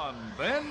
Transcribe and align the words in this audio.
one 0.00 0.14
then, 0.38 0.64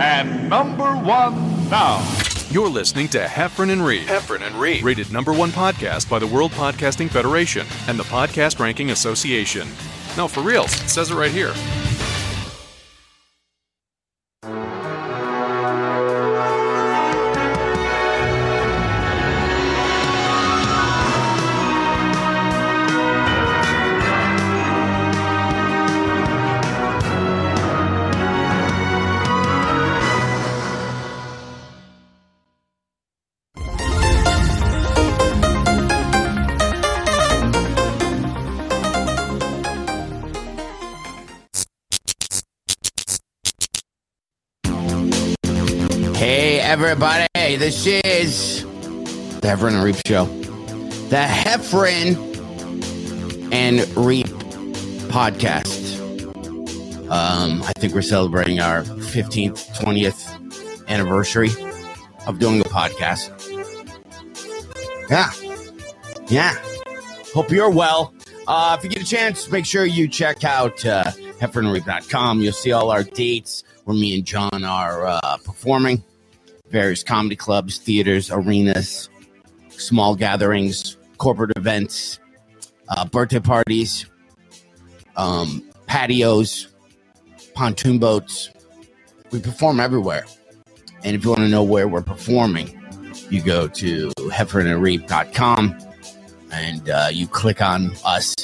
and 0.00 0.50
number 0.50 0.92
one 0.96 1.70
now. 1.70 2.06
You're 2.50 2.68
listening 2.68 3.08
to 3.08 3.20
Heffron 3.20 3.70
and 3.70 3.84
Reep. 3.84 4.06
Heffron 4.06 4.42
and 4.42 4.54
Reep. 4.56 4.84
Rated 4.84 5.10
number 5.10 5.32
one 5.32 5.50
podcast 5.50 6.08
by 6.10 6.18
the 6.18 6.26
World 6.26 6.52
Podcasting 6.52 7.08
Federation 7.08 7.66
and 7.88 7.98
the 7.98 8.04
Podcast 8.04 8.60
Ranking 8.60 8.90
Association. 8.90 9.66
No, 10.16 10.28
for 10.28 10.42
reals, 10.42 10.74
it 10.82 10.88
says 10.90 11.10
it 11.10 11.14
right 11.14 11.30
here. 11.30 11.54
Everybody, 46.78 47.26
this 47.56 47.86
is 47.86 48.62
the 48.62 49.48
Heffron 49.48 49.72
and 49.72 49.82
Reep 49.82 49.96
Show. 50.06 50.26
The 51.08 51.24
Heffron 51.24 52.14
and 53.50 53.80
Reep 53.96 54.26
podcast. 55.08 55.98
Um, 57.10 57.62
I 57.62 57.72
think 57.78 57.94
we're 57.94 58.02
celebrating 58.02 58.60
our 58.60 58.82
15th, 58.82 59.74
20th 59.74 60.86
anniversary 60.86 61.48
of 62.26 62.38
doing 62.38 62.60
a 62.60 62.64
podcast. 62.64 63.32
Yeah. 65.08 65.30
Yeah. 66.28 66.54
Hope 67.32 67.50
you're 67.50 67.70
well. 67.70 68.12
Uh, 68.46 68.76
if 68.78 68.84
you 68.84 68.90
get 68.90 69.02
a 69.02 69.06
chance, 69.06 69.50
make 69.50 69.64
sure 69.64 69.86
you 69.86 70.08
check 70.08 70.44
out 70.44 70.84
uh, 70.84 71.04
heffronandreep.com. 71.40 72.42
You'll 72.42 72.52
see 72.52 72.72
all 72.72 72.90
our 72.90 73.02
dates 73.02 73.64
where 73.84 73.96
me 73.96 74.14
and 74.14 74.26
John 74.26 74.62
are 74.62 75.06
uh, 75.06 75.38
performing 75.38 76.04
various 76.70 77.02
comedy 77.02 77.36
clubs, 77.36 77.78
theaters, 77.78 78.30
arenas, 78.30 79.08
small 79.70 80.14
gatherings, 80.14 80.96
corporate 81.18 81.52
events, 81.56 82.18
uh, 82.88 83.04
birthday 83.06 83.40
parties, 83.40 84.06
um, 85.16 85.62
patios, 85.86 86.68
pontoon 87.54 87.98
boats. 87.98 88.50
We 89.30 89.40
perform 89.40 89.80
everywhere. 89.80 90.24
And 91.04 91.14
if 91.14 91.24
you 91.24 91.30
want 91.30 91.42
to 91.42 91.48
know 91.48 91.62
where 91.62 91.88
we're 91.88 92.02
performing, 92.02 92.80
you 93.30 93.42
go 93.42 93.68
to 93.68 94.08
heffronandreep.com 94.16 95.78
and 96.52 96.88
uh, 96.88 97.08
you 97.12 97.26
click 97.26 97.60
on 97.60 97.92
us 98.04 98.34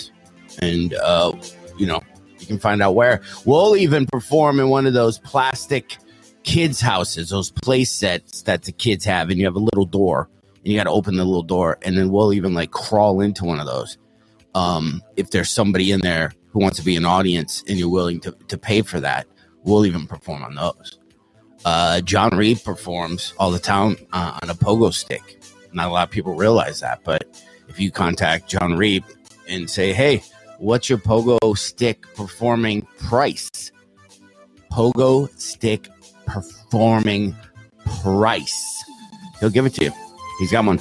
and, 0.60 0.94
uh, 0.94 1.32
you 1.78 1.86
know, 1.86 2.02
you 2.38 2.46
can 2.46 2.58
find 2.58 2.82
out 2.82 2.94
where. 2.94 3.22
We'll 3.44 3.76
even 3.76 4.06
perform 4.06 4.60
in 4.60 4.68
one 4.68 4.86
of 4.86 4.92
those 4.92 5.18
plastic 5.18 5.96
kids' 6.44 6.80
houses, 6.80 7.30
those 7.30 7.50
play 7.50 7.84
sets 7.84 8.42
that 8.42 8.62
the 8.62 8.72
kids 8.72 9.04
have, 9.04 9.30
and 9.30 9.38
you 9.38 9.44
have 9.44 9.56
a 9.56 9.60
little 9.60 9.86
door, 9.86 10.28
and 10.56 10.66
you 10.66 10.78
got 10.78 10.84
to 10.84 10.90
open 10.90 11.16
the 11.16 11.24
little 11.24 11.42
door, 11.42 11.78
and 11.82 11.96
then 11.96 12.10
we'll 12.10 12.32
even 12.32 12.54
like 12.54 12.70
crawl 12.70 13.20
into 13.20 13.44
one 13.44 13.60
of 13.60 13.66
those. 13.66 13.98
Um, 14.54 15.02
if 15.16 15.30
there's 15.30 15.50
somebody 15.50 15.92
in 15.92 16.00
there 16.00 16.32
who 16.50 16.60
wants 16.60 16.78
to 16.78 16.84
be 16.84 16.96
an 16.96 17.06
audience 17.06 17.64
and 17.66 17.78
you're 17.78 17.88
willing 17.88 18.20
to, 18.20 18.32
to 18.48 18.58
pay 18.58 18.82
for 18.82 19.00
that, 19.00 19.26
we'll 19.64 19.86
even 19.86 20.06
perform 20.06 20.42
on 20.42 20.54
those. 20.54 20.98
Uh, 21.64 22.00
Jon 22.00 22.36
Reep 22.36 22.62
performs 22.64 23.32
all 23.38 23.50
the 23.50 23.58
time 23.58 23.96
uh, 24.12 24.38
on 24.42 24.50
a 24.50 24.54
pogo 24.54 24.92
stick. 24.92 25.42
Not 25.72 25.88
a 25.88 25.92
lot 25.92 26.08
of 26.08 26.10
people 26.10 26.34
realize 26.34 26.80
that, 26.80 27.00
but 27.04 27.42
if 27.68 27.80
you 27.80 27.90
contact 27.90 28.48
Jon 28.48 28.76
Reep 28.76 29.04
and 29.48 29.70
say, 29.70 29.92
"Hey, 29.92 30.22
what's 30.58 30.88
your 30.90 30.98
pogo 30.98 31.56
stick 31.56 32.04
performing 32.14 32.82
price?" 32.98 33.48
Pogo 34.70 35.30
stick 35.40 35.88
performing 36.32 37.36
price. 38.02 38.84
He'll 39.40 39.50
give 39.50 39.66
it 39.66 39.74
to 39.74 39.84
you. 39.84 39.92
He's 40.38 40.50
got 40.50 40.64
one. 40.64 40.80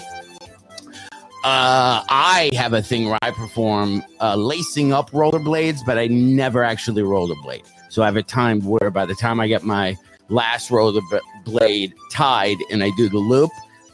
Uh, 1.43 2.05
I 2.07 2.51
have 2.53 2.73
a 2.73 2.83
thing 2.83 3.09
where 3.09 3.17
I 3.23 3.31
perform 3.31 4.03
uh, 4.19 4.35
lacing 4.35 4.93
up 4.93 5.09
rollerblades, 5.11 5.79
but 5.85 5.97
I 5.97 6.05
never 6.07 6.63
actually 6.63 7.01
rollerblade. 7.01 7.65
So 7.89 8.03
I 8.03 8.05
have 8.05 8.15
a 8.15 8.23
time 8.23 8.61
where 8.61 8.91
by 8.91 9.05
the 9.05 9.15
time 9.15 9.39
I 9.39 9.47
get 9.47 9.63
my 9.63 9.97
last 10.29 10.69
rollerblade 10.69 11.93
tied 12.11 12.57
and 12.69 12.83
I 12.83 12.91
do 12.95 13.09
the 13.09 13.17
loop, 13.17 13.49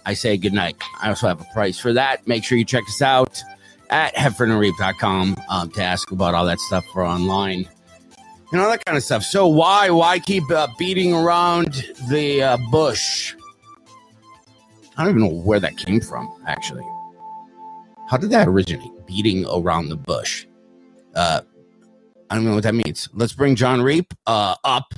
I 0.05 0.13
say 0.13 0.35
goodnight. 0.37 0.75
I 1.01 1.09
also 1.09 1.27
have 1.27 1.41
a 1.41 1.47
price 1.53 1.79
for 1.79 1.93
that. 1.93 2.27
Make 2.27 2.43
sure 2.43 2.57
you 2.57 2.65
check 2.65 2.83
us 2.83 3.01
out 3.01 3.41
at 3.89 4.13
heffronandreep.com 4.15 5.37
um, 5.49 5.71
to 5.71 5.81
ask 5.81 6.11
about 6.11 6.33
all 6.33 6.45
that 6.45 6.59
stuff 6.59 6.85
for 6.91 7.05
online 7.05 7.67
and 8.51 8.61
all 8.61 8.69
that 8.69 8.83
kind 8.85 8.97
of 8.97 9.03
stuff. 9.03 9.23
So 9.23 9.47
why 9.47 9.89
why 9.89 10.19
keep 10.19 10.49
uh, 10.51 10.67
beating 10.77 11.13
around 11.13 11.85
the 12.09 12.43
uh, 12.43 12.57
bush? 12.71 13.35
I 14.97 15.03
don't 15.03 15.17
even 15.17 15.21
know 15.21 15.41
where 15.41 15.59
that 15.59 15.77
came 15.77 16.01
from. 16.01 16.33
Actually, 16.47 16.85
how 18.09 18.17
did 18.17 18.29
that 18.31 18.47
originate? 18.47 18.91
Beating 19.05 19.45
around 19.45 19.89
the 19.89 19.95
bush. 19.95 20.45
Uh, 21.15 21.41
I 22.29 22.35
don't 22.35 22.45
know 22.45 22.55
what 22.55 22.63
that 22.63 22.75
means. 22.75 23.07
Let's 23.13 23.33
bring 23.33 23.55
Jon 23.55 23.81
Reep 23.81 24.13
uh, 24.25 24.55
up. 24.63 24.93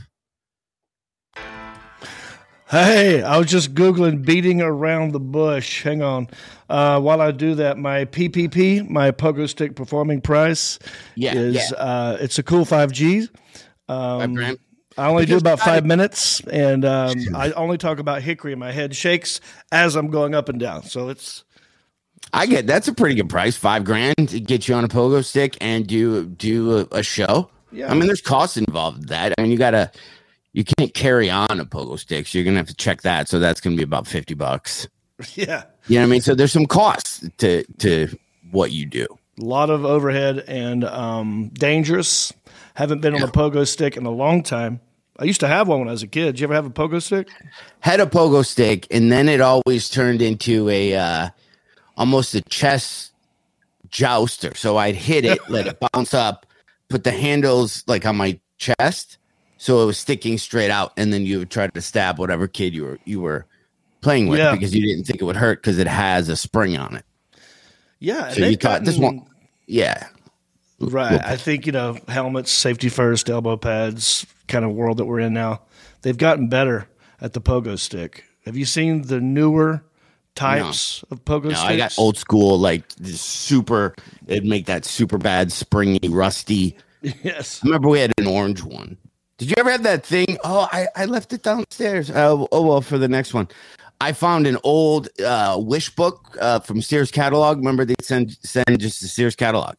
Hey, 2.69 3.23
I 3.23 3.37
was 3.37 3.47
just 3.47 3.73
Googling 3.73 4.23
beating 4.23 4.61
around 4.61 5.11
the 5.11 5.19
bush. 5.19 5.83
Hang 5.83 6.03
on. 6.03 6.27
Uh, 6.69 6.99
while 6.99 7.19
I 7.21 7.31
do 7.31 7.55
that, 7.55 7.77
my 7.77 8.05
PPP, 8.05 8.87
my 8.89 9.11
pogo 9.11 9.49
stick 9.49 9.75
performing 9.75 10.21
price, 10.21 10.77
Yeah, 11.15 11.33
is 11.35 11.55
yeah. 11.55 11.77
Uh, 11.77 12.17
it's 12.21 12.37
a 12.37 12.43
cool 12.43 12.63
5G. 12.65 13.27
Five 13.87 14.21
Um, 14.21 14.33
grand. 14.35 14.59
I 14.97 15.07
only 15.07 15.25
do 15.25 15.29
Because 15.37 15.41
about 15.41 15.61
I- 15.61 15.65
five 15.65 15.85
minutes, 15.85 16.41
and 16.51 16.83
um, 16.85 17.15
I 17.35 17.51
only 17.53 17.77
talk 17.77 17.99
about 17.99 18.21
hickory. 18.21 18.53
My 18.55 18.71
head 18.71 18.95
shakes 18.95 19.39
as 19.71 19.95
I'm 19.95 20.07
going 20.09 20.35
up 20.35 20.49
and 20.49 20.59
down. 20.59 20.83
So 20.83 21.09
it's 21.09 21.43
I 22.33 22.45
get 22.45 22.67
that's 22.67 22.87
a 22.87 22.93
pretty 22.93 23.15
good 23.15 23.29
price. 23.29 23.55
Five 23.55 23.83
grand 23.85 24.29
to 24.29 24.39
get 24.39 24.67
you 24.67 24.75
on 24.75 24.83
a 24.83 24.87
pogo 24.89 25.23
stick 25.23 25.57
and 25.61 25.87
do 25.87 26.25
do 26.25 26.79
a, 26.79 26.87
a 26.97 27.03
show. 27.03 27.49
Yeah. 27.71 27.89
I 27.89 27.93
mean, 27.95 28.07
there's 28.07 28.21
costs 28.21 28.57
involved 28.57 28.99
with 28.99 29.09
that. 29.09 29.33
I 29.37 29.41
mean, 29.41 29.51
you 29.51 29.57
gotta 29.57 29.89
you 30.53 30.63
can't 30.65 30.93
carry 30.93 31.29
on 31.29 31.59
a 31.59 31.65
pogo 31.65 31.97
stick, 31.97 32.27
so 32.27 32.37
you're 32.37 32.45
gonna 32.45 32.57
have 32.57 32.67
to 32.67 32.75
check 32.75 33.01
that. 33.03 33.27
So 33.29 33.39
that's 33.39 33.61
gonna 33.61 33.77
be 33.77 33.83
about 33.83 34.05
fifty 34.05 34.33
bucks. 34.33 34.87
yeah, 35.35 35.63
You 35.89 35.95
know 35.95 36.01
what 36.01 36.07
I 36.07 36.11
mean? 36.11 36.21
So 36.21 36.35
there's 36.35 36.51
some 36.51 36.67
costs 36.67 37.27
to 37.39 37.63
to 37.79 38.15
what 38.51 38.71
you 38.71 38.85
do. 38.85 39.07
a 39.39 39.43
lot 39.43 39.69
of 39.71 39.85
overhead 39.85 40.43
and 40.47 40.83
um, 40.83 41.49
dangerous. 41.49 42.31
Haven't 42.75 43.01
been 43.01 43.15
on 43.15 43.23
a 43.23 43.27
pogo 43.27 43.67
stick 43.67 43.97
in 43.97 44.05
a 44.05 44.11
long 44.11 44.43
time. 44.43 44.79
I 45.17 45.25
used 45.25 45.39
to 45.41 45.47
have 45.47 45.67
one 45.67 45.79
when 45.79 45.87
I 45.89 45.91
was 45.91 46.03
a 46.03 46.07
kid. 46.07 46.25
Did 46.27 46.39
you 46.39 46.45
ever 46.45 46.53
have 46.53 46.65
a 46.65 46.69
pogo 46.69 47.01
stick? 47.01 47.27
Had 47.81 47.99
a 47.99 48.05
pogo 48.05 48.45
stick, 48.45 48.87
and 48.91 49.11
then 49.11 49.27
it 49.27 49.41
always 49.41 49.89
turned 49.89 50.21
into 50.21 50.69
a 50.69 50.95
uh, 50.95 51.29
almost 51.97 52.35
a 52.35 52.41
chess 52.43 53.11
jouster. 53.89 54.53
So 54.55 54.77
I'd 54.77 54.95
hit 54.95 55.25
it, 55.25 55.39
let 55.49 55.65
it 55.65 55.79
bounce 55.93 56.13
up, 56.13 56.45
put 56.87 57.03
the 57.03 57.11
handles 57.11 57.83
like 57.87 58.05
on 58.05 58.15
my 58.15 58.39
chest, 58.59 59.17
so 59.57 59.81
it 59.81 59.85
was 59.87 59.97
sticking 59.97 60.37
straight 60.37 60.69
out, 60.69 60.93
and 60.95 61.11
then 61.11 61.25
you 61.25 61.39
would 61.39 61.49
try 61.49 61.67
to 61.67 61.81
stab 61.81 62.19
whatever 62.19 62.47
kid 62.47 62.75
you 62.75 62.83
were 62.83 62.99
you 63.05 63.19
were 63.19 63.45
playing 64.01 64.27
with 64.27 64.39
Yeah. 64.39 64.51
because 64.53 64.73
you 64.75 64.81
didn't 64.85 65.05
think 65.05 65.21
it 65.21 65.25
would 65.25 65.35
hurt 65.35 65.61
because 65.61 65.77
it 65.79 65.87
has 65.87 66.29
a 66.29 66.35
spring 66.35 66.77
on 66.77 66.95
it. 66.95 67.05
Yeah, 67.99 68.29
So 68.31 68.45
you 68.45 68.55
thought 68.55 68.85
this 68.85 68.97
one, 68.97 69.25
yeah, 69.67 70.07
Right. 70.79 71.19
I 71.25 71.35
think, 71.35 71.65
you 71.65 71.73
know, 71.73 71.97
helmets, 72.07 72.49
safety 72.51 72.87
first, 72.87 73.29
elbow 73.29 73.57
pads, 73.57 74.25
kind 74.47 74.63
of 74.63 74.71
world 74.71 74.97
that 74.97 75.05
we're 75.05 75.19
in 75.19 75.33
now. 75.33 75.61
They've 76.03 76.17
gotten 76.17 76.47
better 76.47 76.87
at 77.19 77.33
the 77.33 77.41
pogo 77.41 77.77
stick. 77.77 78.23
Have 78.45 78.55
you 78.55 78.63
seen 78.63 79.01
the 79.01 79.19
newer 79.19 79.83
types 80.35 81.03
of 81.11 81.25
pogo 81.25 81.45
No, 81.45 81.49
sticks? 81.49 81.61
I 81.63 81.75
got 81.75 81.99
old 81.99 82.17
school 82.17 82.57
like 82.57 82.85
super. 83.03 83.93
It'd 84.27 84.45
make 84.45 84.67
that 84.67 84.85
super 84.85 85.17
bad, 85.17 85.51
springy, 85.51 86.07
rusty. 86.09 86.75
Yes. 87.23 87.59
I 87.63 87.67
remember 87.67 87.89
we 87.89 87.99
had 87.99 88.11
an 88.17 88.27
orange 88.27 88.61
one. 88.63 88.97
Did 89.37 89.49
you 89.49 89.55
ever 89.57 89.71
have 89.71 89.83
that 89.83 90.05
thing? 90.05 90.37
Oh, 90.43 90.67
I, 90.71 90.87
I 90.97 91.05
left 91.05 91.31
it 91.33 91.43
downstairs. 91.43 92.09
Uh, 92.09 92.45
oh 92.51 92.61
well, 92.61 92.81
for 92.81 92.97
the 92.97 93.07
next 93.07 93.33
one, 93.33 93.47
I 94.01 94.13
found 94.13 94.47
an 94.47 94.57
old 94.63 95.09
uh, 95.21 95.57
wish 95.59 95.89
book 95.89 96.37
uh, 96.39 96.59
from 96.59 96.81
Sears 96.81 97.11
catalog. 97.11 97.57
Remember 97.57 97.83
they 97.83 97.95
send 98.01 98.37
send 98.43 98.79
just 98.79 99.01
the 99.01 99.07
Sears 99.07 99.35
catalog. 99.35 99.75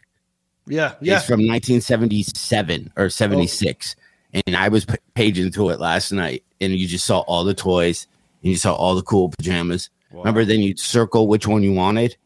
Yeah. 0.66 0.94
Yeah. 1.00 1.16
It's 1.16 1.26
from 1.26 1.40
1977 1.40 2.92
or 2.96 3.08
76, 3.08 3.96
and 4.32 4.56
I 4.56 4.68
was 4.68 4.84
p- 4.84 4.94
paging 5.14 5.50
through 5.50 5.70
it 5.70 5.80
last 5.80 6.12
night, 6.12 6.44
and 6.60 6.72
you 6.72 6.86
just 6.86 7.06
saw 7.06 7.20
all 7.20 7.44
the 7.44 7.54
toys, 7.54 8.06
and 8.42 8.50
you 8.50 8.56
saw 8.56 8.74
all 8.74 8.94
the 8.94 9.02
cool 9.02 9.30
pajamas. 9.30 9.90
Remember, 10.12 10.44
then 10.44 10.60
you'd 10.60 10.78
circle 10.78 11.28
which 11.28 11.46
one 11.46 11.62
you 11.62 11.72
wanted, 11.72 12.16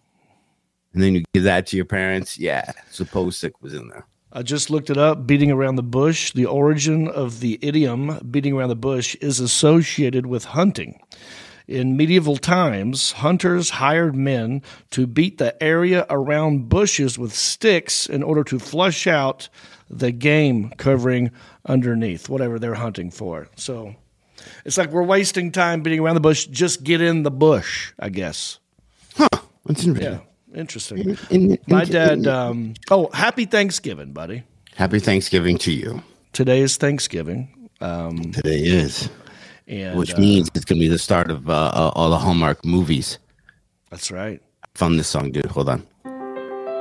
and 0.95 1.03
then 1.03 1.15
you 1.15 1.25
give 1.33 1.45
that 1.45 1.67
to 1.69 1.77
your 1.77 1.85
parents. 1.85 2.39
Yeah, 2.39 2.73
suppose 2.91 3.37
sick 3.37 3.63
was 3.63 3.75
in 3.75 3.89
there. 3.89 4.07
I 4.33 4.43
just 4.43 4.69
looked 4.69 4.91
it 4.91 4.99
up. 4.99 5.27
Beating 5.27 5.53
around 5.53 5.77
the 5.77 5.83
bush. 5.83 6.33
The 6.33 6.47
origin 6.47 7.09
of 7.09 7.41
the 7.41 7.59
idiom 7.63 8.19
"beating 8.31 8.53
around 8.55 8.71
the 8.71 8.77
bush" 8.77 9.15
is 9.17 9.39
associated 9.39 10.27
with 10.27 10.45
hunting. 10.45 11.01
In 11.67 11.97
medieval 11.97 12.37
times, 12.37 13.13
hunters 13.13 13.71
hired 13.71 14.15
men 14.15 14.61
to 14.91 15.07
beat 15.07 15.39
the 15.39 15.61
area 15.63 16.05
around 16.11 16.69
bushes 16.69 17.19
with 17.19 17.35
sticks 17.35 18.07
in 18.07 18.23
order 18.23 18.45
to 18.45 18.59
flush 18.59 19.07
out 19.07 19.49
the 19.89 20.13
game 20.13 20.71
covering 20.77 21.31
underneath, 21.65 22.29
whatever 22.29 22.59
they're 22.59 22.75
hunting 22.75 23.11
for. 23.11 23.49
So 23.57 23.95
it's 24.67 24.77
like 24.77 24.91
we're 24.91 25.03
wasting 25.05 25.53
time 25.53 25.83
beating 25.83 26.01
around 26.01 26.17
the 26.17 26.21
bush. 26.21 26.47
Just 26.47 26.85
get 26.85 27.01
in 27.01 27.23
the 27.23 27.31
bush, 27.31 27.93
I 27.99 28.11
guess. 28.11 28.59
Huh. 29.17 29.29
That's 29.65 29.87
interesting. 29.87 30.21
Yeah, 30.53 30.59
interesting. 30.61 30.99
In- 31.31 31.53
in- 31.53 31.59
My 31.67 31.85
in- 31.85 31.89
dad. 31.91 32.27
Um, 32.27 32.75
oh, 32.91 33.09
happy 33.15 33.47
Thanksgiving, 33.47 34.13
buddy. 34.13 34.43
Happy 34.75 34.99
Thanksgiving 34.99 35.57
to 35.59 35.73
you. 35.73 36.03
Today 36.35 36.61
is 36.61 36.77
Thanksgiving, 36.77 37.49
Today 37.81 38.59
is, 38.59 39.09
and 39.67 39.99
which 39.99 40.15
uh, 40.15 40.19
means 40.19 40.51
it's 40.55 40.65
going 40.65 40.79
to 40.79 40.85
be 40.85 40.89
the 40.89 40.99
start 40.99 41.31
of 41.31 41.49
uh, 41.49 41.53
uh, 41.53 41.93
all 41.95 42.11
the 42.11 42.19
Hallmark 42.19 42.65
movies. 42.65 43.19
that's 43.91 44.11
right. 44.11 44.41
Found 44.75 44.99
this 44.99 45.09
song, 45.09 45.31
dude. 45.31 45.47
Hold 45.47 45.69
on. 45.69 45.87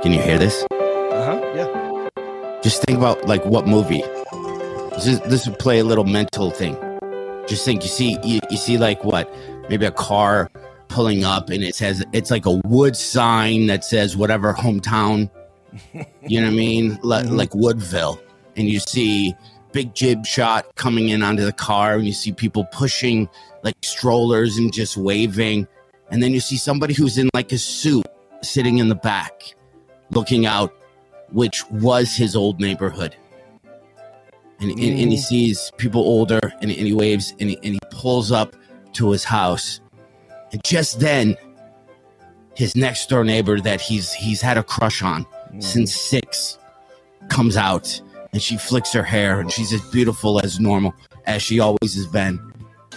Can 0.01 0.11
you 0.11 0.19
hear 0.21 0.37
this? 0.37 0.65
Uh 0.71 1.25
huh. 1.25 1.41
Yeah. 1.55 2.09
Just 2.63 2.81
think 2.83 2.97
about 2.97 3.27
like 3.27 3.45
what 3.45 3.67
movie. 3.67 4.01
This, 4.95 5.07
is, 5.07 5.19
this 5.21 5.47
would 5.47 5.59
play 5.59 5.79
a 5.79 5.83
little 5.83 6.03
mental 6.03 6.49
thing. 6.49 6.75
Just 7.47 7.65
think. 7.65 7.83
You 7.83 7.89
see, 7.89 8.17
you, 8.23 8.39
you 8.49 8.57
see 8.57 8.77
like 8.77 9.03
what? 9.03 9.31
Maybe 9.69 9.85
a 9.85 9.91
car 9.91 10.49
pulling 10.87 11.23
up, 11.23 11.49
and 11.49 11.63
it 11.63 11.75
says 11.75 12.03
it's 12.13 12.31
like 12.31 12.45
a 12.45 12.59
wood 12.65 12.95
sign 12.95 13.67
that 13.67 13.83
says 13.83 14.17
whatever 14.17 14.53
hometown. 14.53 15.29
You 16.25 16.39
know 16.39 16.47
what 16.47 16.53
I 16.53 16.55
mean? 16.55 16.99
Like, 17.03 17.25
like 17.25 17.53
Woodville, 17.53 18.17
and 18.55 18.69
you 18.69 18.79
see 18.79 19.33
big 19.73 19.93
jib 19.93 20.25
shot 20.25 20.75
coming 20.75 21.09
in 21.09 21.21
onto 21.21 21.43
the 21.43 21.51
car, 21.51 21.95
and 21.95 22.05
you 22.05 22.13
see 22.13 22.31
people 22.31 22.65
pushing 22.65 23.27
like 23.63 23.75
strollers 23.81 24.57
and 24.57 24.71
just 24.71 24.95
waving, 24.95 25.67
and 26.09 26.23
then 26.23 26.31
you 26.31 26.39
see 26.39 26.57
somebody 26.57 26.93
who's 26.93 27.17
in 27.17 27.29
like 27.33 27.51
a 27.51 27.57
suit 27.57 28.05
sitting 28.41 28.77
in 28.77 28.87
the 28.87 28.95
back, 28.95 29.55
looking 30.11 30.45
out 30.45 30.73
which 31.33 31.67
was 31.71 32.15
his 32.15 32.35
old 32.35 32.59
neighborhood. 32.59 33.15
And, 34.59 34.71
and, 34.71 34.79
and 34.79 35.11
he 35.11 35.17
mm. 35.17 35.19
sees 35.19 35.71
people 35.77 36.01
older 36.01 36.39
and, 36.61 36.71
and 36.71 36.87
he 36.87 36.93
waves 36.93 37.33
and 37.39 37.49
he, 37.49 37.57
and 37.57 37.73
he 37.73 37.79
pulls 37.89 38.31
up 38.31 38.55
to 38.93 39.11
his 39.11 39.23
house. 39.23 39.81
And 40.51 40.63
just 40.63 40.99
then, 40.99 41.35
his 42.55 42.75
next 42.75 43.09
door 43.09 43.23
neighbor 43.23 43.59
that 43.59 43.81
he's 43.81 44.13
he's 44.13 44.39
had 44.39 44.57
a 44.57 44.63
crush 44.63 45.01
on 45.01 45.25
since 45.57 45.91
mm. 45.91 45.97
six 45.97 46.59
comes 47.29 47.57
out 47.57 47.99
and 48.33 48.41
she 48.41 48.57
flicks 48.57 48.91
her 48.93 49.03
hair 49.03 49.39
and 49.39 49.51
she's 49.51 49.71
as 49.71 49.81
beautiful 49.91 50.39
as 50.43 50.59
normal 50.59 50.93
as 51.25 51.41
she 51.41 51.59
always 51.59 51.93
has 51.95 52.07
been. 52.07 52.39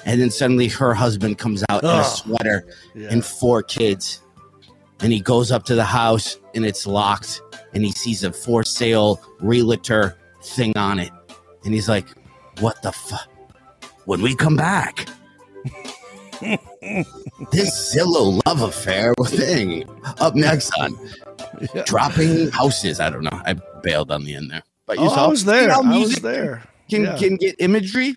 And 0.05 0.21
then 0.21 0.31
suddenly 0.31 0.69
her 0.69 0.94
husband 0.94 1.38
comes 1.38 1.62
out 1.69 1.83
in 1.83 1.88
a 1.88 1.93
Ugh. 1.93 2.05
sweater 2.17 2.67
Yeah. 2.94 3.09
and 3.11 3.25
four 3.25 3.62
kids. 3.62 4.21
And 5.00 5.12
he 5.12 5.21
goes 5.21 5.53
up 5.53 5.65
to 5.65 5.75
the 5.75 5.85
house 5.85 6.38
and 6.55 6.65
it's 6.65 6.87
locked. 6.87 7.43
And 7.75 7.85
he 7.85 7.93
sees 7.93 8.25
a 8.25 8.33
for 8.33 8.62
sale 8.65 9.21
realtor 9.41 10.17
thing 10.43 10.77
on 10.77 10.99
it. 10.99 11.11
And 11.65 11.75
he's 11.75 11.88
like, 11.88 12.06
What 12.61 12.81
the 12.83 12.93
fuck? 12.93 13.29
When 14.06 14.23
we 14.23 14.35
come 14.37 14.56
back, 14.56 15.06
this 17.50 17.94
Zillow 17.94 18.41
love 18.47 18.62
affair 18.62 19.15
thing. 19.27 19.85
Up 20.19 20.35
next 20.35 20.71
on 20.79 20.97
dropping 21.85 22.50
houses. 22.50 23.00
I 23.00 23.11
don't 23.11 23.25
know. 23.25 23.43
I 23.44 23.55
bailed 23.83 24.11
on 24.12 24.25
the 24.25 24.35
end 24.37 24.50
there. 24.50 24.62
But 24.87 24.99
Oh, 24.99 25.09
I 25.09 25.27
was 25.27 25.44
there. 25.44 25.71
how 25.71 25.83
I 25.83 25.99
was 25.99 26.17
there. 26.17 26.62
Can, 26.88 27.03
yeah. 27.05 27.17
can 27.19 27.37
get 27.37 27.56
imagery. 27.59 28.17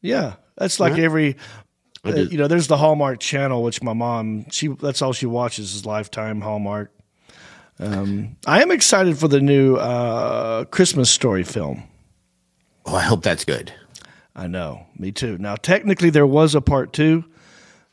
yeah. 0.00 0.34
That's 0.56 0.80
like 0.80 0.96
Yeah. 0.96 1.04
every. 1.04 1.36
Uh, 2.04 2.14
you 2.14 2.38
know, 2.38 2.46
there's 2.46 2.68
the 2.68 2.76
Hallmark 2.76 3.18
Channel, 3.18 3.62
which 3.64 3.82
my 3.82 3.92
mom 3.92 4.46
she 4.50 4.68
that's 4.68 5.02
all 5.02 5.12
she 5.12 5.26
watches 5.26 5.74
is 5.74 5.84
Lifetime 5.84 6.40
Hallmark. 6.40 6.92
Um, 7.80 8.36
I 8.46 8.62
am 8.62 8.70
excited 8.70 9.18
for 9.18 9.28
the 9.28 9.40
new 9.40 9.74
uh, 9.76 10.64
Christmas 10.66 11.10
Story 11.10 11.42
film. 11.42 11.82
Oh, 12.86 12.94
I 12.94 13.02
hope 13.02 13.22
that's 13.22 13.44
good. 13.44 13.72
I 14.36 14.46
know, 14.46 14.86
me 14.96 15.10
too. 15.12 15.36
Now, 15.38 15.56
technically, 15.56 16.10
there 16.10 16.26
was 16.26 16.54
a 16.54 16.60
part 16.60 16.92
two 16.92 17.24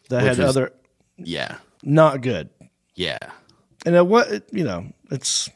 that 0.09 0.21
Which 0.23 0.37
had 0.37 0.45
was- 0.45 0.55
other 0.55 0.73
Yeah. 1.17 1.57
not 1.81 2.21
good, 2.21 2.49
Yeah. 2.95 3.17
and 3.85 3.95
it, 3.95 4.05
what 4.05 4.43
you 4.53 4.63
know, 4.63 4.85
it's. 5.11 5.49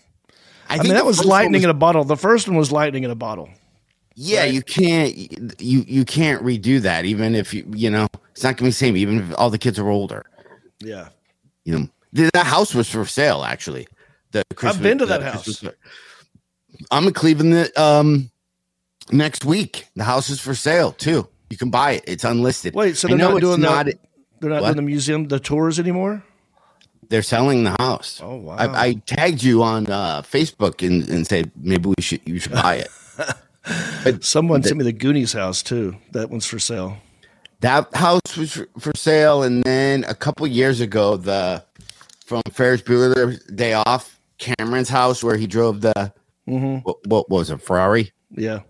I, 0.70 0.74
mean, 0.76 0.84
think 0.84 0.94
that 0.96 1.06
was 1.06 1.24
lightning 1.26 1.60
was- 1.60 1.64
in 1.66 1.70
a 1.70 1.74
bottle. 1.74 2.04
The 2.04 2.18
first 2.18 2.48
one 2.48 2.58
was 2.58 2.72
lightning 2.72 3.04
in 3.04 3.12
a 3.12 3.16
bottle. 3.16 3.50
Yeah, 4.20 4.46
you 4.46 4.64
can't 4.64 5.16
you 5.62 5.84
you 5.88 6.04
can't 6.04 6.44
redo 6.44 6.82
that. 6.82 7.06
Even 7.06 7.36
if 7.36 7.54
you 7.54 7.72
you 7.76 7.90
know 7.92 8.08
it's 8.32 8.44
not 8.44 8.58
gonna 8.58 8.68
be 8.68 8.70
the 8.72 8.76
same. 8.76 8.98
Even 8.98 9.20
if 9.20 9.38
all 9.38 9.52
the 9.52 9.60
kids 9.60 9.78
are 9.78 9.90
older, 9.90 10.26
Yeah, 10.80 11.10
you 11.66 11.78
know 11.78 11.88
the, 12.14 12.30
that 12.34 12.48
house 12.48 12.74
was 12.74 12.90
for 12.90 13.06
sale. 13.06 13.44
Actually, 13.44 13.88
the 14.32 14.44
Christmas, 14.56 14.78
I've 14.78 14.82
been 14.84 14.98
to 14.98 15.06
that 15.06 15.22
house. 15.22 15.44
Christmas- 15.44 15.76
I'm 16.90 17.06
in 17.08 17.14
Cleveland 17.14 17.78
um 17.78 18.32
next 19.12 19.46
week. 19.46 19.88
The 19.96 20.04
house 20.04 20.30
is 20.32 20.40
for 20.40 20.56
sale 20.56 20.92
too. 20.94 21.28
You 21.52 21.58
can 21.58 21.70
buy 21.70 21.92
it. 21.94 22.04
It's 22.08 22.24
unlisted. 22.24 22.74
Wait, 22.74 22.98
so 22.98 23.08
they're 23.08 23.18
not 23.18 23.40
doing 23.40 23.62
not. 23.62 23.86
the 23.86 24.00
they're 24.40 24.50
not 24.50 24.62
What? 24.64 24.68
doing 24.70 24.76
the 24.78 24.82
museum 24.82 25.28
the 25.28 25.40
tours 25.40 25.80
anymore. 25.80 26.24
They're 27.10 27.22
selling 27.22 27.64
the 27.64 27.76
house. 27.80 28.20
Oh, 28.24 28.36
wow. 28.36 28.56
I, 28.58 28.88
I 28.88 28.94
tagged 29.06 29.44
you 29.44 29.64
on 29.64 29.88
uh, 29.88 30.22
Facebook 30.24 30.86
and, 30.86 31.08
and 31.10 31.26
said 31.26 31.52
maybe 31.56 31.88
we 31.90 32.02
should 32.02 32.22
you 32.26 32.40
should 32.40 32.52
buy 32.54 32.76
it. 32.76 32.90
but 34.04 34.24
Someone 34.24 34.62
the- 34.62 34.70
sent 34.70 34.78
me 34.80 34.84
the 34.84 34.92
Goonies 34.94 35.34
house 35.34 35.62
too. 35.64 35.96
That 36.12 36.30
one's 36.30 36.46
for 36.46 36.60
sale. 36.60 36.98
that 37.62 37.94
house 37.96 38.36
was 38.38 38.54
for, 38.54 38.68
for 38.80 38.92
sale, 38.96 39.44
and 39.44 39.64
then 39.64 40.04
a 40.06 40.14
couple 40.16 40.46
years 40.48 40.80
ago, 40.82 41.18
the 41.18 41.64
from 42.26 42.42
Ferris 42.52 42.82
Bueller 42.82 43.40
Day 43.56 43.74
Off, 43.74 44.20
Cameron's 44.38 44.90
house 44.90 45.24
where 45.24 45.38
he 45.38 45.48
drove 45.48 45.82
the 45.82 46.14
Mm-hmm. 46.48 46.78
what, 46.78 47.06
what 47.08 47.30
was 47.30 47.52
it 47.52 47.62
Ferrari 47.62 48.12
Yeah, 48.32 48.62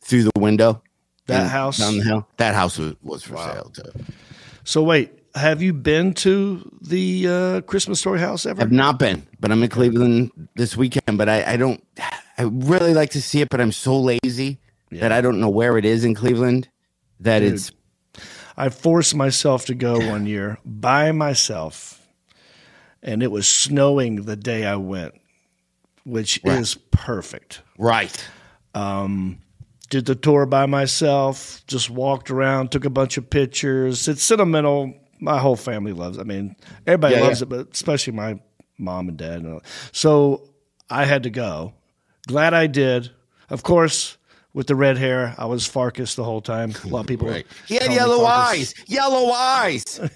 through 0.00 0.22
the 0.22 0.30
window. 0.40 0.82
That 1.26 1.50
house? 1.50 1.76
down 1.76 1.98
the 1.98 2.02
hill. 2.04 2.26
That 2.38 2.54
house 2.54 2.78
was, 2.78 2.94
was 3.02 3.22
for 3.22 3.36
sale 3.36 3.70
too. 3.74 3.90
So 4.64 4.82
wait, 4.82 5.12
have 5.34 5.62
you 5.62 5.72
been 5.72 6.14
to 6.14 6.70
the 6.80 7.28
uh, 7.28 7.60
Christmas 7.62 8.00
Story 8.00 8.20
house 8.20 8.46
ever? 8.46 8.60
I've 8.62 8.72
not 8.72 8.98
been, 8.98 9.26
but 9.38 9.50
I'm 9.52 9.62
in 9.62 9.68
Cleveland 9.70 10.30
this 10.56 10.76
weekend. 10.76 11.16
But 11.18 11.28
I, 11.28 11.52
I 11.52 11.56
don't. 11.56 11.82
I 12.38 12.42
really 12.44 12.94
like 12.94 13.10
to 13.10 13.22
see 13.22 13.40
it, 13.40 13.48
but 13.50 13.60
I'm 13.60 13.72
so 13.72 13.98
lazy 14.00 14.58
that 14.90 15.12
I 15.12 15.20
don't 15.20 15.40
know 15.40 15.50
where 15.50 15.76
it 15.78 15.84
is 15.84 16.04
in 16.04 16.14
Cleveland. 16.14 16.68
That 17.20 17.40
Dude. 17.40 17.52
it's 17.54 17.70
I 18.56 18.68
forced 18.70 19.14
myself 19.14 19.66
to 19.66 19.74
go 19.74 19.98
one 20.10 20.26
year 20.26 20.58
by 20.64 21.12
myself, 21.12 22.06
and 23.02 23.22
it 23.22 23.30
was 23.30 23.46
snowing 23.46 24.22
the 24.22 24.36
day 24.36 24.66
I 24.66 24.76
went, 24.76 25.14
which 26.04 26.40
Right. 26.44 26.58
is 26.58 26.74
perfect. 26.90 27.62
right. 27.78 28.12
Um, 28.74 29.38
Did 29.90 30.06
the 30.06 30.14
tour 30.14 30.46
by 30.46 30.66
myself, 30.66 31.62
just 31.66 31.90
walked 31.90 32.30
around, 32.30 32.70
took 32.70 32.84
a 32.84 32.90
bunch 32.90 33.16
of 33.16 33.28
pictures. 33.28 34.06
It's 34.08 34.22
sentimental. 34.22 34.94
My 35.20 35.38
whole 35.38 35.56
family 35.56 35.92
loves 35.92 36.16
it. 36.18 36.20
I 36.20 36.24
mean, 36.24 36.56
everybody 36.86 37.16
Yeah, 37.16 37.22
loves 37.22 37.40
yeah. 37.40 37.44
it, 37.44 37.48
but 37.48 37.68
especially 37.72 38.14
my 38.14 38.40
mom 38.78 39.08
and 39.08 39.16
dad. 39.18 39.46
So 39.92 40.48
I 40.88 41.04
had 41.04 41.22
to 41.24 41.30
go. 41.30 41.74
Glad 42.26 42.54
I 42.54 42.66
did. 42.66 43.10
Of 43.50 43.62
course, 43.62 44.16
with 44.54 44.66
the 44.66 44.74
red 44.74 44.96
hair, 44.96 45.34
I 45.38 45.46
was 45.46 45.68
Farkus 45.68 46.14
the 46.16 46.24
whole 46.24 46.40
time. 46.40 46.72
A 46.84 46.88
lot 46.88 47.00
of 47.00 47.06
people. 47.06 47.28
Right. 47.28 47.46
He 47.66 47.74
had 47.74 47.92
yellow 47.92 48.24
eyes. 48.24 48.74
Yellow 48.86 49.30
eyes. 49.32 50.00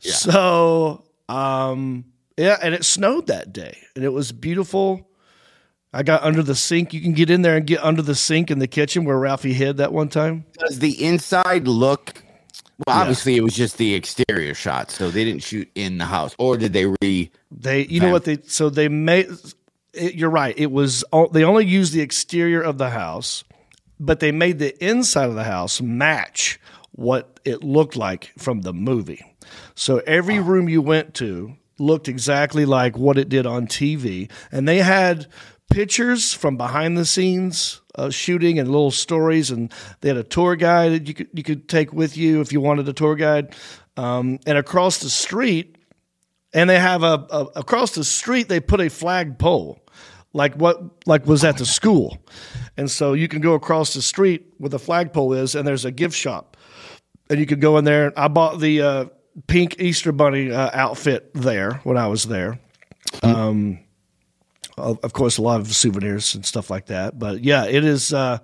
So, 0.00 1.04
um, 1.28 2.04
yeah, 2.36 2.58
and 2.62 2.74
it 2.74 2.84
snowed 2.84 3.26
that 3.26 3.52
day, 3.52 3.76
and 3.96 4.04
it 4.04 4.10
was 4.10 4.30
beautiful. 4.30 5.08
I 5.92 6.02
got 6.02 6.22
under 6.22 6.42
the 6.42 6.54
sink. 6.54 6.92
You 6.92 7.00
can 7.00 7.12
get 7.12 7.30
in 7.30 7.42
there 7.42 7.56
and 7.56 7.66
get 7.66 7.82
under 7.82 8.02
the 8.02 8.14
sink 8.14 8.50
in 8.50 8.58
the 8.58 8.68
kitchen 8.68 9.04
where 9.04 9.18
Ralphie 9.18 9.54
hid 9.54 9.78
that 9.78 9.92
one 9.92 10.08
time. 10.08 10.44
Does 10.58 10.78
the 10.78 11.02
inside 11.04 11.66
look? 11.66 12.22
Well, 12.86 12.98
obviously, 12.98 13.36
it 13.36 13.40
was 13.42 13.54
just 13.54 13.78
the 13.78 13.94
exterior 13.94 14.52
shot, 14.52 14.90
so 14.90 15.10
they 15.10 15.24
didn't 15.24 15.42
shoot 15.42 15.70
in 15.74 15.96
the 15.98 16.04
house, 16.04 16.34
or 16.38 16.56
did 16.58 16.72
they 16.74 16.86
re? 17.00 17.30
They, 17.50 17.86
you 17.86 18.00
know 18.00 18.10
what 18.12 18.24
they? 18.24 18.38
So 18.46 18.68
they 18.70 18.88
made. 18.88 19.28
It, 19.94 20.14
you're 20.14 20.28
right. 20.30 20.54
It 20.58 20.70
was. 20.70 21.02
all- 21.04 21.28
They 21.28 21.42
only 21.42 21.64
used 21.64 21.94
the 21.94 22.02
exterior 22.02 22.60
of 22.60 22.76
the 22.76 22.90
house, 22.90 23.44
but 23.98 24.20
they 24.20 24.30
made 24.30 24.58
the 24.58 24.76
inside 24.84 25.30
of 25.30 25.36
the 25.36 25.44
house 25.44 25.80
match 25.80 26.60
what 26.92 27.40
it 27.46 27.62
looked 27.64 27.96
like 27.96 28.32
from 28.36 28.60
the 28.60 28.74
movie. 28.74 29.24
So 29.74 30.02
every 30.06 30.38
room 30.38 30.68
you 30.68 30.82
went 30.82 31.14
to 31.14 31.56
looked 31.78 32.08
exactly 32.08 32.64
like 32.66 32.96
what 32.98 33.16
it 33.18 33.28
did 33.30 33.46
on 33.46 33.66
TV, 33.66 34.30
and 34.52 34.68
they 34.68 34.78
had 34.78 35.26
pictures 35.70 36.32
from 36.34 36.56
behind 36.56 36.96
the 36.98 37.04
scenes 37.06 37.80
uh, 37.96 38.10
shooting 38.10 38.58
and 38.58 38.70
little 38.70 38.90
stories, 38.90 39.50
and 39.50 39.72
they 40.00 40.08
had 40.08 40.16
a 40.16 40.22
tour 40.22 40.56
guide 40.56 40.92
that 40.92 41.08
you 41.08 41.14
could 41.14 41.28
you 41.32 41.42
could 41.42 41.68
take 41.68 41.92
with 41.92 42.16
you 42.16 42.40
if 42.40 42.52
you 42.52 42.60
wanted 42.60 42.88
a 42.88 42.92
tour 42.92 43.14
guide. 43.14 43.54
Um, 43.96 44.38
and 44.46 44.58
across 44.58 44.98
the 44.98 45.10
street, 45.10 45.76
and 46.52 46.68
they 46.68 46.78
have 46.78 47.02
a, 47.02 47.26
a 47.30 47.46
across 47.56 47.94
the 47.94 48.04
street 48.04 48.48
they 48.48 48.60
put 48.60 48.80
a 48.80 48.90
flag 48.90 49.38
pole 49.38 49.80
like 50.36 50.54
what 50.54 50.80
like 51.06 51.26
was 51.26 51.42
at 51.42 51.56
the 51.56 51.66
school. 51.66 52.18
And 52.76 52.90
so 52.90 53.14
you 53.14 53.26
can 53.26 53.40
go 53.40 53.54
across 53.54 53.94
the 53.94 54.02
street 54.02 54.52
where 54.58 54.68
the 54.68 54.78
flagpole 54.78 55.32
is, 55.32 55.54
and 55.54 55.66
there's 55.66 55.86
a 55.86 55.90
gift 55.90 56.14
shop, 56.14 56.56
and 57.30 57.40
you 57.40 57.46
could 57.46 57.60
go 57.60 57.78
in 57.78 57.84
there. 57.84 58.12
I 58.16 58.28
bought 58.28 58.60
the 58.60 58.82
uh, 58.82 59.04
pink 59.46 59.80
Easter 59.80 60.12
bunny 60.12 60.52
uh, 60.52 60.70
outfit 60.74 61.30
there 61.34 61.80
when 61.84 61.96
I 61.96 62.06
was 62.08 62.24
there. 62.24 62.60
Um, 63.22 63.80
of 64.76 64.98
of 65.02 65.12
course, 65.12 65.38
a 65.38 65.42
lot 65.42 65.60
of 65.60 65.74
souvenirs 65.74 66.34
and 66.34 66.44
stuff 66.44 66.70
like 66.70 66.86
that. 66.86 67.18
But 67.18 67.44
yeah, 67.44 67.66
it 67.66 67.84
is. 67.84 68.12
Uh, 68.12 68.38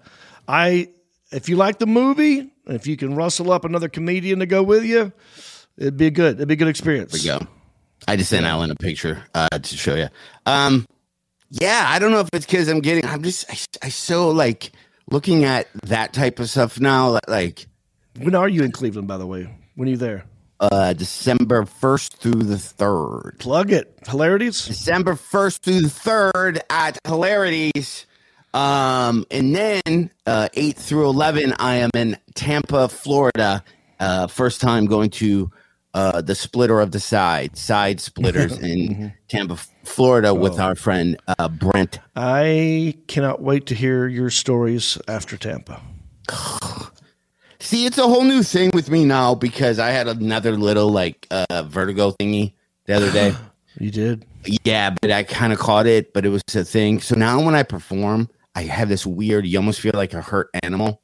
I 0.49 0.89
if 1.31 1.49
you 1.49 1.57
like 1.57 1.79
the 1.79 1.87
movie, 1.87 2.51
if 2.67 2.87
you 2.87 2.97
can 2.97 3.15
rustle 3.15 3.53
up 3.53 3.65
another 3.65 3.89
comedian 3.89 4.39
to 4.41 4.47
go 4.47 4.63
with 4.63 4.85
you, 4.85 5.13
it'd 5.77 5.97
be 5.97 6.11
good. 6.11 6.37
It'd 6.37 6.49
be 6.49 6.55
a 6.55 6.57
good 6.57 6.69
experience. 6.69 7.13
There 7.13 7.35
you 7.35 7.41
go. 7.41 7.47
I 8.09 8.17
just 8.17 8.31
sent 8.31 8.45
Alan 8.45 8.71
a 8.71 8.75
picture 8.75 9.23
uh, 9.35 9.49
to 9.49 9.77
show 9.77 9.95
you. 9.95 10.09
Um, 10.45 10.87
yeah, 11.51 11.87
I 11.89 11.99
don't 11.99 12.11
know 12.11 12.21
if 12.21 12.29
it's 12.33 12.47
because 12.47 12.69
I'm 12.69 12.81
getting. 12.81 13.05
I'm 13.07 13.23
just. 13.23 13.51
I, 13.51 13.87
I 13.87 13.89
so 13.91 14.31
like 14.31 14.73
looking 15.11 15.45
at 15.45 15.69
that 15.85 16.13
type 16.13 16.41
of 16.41 16.49
stuff 16.49 16.81
now. 16.81 17.19
Like 17.29 17.67
When 18.19 18.35
are 18.35 18.49
you 18.49 18.63
in 18.63 18.73
Cleveland, 18.73 19.09
by 19.09 19.19
the 19.19 19.27
way? 19.27 19.49
When 19.75 19.89
are 19.89 19.91
you 19.91 19.97
there? 19.97 20.25
Uh, 20.63 20.93
December 20.93 21.67
first 21.67 22.19
through 22.19 22.45
the 22.45 22.57
third. 22.57 23.35
Plug 23.41 23.73
it. 23.73 23.99
Hilarities. 24.07 24.65
December 24.65 25.15
1st 25.15 25.61
through 25.61 25.81
the 25.81 25.89
3rd 25.89 26.61
at 26.71 26.99
Hilarities. 27.05 28.07
Um, 28.55 29.27
and 29.31 29.55
then 29.55 30.11
uh, 30.27 30.49
8 30.55 30.77
through 30.77 31.09
11, 31.09 31.55
I 31.59 31.77
am 31.77 31.91
in 31.95 32.17
Tampa, 32.35 32.89
Florida. 32.89 33.65
Uh, 33.99 34.29
first 34.29 34.61
time 34.61 34.87
going 34.87 35.11
to 35.11 35.51
uh, 35.95 36.21
the 36.21 36.35
splitter 36.35 36.81
of 36.81 36.93
the 36.93 37.01
side, 37.01 37.57
side 37.57 38.01
splitters 38.01 38.59
in 38.63 39.13
Tampa, 39.29 39.57
Florida 39.85 40.33
with 40.33 40.61
our 40.61 40.75
friend 40.75 41.19
uh, 41.27 41.49
Brent. 41.49 41.99
I 42.15 42.95
cannot 43.09 43.43
wait 43.43 43.67
to 43.67 43.75
hear 43.75 44.07
your 44.07 44.31
stories 44.31 44.97
after 45.09 45.37
Tampa. 45.37 45.83
See, 47.63 47.87
it's 47.87 47.97
a 47.97 48.03
whole 48.03 48.25
new 48.25 48.43
thing 48.43 48.73
with 48.75 48.91
me 48.91 49.05
now 49.05 49.37
because 49.37 49.79
I 49.79 49.91
had 49.91 50.09
another 50.09 50.57
little 50.57 50.91
like 50.91 51.29
uh, 51.31 51.63
vertigo 51.63 52.11
thingy 52.11 52.55
the 52.87 52.95
other 52.95 53.11
day. 53.13 53.35
You 53.79 53.91
did. 53.91 54.27
Yeah, 54.65 54.95
but 55.01 55.11
I 55.11 55.23
kind 55.23 55.51
of 55.51 55.59
caught 55.59 55.87
it, 55.87 56.13
but 56.13 56.27
it 56.27 56.29
was 56.29 56.43
a 56.55 56.63
thing. 56.63 57.01
So 57.01 57.17
now 57.17 57.43
when 57.43 57.55
I 57.55 57.63
perform, 57.63 58.29
I 58.55 58.65
have 58.65 58.91
this 58.91 59.07
weird, 59.07 59.47
you 59.47 59.59
almost 59.59 59.81
feel 59.81 59.93
like 59.95 60.13
a 60.13 60.21
hurt 60.21 60.51
animal 60.63 61.01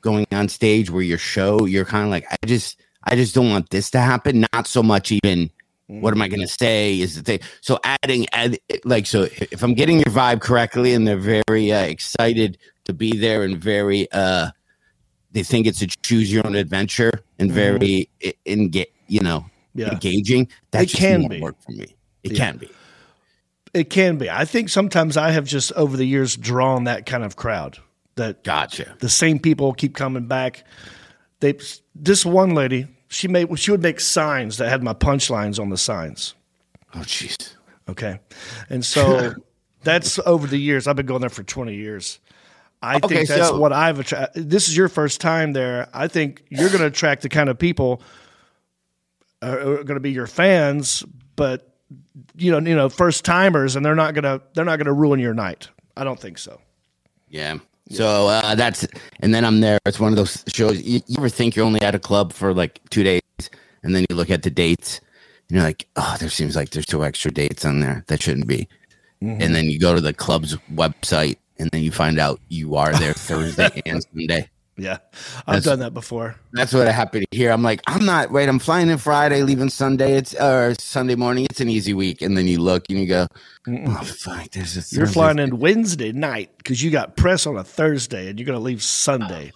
going 0.00 0.26
on 0.32 0.48
stage 0.48 0.90
where 0.90 1.02
your 1.02 1.18
show, 1.18 1.66
you're 1.66 1.84
kind 1.84 2.04
of 2.04 2.10
like, 2.10 2.24
I 2.30 2.36
just, 2.46 2.80
I 3.04 3.16
just 3.16 3.34
don't 3.34 3.50
want 3.50 3.68
this 3.68 3.90
to 3.90 4.00
happen. 4.00 4.46
Not 4.54 4.66
so 4.66 4.82
much 4.82 5.12
even, 5.12 5.50
what 5.88 6.14
am 6.14 6.22
I 6.22 6.28
going 6.28 6.40
to 6.40 6.48
say 6.48 6.98
is 6.98 7.16
the 7.16 7.22
thing. 7.22 7.40
So 7.60 7.78
adding, 7.84 8.26
add, 8.32 8.58
like, 8.86 9.04
so 9.04 9.28
if 9.30 9.62
I'm 9.62 9.74
getting 9.74 9.96
your 9.96 10.14
vibe 10.14 10.40
correctly 10.40 10.94
and 10.94 11.06
they're 11.06 11.42
very 11.44 11.70
uh, 11.70 11.82
excited 11.82 12.56
to 12.84 12.94
be 12.94 13.18
there 13.18 13.42
and 13.42 13.58
very, 13.58 14.10
uh, 14.10 14.52
they 15.32 15.42
think 15.42 15.66
it's 15.66 15.82
a 15.82 15.86
choose 15.86 16.32
your 16.32 16.46
own 16.46 16.54
adventure 16.56 17.12
and 17.38 17.50
very 17.52 17.78
mm 18.22 18.32
engage, 18.46 18.88
you 19.08 19.20
know, 19.20 19.46
Yeah. 19.74 19.92
engaging. 19.92 20.48
That 20.72 20.82
It 20.82 20.86
just 20.86 21.00
can 21.00 21.28
be. 21.28 21.40
work 21.40 21.56
for 21.64 21.72
me. 21.72 21.94
It 22.22 22.32
Yeah. 22.32 22.38
can 22.50 22.56
be. 22.58 22.68
It 23.72 23.88
can 23.90 24.18
be. 24.18 24.28
I 24.28 24.44
think 24.44 24.68
sometimes 24.68 25.16
I 25.16 25.30
have 25.30 25.44
just 25.44 25.72
over 25.72 25.96
the 25.96 26.04
years 26.04 26.36
drawn 26.36 26.84
that 26.84 27.06
kind 27.06 27.22
of 27.22 27.36
crowd 27.36 27.78
that 28.16 28.42
Gotcha. 28.42 28.96
the 28.98 29.08
same 29.08 29.38
people 29.38 29.72
keep 29.72 29.94
coming 29.94 30.26
back. 30.26 30.64
They 31.40 31.54
this 31.94 32.26
one 32.26 32.54
lady, 32.54 32.88
she 33.08 33.28
made 33.28 33.56
she 33.58 33.70
would 33.70 33.82
make 33.82 34.00
signs 34.00 34.56
that 34.58 34.68
had 34.68 34.82
my 34.82 34.92
punchlines 34.92 35.60
on 35.60 35.70
the 35.70 35.76
signs. 35.78 36.34
Oh, 36.94 36.98
jeez. 37.00 37.54
Okay. 37.88 38.18
And 38.68 38.84
so 38.84 39.34
that's 39.84 40.18
over 40.26 40.46
the 40.48 40.58
years. 40.58 40.86
I've 40.88 40.96
been 40.96 41.06
going 41.06 41.20
there 41.20 41.30
for 41.30 41.44
20 41.44 41.74
years. 41.74 42.18
I 42.82 42.96
Okay, 42.96 43.08
think 43.16 43.28
that's 43.28 43.48
so- 43.48 43.58
what 43.58 43.72
I've 43.72 44.00
attracted. 44.00 44.48
This 44.50 44.68
is 44.68 44.76
your 44.76 44.88
first 44.88 45.20
time 45.20 45.52
there. 45.52 45.88
I 45.92 46.08
think 46.08 46.42
you're 46.48 46.68
going 46.68 46.80
to 46.80 46.86
attract 46.86 47.22
the 47.22 47.28
kind 47.28 47.48
of 47.50 47.58
people 47.58 48.02
uh, 49.42 49.48
are 49.58 49.84
going 49.84 49.94
to 49.94 50.00
be 50.00 50.12
your 50.12 50.26
fans, 50.26 51.04
but 51.36 51.66
you 52.36 52.50
know, 52.50 52.58
you 52.58 52.74
know, 52.76 52.88
first 52.88 53.24
timers, 53.24 53.74
and 53.76 53.84
they're 53.84 53.94
not 53.96 54.14
gonna 54.14 54.40
they're 54.54 54.64
not 54.64 54.78
gonna 54.78 54.92
ruin 54.92 55.18
your 55.18 55.34
night. 55.34 55.68
I 55.96 56.04
don't 56.04 56.20
think 56.20 56.38
so. 56.38 56.60
Yeah. 57.28 57.58
So 57.90 58.28
uh, 58.28 58.54
that's, 58.54 58.86
and 59.18 59.34
then 59.34 59.44
I'm 59.44 59.60
there. 59.60 59.78
It's 59.84 59.98
one 59.98 60.12
of 60.12 60.16
those 60.16 60.44
shows. 60.46 60.80
You, 60.80 61.00
you 61.08 61.16
ever 61.18 61.28
think 61.28 61.56
you're 61.56 61.66
only 61.66 61.82
at 61.82 61.94
a 61.94 61.98
club 61.98 62.32
for 62.32 62.54
like 62.54 62.80
two 62.90 63.02
days, 63.02 63.20
and 63.82 63.94
then 63.94 64.04
you 64.08 64.14
look 64.14 64.30
at 64.30 64.42
the 64.44 64.50
dates, 64.50 65.00
and 65.48 65.56
you're 65.56 65.64
like, 65.64 65.88
oh, 65.96 66.16
there 66.20 66.28
seems 66.30 66.54
like 66.54 66.70
there's 66.70 66.86
two 66.86 67.04
extra 67.04 67.32
dates 67.32 67.64
on 67.64 67.80
there 67.80 68.04
that 68.06 68.22
shouldn't 68.22 68.46
be. 68.46 68.68
And 69.22 69.54
then 69.54 69.64
you 69.64 69.78
go 69.78 69.94
to 69.94 70.00
the 70.00 70.14
club's 70.14 70.56
website, 70.72 71.36
and 71.60 71.70
then 71.70 71.82
you 71.82 71.92
find 71.92 72.18
out 72.18 72.40
you 72.48 72.76
are 72.76 72.92
there 72.94 73.12
Thursday 73.12 73.82
and 73.86 74.02
Sunday. 74.02 74.48
Yeah, 74.76 74.96
I've 75.46 75.62
done 75.62 75.80
that 75.80 75.92
before. 75.92 76.36
That's 76.52 76.72
what 76.72 76.84
to 76.84 77.26
hear. 77.32 77.50
I'm 77.50 77.62
like, 77.62 77.82
I'm 77.86 78.06
not. 78.06 78.30
Wait, 78.30 78.48
I'm 78.48 78.58
flying 78.58 78.88
in 78.88 78.96
Friday, 78.96 79.42
leaving 79.42 79.68
Sunday. 79.68 80.14
It's 80.14 80.34
or 80.34 80.74
Sunday 80.78 81.16
morning. 81.16 81.46
It's 81.50 81.60
an 81.60 81.68
easy 81.68 81.92
week, 81.92 82.22
and 82.22 82.34
then 82.34 82.46
you 82.46 82.60
look 82.60 82.84
and 82.88 82.98
you 82.98 83.06
go, 83.06 83.26
oh 83.68 84.04
fuck, 84.04 84.50
there's 84.52 84.78
a 84.78 84.96
You're 84.96 85.06
flying 85.06 85.38
in 85.38 85.58
Wednesday 85.58 86.12
night 86.12 86.56
because 86.56 86.82
you 86.82 86.90
got 86.90 87.14
press 87.14 87.46
on 87.46 87.58
a 87.58 87.64
Thursday, 87.64 88.28
and 88.30 88.38
you're 88.38 88.46
going 88.46 88.58
to 88.58 88.64
leave 88.64 88.82
Sunday. 88.82 89.52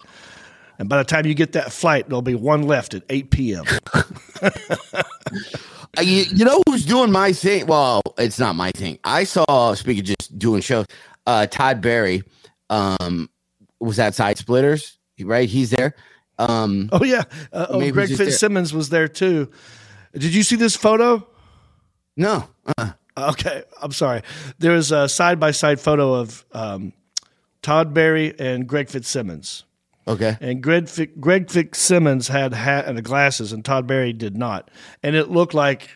And 0.77 0.89
by 0.89 0.97
the 0.97 1.05
time 1.05 1.25
you 1.25 1.33
get 1.33 1.53
that 1.53 1.71
flight, 1.71 2.07
there'll 2.07 2.21
be 2.21 2.35
one 2.35 2.63
left 2.63 2.93
at 2.93 3.03
8 3.09 3.31
p.m. 3.31 3.63
Uh, 5.97 6.01
you, 6.01 6.23
you 6.23 6.43
know 6.43 6.61
who's 6.67 6.85
doing 6.85 7.11
my 7.11 7.31
thing? 7.31 7.65
Well, 7.67 8.01
it's 8.17 8.39
not 8.39 8.55
my 8.55 8.71
thing. 8.71 8.99
I 9.03 9.23
saw, 9.23 9.73
speaking 9.75 10.01
of 10.01 10.17
just 10.17 10.37
doing 10.37 10.61
shows, 10.61 10.85
uh, 11.25 11.47
Todd 11.47 11.81
Barry 11.81 12.23
um, 12.69 13.29
was 13.79 13.99
at 13.99 14.15
Side 14.15 14.37
Splitters, 14.37 14.97
right? 15.21 15.47
He's 15.49 15.69
there. 15.71 15.95
Um, 16.37 16.89
Oh 16.91 17.03
yeah, 17.03 17.23
uh, 17.53 17.67
oh, 17.69 17.91
Greg 17.91 18.09
just 18.09 18.17
there. 18.17 18.27
Fitzsimmons 18.27 18.73
was 18.73 18.89
there 18.89 19.07
too. 19.07 19.49
Did 20.13 20.33
you 20.33 20.43
see 20.43 20.55
this 20.55 20.75
photo? 20.75 21.25
no, 22.17 22.47
uh, 22.77 22.91
Okay, 23.17 23.63
I'm 23.81 23.93
sorry. 23.93 24.21
There 24.59 24.75
is 24.75 24.91
a 24.91 25.07
side 25.07 25.39
by 25.39 25.51
side 25.51 25.79
photo 25.79 26.15
of 26.15 26.45
um, 26.51 26.91
Todd 27.61 27.93
Barry 27.93 28.37
and 28.37 28.67
Greg 28.67 28.89
Fitzsimmons. 28.89 29.63
okay. 30.05 30.37
And 30.41 30.61
Greg, 30.61 30.89
Greg 31.21 31.49
Fitzsimmons 31.49 32.27
had 32.27 32.53
hat 32.53 32.85
and 32.85 33.01
glasses, 33.03 33.53
and 33.53 33.63
Todd 33.63 33.87
Barry 33.87 34.11
did 34.11 34.35
not. 34.35 34.69
And 35.01 35.15
it 35.15 35.29
looked 35.29 35.53
like 35.53 35.89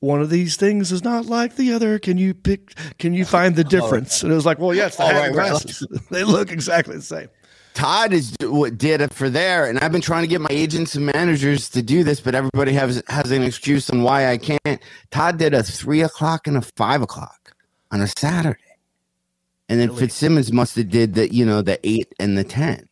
one 0.00 0.20
of 0.20 0.30
these 0.30 0.56
things 0.56 0.92
is 0.92 1.04
not 1.04 1.26
like 1.26 1.56
the 1.56 1.72
other. 1.72 1.98
Can 1.98 2.18
you 2.18 2.34
pick? 2.34 2.74
Can 2.98 3.14
you 3.14 3.24
find 3.24 3.56
the 3.56 3.64
difference? 3.76 4.22
And 4.22 4.32
it 4.32 4.34
was 4.34 4.46
like, 4.46 4.58
well, 4.58 4.74
yeah, 4.74 4.86
it's 4.86 4.96
the 4.96 5.04
right, 5.04 5.28
and 5.28 5.36
right. 5.36 5.82
they 6.10 6.24
look 6.24 6.52
exactly 6.52 6.96
the 6.96 7.02
same. 7.02 7.28
Todd 7.74 8.14
is 8.14 8.34
what 8.40 8.78
did 8.78 9.02
it 9.02 9.12
for 9.12 9.28
there, 9.28 9.66
and 9.66 9.78
I've 9.80 9.92
been 9.92 10.00
trying 10.00 10.22
to 10.22 10.28
get 10.28 10.40
my 10.40 10.48
agents 10.50 10.94
and 10.94 11.04
managers 11.04 11.68
to 11.70 11.82
do 11.82 12.04
this, 12.04 12.20
but 12.20 12.34
everybody 12.34 12.72
has 12.72 13.02
has 13.08 13.30
an 13.30 13.42
excuse 13.42 13.90
on 13.90 14.02
why 14.02 14.30
I 14.30 14.38
can't. 14.38 14.80
Todd 15.10 15.38
did 15.38 15.52
a 15.52 15.62
three 15.62 16.00
o'clock 16.00 16.46
and 16.46 16.56
a 16.56 16.62
five 16.62 17.02
o'clock 17.02 17.54
on 17.90 18.00
a 18.00 18.06
Saturday, 18.06 18.58
and 19.68 19.78
then 19.78 19.94
Fitzsimmons 19.94 20.52
must 20.52 20.74
have 20.76 20.88
did 20.88 21.14
the 21.14 21.32
you 21.32 21.44
know 21.44 21.60
the 21.60 21.78
eight 21.86 22.14
and 22.18 22.38
the 22.38 22.44
ten. 22.44 22.88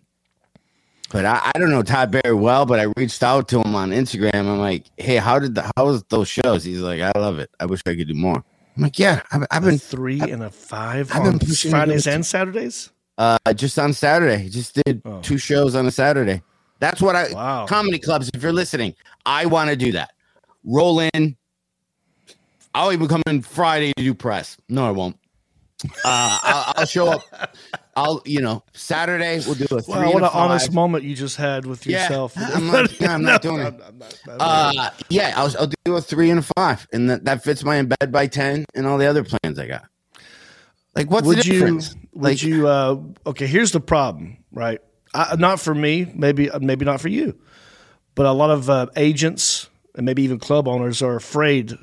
But 1.10 1.24
I, 1.26 1.50
I 1.54 1.58
don't 1.58 1.70
know 1.70 1.82
Todd 1.82 2.10
very 2.10 2.34
well, 2.34 2.66
but 2.66 2.80
I 2.80 2.84
reached 2.96 3.22
out 3.22 3.46
to 3.48 3.60
him 3.60 3.74
on 3.76 3.90
Instagram. 3.90 4.34
I'm 4.34 4.58
like, 4.58 4.86
hey, 4.96 5.16
how 5.16 5.38
did 5.38 5.54
the 5.54 5.70
how 5.76 5.86
was 5.86 6.02
those 6.04 6.28
shows? 6.28 6.64
He's 6.64 6.80
like, 6.80 7.00
I 7.00 7.12
love 7.14 7.38
it. 7.38 7.50
I 7.60 7.66
wish 7.66 7.82
I 7.86 7.94
could 7.94 8.08
do 8.08 8.14
more. 8.14 8.42
I'm 8.76 8.82
like, 8.82 8.98
yeah, 8.98 9.22
I've, 9.30 9.46
I've 9.50 9.62
A 9.62 9.66
been 9.66 9.78
three 9.78 10.20
and 10.20 10.42
a 10.42 10.50
five 10.50 11.12
I've 11.14 11.22
been 11.38 11.38
Fridays 11.38 12.06
and 12.08 12.26
Saturdays. 12.26 12.90
uh, 13.18 13.36
just 13.54 13.78
on 13.78 13.92
Saturday. 13.92 14.48
Just 14.48 14.80
did 14.84 15.02
Oh. 15.04 15.20
two 15.20 15.38
shows 15.38 15.74
on 15.76 15.86
a 15.86 15.90
Saturday. 15.92 16.42
That's 16.80 17.00
what 17.00 17.14
I 17.14 17.32
Wow. 17.32 17.66
comedy 17.66 17.98
clubs. 18.00 18.30
If 18.34 18.42
you're 18.42 18.52
listening, 18.52 18.94
I 19.24 19.46
want 19.46 19.70
to 19.70 19.76
do 19.76 19.92
that. 19.92 20.12
Roll 20.64 21.00
in. 21.00 21.36
I'll 22.74 22.92
even 22.92 23.06
come 23.06 23.22
in 23.28 23.42
Friday 23.42 23.92
to 23.96 24.02
do 24.02 24.14
press. 24.14 24.56
No, 24.68 24.84
I 24.88 24.90
won't. 24.90 25.16
Uh, 25.84 25.88
I'll, 26.04 26.72
I'll 26.76 26.86
show 26.86 27.08
up. 27.08 27.56
I'll 27.96 28.22
you 28.24 28.40
know 28.40 28.62
Saturday 28.72 29.40
we'll 29.44 29.54
do 29.54 29.64
a 29.70 29.80
three. 29.82 29.94
Wow, 29.94 30.12
what 30.12 30.22
an 30.22 30.30
honest 30.32 30.72
moment 30.72 31.04
you 31.04 31.14
just 31.14 31.36
had 31.36 31.66
with 31.66 31.86
Yeah, 31.86 32.02
yourself. 32.02 32.32
I'm 32.36 32.66
not- 32.66 33.02
I'm 33.08 33.22
not 33.22 33.42
doing 33.42 33.60
it. 33.60 33.74
I'm 33.86 33.98
not- 33.98 34.18
I'm 34.28 34.36
not- 34.38 34.40
Uh, 34.40 34.90
yeah, 35.10 35.32
I'll, 35.36 35.52
I'll 35.58 35.70
do 35.84 35.94
a 35.96 36.00
three 36.00 36.30
and 36.30 36.40
a 36.40 36.44
five, 36.56 36.86
and 36.92 37.10
that, 37.10 37.24
that 37.24 37.44
fits 37.44 37.62
my 37.64 37.76
in 37.76 37.86
bed 37.88 38.10
by 38.10 38.26
ten 38.26 38.64
and 38.74 38.86
all 38.86 38.98
the 38.98 39.06
other 39.06 39.24
plans 39.24 39.58
I 39.58 39.66
got. 39.66 39.84
Like, 40.96 41.10
what's 41.10 41.26
would 41.26 41.38
the 41.38 41.44
you 41.46 41.52
difference? 41.52 41.94
would 42.12 42.22
like, 42.22 42.42
you 42.42 42.68
uh 42.68 43.00
okay 43.26 43.46
here's 43.48 43.72
the 43.72 43.80
problem 43.80 44.36
right 44.52 44.80
I, 45.12 45.34
not 45.36 45.58
for 45.58 45.74
me 45.74 46.10
maybe 46.14 46.48
maybe 46.60 46.84
not 46.84 47.00
for 47.00 47.08
you 47.08 47.36
but 48.14 48.26
a 48.26 48.32
lot 48.32 48.50
of 48.50 48.70
uh, 48.70 48.86
agents 48.94 49.68
and 49.96 50.06
maybe 50.06 50.22
even 50.22 50.38
club 50.38 50.68
owners 50.68 51.02
are 51.02 51.16
afraid 51.16 51.76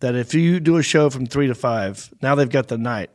that 0.00 0.14
if 0.14 0.32
you 0.32 0.58
do 0.60 0.78
a 0.78 0.82
show 0.82 1.10
from 1.10 1.26
three 1.26 1.46
to 1.48 1.54
five 1.54 2.10
now 2.22 2.34
they've 2.34 2.48
got 2.48 2.68
the 2.68 2.78
night 2.78 3.10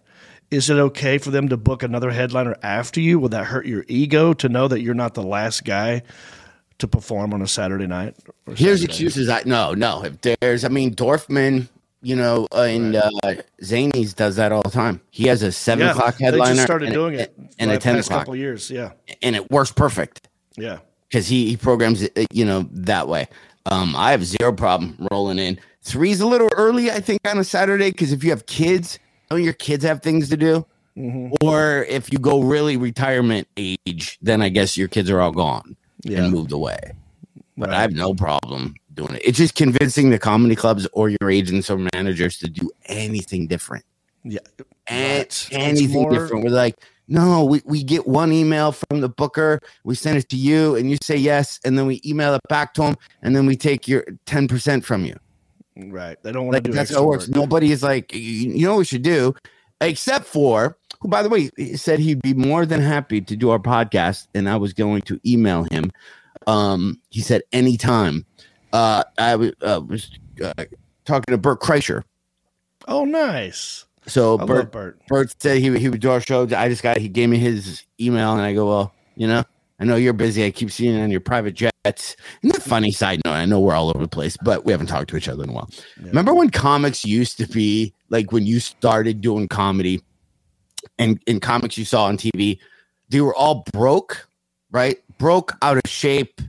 is 0.52 0.70
it 0.70 0.78
okay 0.78 1.18
for 1.18 1.32
them 1.32 1.50
to 1.50 1.58
book 1.58 1.82
another 1.82 2.12
headliner 2.12 2.56
after 2.62 3.00
you 3.00 3.18
will 3.18 3.30
that 3.30 3.46
hurt 3.46 3.66
your 3.66 3.86
ego 3.88 4.34
to 4.34 4.50
know 4.50 4.68
that 4.68 4.82
you're 4.82 4.94
not 4.94 5.14
the 5.14 5.24
last 5.24 5.64
guy 5.64 6.04
to 6.78 6.88
perform 6.88 7.34
on 7.34 7.42
a 7.42 7.48
saturday 7.48 7.88
night 7.88 8.16
Here's 8.48 8.82
Saturday? 8.82 8.86
excuses. 8.86 9.30
I 9.30 9.44
no, 9.46 9.74
no. 9.74 10.04
If 10.04 10.22
there's, 10.22 10.66
I 10.66 10.68
mean, 10.68 10.94
Dorfman 10.94 11.68
you 12.02 12.16
know, 12.16 12.48
uh, 12.52 12.62
and 12.62 12.96
uh, 12.96 13.10
Zanies 13.62 14.16
does 14.16 14.36
that 14.38 14.52
all 14.52 14.64
the 14.64 14.72
time. 14.72 15.02
He 15.12 15.28
has 15.28 15.44
a 15.44 15.52
seven 15.52 15.88
o'clock 15.88 16.18
headliner. 16.18 16.46
They 16.46 16.56
just 16.56 16.64
started 16.64 16.86
and 16.88 16.94
doing 16.94 17.14
it 17.16 17.34
and 17.60 17.72
a 17.72 17.78
ten 17.78 17.98
o'clock, 17.98 18.22
couple 18.22 18.36
years. 18.36 18.72
Yeah, 18.72 18.94
and 19.22 19.36
it 19.36 19.52
works 19.52 19.72
perfect 19.72 20.28
yeah. 20.58 20.80
because 21.08 21.28
he 21.28 21.50
he 21.50 21.58
programs 21.58 22.02
it, 22.02 22.28
you 22.32 22.46
know, 22.46 22.68
that 22.72 23.08
way. 23.08 23.28
Um, 23.68 23.96
I 23.96 24.12
have 24.12 24.26
zero 24.26 24.52
problem 24.52 25.08
rolling 25.12 25.38
in. 25.38 25.60
Three's 25.84 26.22
a 26.22 26.28
little 26.28 26.50
early, 26.58 26.90
I 26.90 27.00
think, 27.00 27.20
on 27.28 27.38
a 27.38 27.44
Saturday 27.44 27.92
because 27.92 28.12
if 28.12 28.24
you 28.24 28.32
have 28.32 28.48
kids, 28.48 28.98
don't 29.32 29.44
your 29.44 29.54
kids 29.54 29.84
have 29.84 30.02
things 30.02 30.30
to 30.30 30.38
do? 30.38 30.66
Mm-hmm. 30.98 31.34
Or 31.46 31.84
if 31.86 32.12
you 32.12 32.20
go 32.20 32.42
really 32.42 32.78
retirement 32.78 33.48
age, 33.58 34.20
then 34.22 34.42
I 34.42 34.50
guess 34.50 34.78
your 34.78 34.88
kids 34.88 35.10
are 35.10 35.22
all 35.22 35.32
gone 35.32 35.76
Yeah. 36.04 36.24
and 36.24 36.32
moved 36.34 36.52
away. 36.52 36.80
But 37.58 37.70
Right. 37.70 37.78
I 37.78 37.82
have 37.82 37.94
no 37.94 38.14
problem 38.14 38.76
doing 38.94 39.16
it. 39.16 39.22
It's 39.24 39.38
just 39.38 39.56
convincing 39.56 40.10
the 40.10 40.20
comedy 40.20 40.56
clubs 40.56 40.88
or 40.94 41.10
your 41.10 41.30
agents 41.32 41.70
or 41.70 41.78
managers 41.94 42.38
to 42.40 42.50
do 42.50 42.70
anything 42.86 43.48
different. 43.48 43.86
Yeah. 44.24 44.40
And 44.88 45.22
It's 45.22 45.48
anything 45.52 46.02
more- 46.04 46.12
different. 46.12 46.44
We're 46.44 46.50
like, 46.52 46.76
no, 47.08 47.44
we, 47.46 47.62
we 47.66 47.84
get 47.84 48.08
one 48.08 48.32
email 48.32 48.72
from 48.72 49.02
the 49.02 49.10
booker, 49.10 49.60
we 49.84 49.96
send 49.96 50.18
it 50.18 50.30
to 50.30 50.38
you, 50.38 50.76
and 50.76 50.90
you 50.90 50.98
say 51.04 51.16
yes, 51.18 51.60
and 51.66 51.78
then 51.78 51.86
we 51.86 52.00
email 52.06 52.34
it 52.36 52.42
back 52.50 52.74
to 52.76 52.82
them, 52.82 52.96
and 53.22 53.36
then 53.36 53.46
we 53.46 53.56
take 53.56 53.88
your 53.88 54.04
10% 54.28 54.84
from 54.86 55.04
you. 55.06 55.16
Right. 55.90 56.22
They 56.22 56.32
don't 56.32 56.46
want 56.46 56.54
Like 56.56 56.64
to 56.66 56.70
do 56.72 56.76
that's 56.76 56.94
how 56.94 57.04
it 57.04 57.08
works. 57.08 57.28
work. 57.28 57.36
Nobody 57.36 57.72
is 57.72 57.82
like, 57.82 58.14
you, 58.14 58.64
know 58.66 58.72
what 58.74 58.80
we 58.80 58.86
should 58.86 59.02
do, 59.02 59.34
except 59.80 60.26
for 60.26 60.78
who, 61.00 61.08
by 61.08 61.24
the 61.24 61.30
way, 61.30 61.50
he 61.58 61.76
said 61.78 62.00
he'd 62.00 62.22
be 62.22 62.34
more 62.34 62.66
than 62.66 62.82
happy 62.82 63.22
to 63.22 63.36
do 63.36 63.50
our 63.50 63.60
podcast, 63.60 64.28
and 64.36 64.48
I 64.48 64.58
was 64.58 64.74
going 64.74 65.02
to 65.04 65.20
email 65.26 65.66
him. 65.72 65.92
Um, 66.48 67.00
he 67.10 67.22
said 67.22 67.42
anytime. 67.52 68.26
Uh, 68.74 69.04
I 69.18 69.36
was, 69.36 69.52
uh, 69.62 69.82
was 69.88 70.12
uh, 70.44 70.54
talking 71.06 71.32
to 71.32 71.38
Bert 71.38 71.60
Kreischer. 71.60 72.04
Oh, 72.88 73.06
nice. 73.06 73.86
So 74.08 74.40
I 74.40 74.46
Bert, 74.46 74.72
Bert. 74.72 75.00
Bert 75.08 75.36
said 75.40 75.60
he 75.60 75.78
he 75.78 75.90
would 75.90 76.02
do 76.02 76.10
our 76.10 76.22
show. 76.22 76.44
I 76.56 76.70
just 76.70 76.82
got 76.82 76.98
he 76.98 77.08
gave 77.08 77.30
me 77.30 77.38
his 77.38 77.84
email, 78.00 78.34
and 78.34 78.42
I 78.42 78.54
go, 78.54 78.68
well, 78.68 78.94
you 79.16 79.28
know, 79.28 79.44
I 79.80 79.86
know 79.86 79.96
you're 79.96 80.14
busy. 80.14 80.44
I 80.44 80.52
keep 80.52 80.72
seeing 80.72 80.96
you 80.96 81.02
on 81.02 81.12
your 81.12 81.20
private 81.20 81.54
jets. 81.86 82.16
And 82.44 82.52
the 82.52 82.62
funny 82.62 82.92
side 82.92 83.22
note, 83.26 83.34
I 83.34 83.46
know 83.46 83.60
we're 83.60 83.74
all 83.74 83.90
over 83.90 84.00
the 84.00 84.08
place, 84.08 84.38
but 84.44 84.66
we 84.66 84.72
haven't 84.72 84.88
talked 84.88 85.10
to 85.10 85.18
each 85.18 85.28
other 85.28 85.44
in 85.44 85.50
a 85.50 85.54
while. 85.54 85.70
Remember 86.02 86.34
when 86.34 86.50
comics 86.50 87.06
used 87.06 87.38
to 87.38 87.48
be 87.48 87.94
like 88.10 88.32
when 88.32 88.46
you 88.46 88.60
started 88.60 89.22
doing 89.22 89.48
comedy, 89.48 90.02
and 90.98 91.22
in 91.28 91.40
comics 91.40 91.78
you 91.78 91.86
saw 91.86 92.06
on 92.06 92.18
TV, 92.18 92.60
they 93.10 93.22
were 93.22 93.36
all 93.36 93.64
broke, 93.72 94.28
right? 94.72 94.98
Broke, 95.18 95.54
out 95.62 95.78
of 95.78 95.90
shape, 95.90 96.42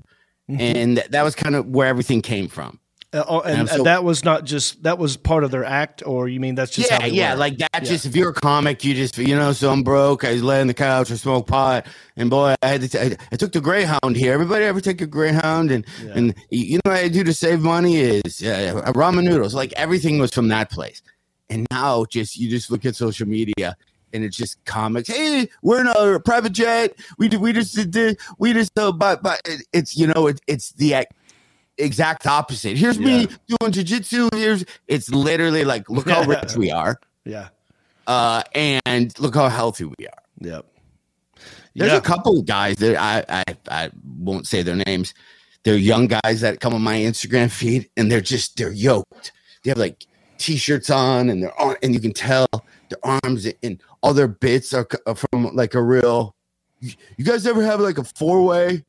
mm-hmm. 0.51 0.61
and 0.61 0.97
that 1.11 1.23
was 1.23 1.35
kind 1.35 1.55
of 1.55 1.67
where 1.67 1.89
everything 1.89 2.23
came 2.23 2.49
from. 2.49 2.79
Uh, 3.15 3.25
oh, 3.29 3.41
and, 3.41 3.61
And 3.61 3.69
so- 3.69 3.75
and 3.77 3.87
that 3.87 4.05
was 4.05 4.25
not 4.25 4.45
just 4.45 4.83
that 4.85 4.97
was 4.99 5.19
part 5.19 5.45
of 5.45 5.51
their 5.51 5.65
act, 5.67 6.03
or 6.07 6.29
you 6.29 6.41
mean 6.41 6.55
that's 6.55 6.71
just 6.73 6.91
yeah, 6.91 6.97
how 7.01 7.09
they 7.09 7.15
yeah, 7.15 7.35
like 7.35 7.59
that. 7.59 7.85
Just 7.85 8.07
if 8.07 8.17
you're 8.17 8.31
a 8.31 8.35
comic, 8.35 8.85
you 8.85 8.95
just 8.95 9.19
you 9.19 9.37
know. 9.37 9.53
So 9.53 9.71
I'm 9.71 9.83
broke. 9.83 10.25
I 10.25 10.33
lay 10.35 10.63
on 10.63 10.67
the 10.67 10.75
couch. 10.75 11.11
I 11.11 11.17
smoke 11.17 11.47
pot, 11.47 11.87
and 12.17 12.31
boy, 12.31 12.55
I 12.63 12.67
had 12.69 12.81
to. 12.81 12.89
T- 12.89 12.99
I, 12.99 13.17
I 13.31 13.37
took 13.37 13.53
the 13.53 13.61
Greyhound 13.61 14.17
here. 14.17 14.33
Everybody 14.33 14.65
ever 14.65 14.81
take 14.81 15.03
a 15.03 15.07
Greyhound? 15.07 15.71
And 15.71 15.85
and 16.15 16.35
you 16.49 16.77
know 16.77 16.91
what 16.91 17.01
I 17.05 17.09
do 17.09 17.23
to 17.23 17.35
save 17.35 17.61
money 17.61 17.97
is 17.97 18.43
uh, 18.43 18.83
ramen 18.95 19.25
noodles. 19.25 19.55
Like 19.55 19.75
everything 19.75 20.19
was 20.19 20.33
from 20.33 20.49
that 20.49 20.71
place. 20.71 21.03
And 21.51 21.67
now, 21.71 22.07
just 22.07 22.39
you 22.39 22.49
just 22.49 22.71
look 22.71 22.87
at 22.87 22.97
social 22.97 23.29
media. 23.29 23.77
And 24.15 24.25
it's 24.25 24.37
just 24.37 24.63
comics. 24.67 25.09
Hey, 25.09 25.49
we're 25.63 25.81
in 25.81 25.87
a 25.87 26.21
private 26.21 26.53
jet. 26.53 26.95
We 27.17 27.29
do, 27.29 27.41
we 27.41 27.55
just 27.55 27.91
did 27.91 28.19
we 28.39 28.53
just 28.53 28.79
uh, 28.79 28.93
but 28.93 29.23
but 29.23 29.41
it's 29.73 29.97
you 29.97 30.07
know 30.07 30.27
it, 30.27 30.39
it's 30.47 30.73
the 30.73 30.93
ex- 30.97 31.17
exact 31.79 32.27
opposite. 32.27 32.77
Here's 32.77 32.99
me 32.99 33.27
doing 33.47 33.73
jujitsu. 33.73 34.29
Here's 34.35 34.65
it's 34.89 35.09
literally 35.11 35.65
like 35.65 35.89
look 35.91 36.09
how 36.09 36.23
rich 36.25 36.57
we 36.57 36.71
are 36.71 36.99
yeah, 37.25 37.49
uh, 38.07 38.43
and 38.55 39.17
look 39.19 39.35
how 39.35 39.49
healthy 39.49 39.85
we 39.85 40.07
are. 40.07 40.23
yep. 40.41 40.67
There's 41.75 41.93
Yeah. 41.93 41.99
a 41.99 42.03
couple 42.03 42.39
of 42.39 42.47
guys 42.47 42.77
that 42.77 42.97
I, 43.01 43.25
I 43.29 43.57
I 43.71 43.91
won't 44.19 44.47
say 44.47 44.63
their 44.63 44.77
names. 44.87 45.15
They're 45.65 45.77
young 45.77 46.09
guys 46.09 46.41
that 46.41 46.61
come 46.61 46.75
on 46.75 46.83
my 46.83 46.97
Instagram 46.99 47.51
feed, 47.51 47.89
and 47.97 48.11
they're 48.11 48.21
just 48.21 48.57
they're 48.57 48.73
yoked. 48.73 49.33
They 49.65 49.71
have 49.71 49.79
like 49.79 50.07
t-shirts 50.39 50.91
on, 50.91 51.31
and 51.31 51.43
they're 51.43 51.61
on, 51.61 51.77
and 51.83 51.95
you 51.95 52.01
can 52.01 52.13
tell 52.13 52.47
their 52.91 52.99
arms 53.25 53.47
and 53.63 53.81
all 54.03 54.13
their 54.13 54.29
bits 54.29 54.75
are, 54.75 54.87
are 55.07 55.15
from 55.15 55.55
like 55.55 55.75
a 55.75 55.81
real. 55.83 56.35
You 56.81 57.25
guys 57.25 57.47
ever 57.47 57.63
have 57.63 57.81
like 57.81 57.97
a 57.99 58.05
four 58.05 58.43
way? 58.45 58.85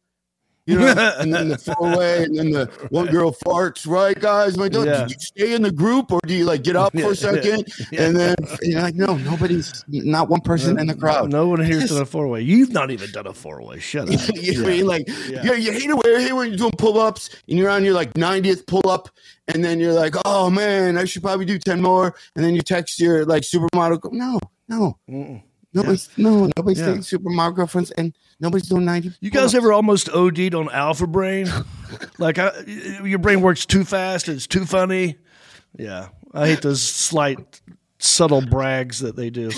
You 0.66 0.80
know, 0.80 1.14
and 1.20 1.34
then 1.34 1.50
the 1.50 1.58
four 1.58 1.98
way, 1.98 2.24
and 2.24 2.38
then 2.38 2.52
the 2.52 2.66
one 2.90 3.08
girl 3.08 3.32
farts, 3.46 3.86
right, 3.86 4.18
guys? 4.18 4.58
My 4.58 4.70
God, 4.70 4.86
Yeah. 4.88 5.02
did 5.02 5.12
you 5.12 5.18
stay 5.20 5.54
in 5.54 5.62
the 5.62 5.72
group, 5.72 6.12
or 6.12 6.20
do 6.26 6.34
you 6.34 6.46
like 6.46 6.64
get 6.64 6.76
up 6.78 6.94
for 6.98 7.12
a 7.12 7.16
second, 7.28 7.68
and 7.92 8.16
then 8.16 8.36
you're 8.62 8.82
like, 8.82 8.96
no, 8.96 9.18
nobody's 9.18 9.84
not 9.90 10.30
one 10.30 10.40
person 10.42 10.80
in 10.80 10.88
the 10.88 10.96
crowd. 10.96 11.32
No 11.32 11.48
one 11.48 11.60
here's 11.60 11.90
done 11.90 12.02
a 12.02 12.06
four 12.06 12.28
way. 12.30 12.42
You've 12.42 12.72
not 12.72 12.92
even 12.92 13.12
done 13.12 13.28
a 13.28 13.34
four 13.34 13.62
way. 13.62 13.80
Shut 13.80 14.08
up. 14.14 14.20
you 14.36 14.64
I 14.64 14.68
mean 14.68 14.88
like 14.88 15.08
Yeah. 15.28 15.44
yeah. 15.44 15.54
you 15.54 15.72
hate 15.74 15.90
it 15.90 15.96
when, 15.96 16.20
hate 16.22 16.32
when 16.34 16.48
you're 16.50 16.58
doing 16.58 16.72
pull-ups 16.78 17.30
and 17.50 17.58
you're 17.60 17.70
on 17.70 17.84
your 17.84 17.94
like 17.94 18.14
90th 18.14 18.66
pull-up 18.66 19.10
and 19.50 19.64
then 19.66 19.80
you're 19.80 19.92
like 19.94 20.16
oh 20.26 20.50
man 20.50 20.98
i 20.98 21.04
should 21.04 21.22
probably 21.22 21.46
do 21.46 21.60
10 21.60 21.82
more 21.82 22.16
and 22.36 22.46
then 22.46 22.56
you 22.56 22.62
text 22.62 23.00
your 23.00 23.26
like 23.26 23.44
supermodel 23.44 24.00
go, 24.00 24.10
no 24.14 24.40
no 24.70 24.98
nobody's 25.74 26.10
no 26.18 26.50
nobody's 26.58 26.80
Yeah. 26.80 26.88
taking 26.88 27.02
supermodel 27.02 27.56
girlfriends 27.56 27.92
and 27.92 28.16
nobody's 28.40 28.68
doing 28.70 28.86
90 28.86 29.14
You 29.22 29.30
guys 29.32 29.54
ever 29.56 29.72
almost 29.74 30.10
OD'd 30.10 30.54
on 30.56 30.70
Alpha 30.72 31.08
Brain? 31.08 31.48
like 32.20 32.38
I, 32.40 32.52
your 33.04 33.20
brain 33.20 33.42
works 33.42 33.66
too 33.66 33.84
fast. 33.84 34.28
It's 34.30 34.48
too 34.48 34.66
funny. 34.66 35.18
Yeah, 35.78 36.10
I 36.34 36.48
hate 36.48 36.62
those 36.62 36.82
slight, 36.82 37.62
subtle 38.00 38.42
brags 38.42 39.00
that 39.00 39.16
they 39.16 39.30
do. 39.30 39.50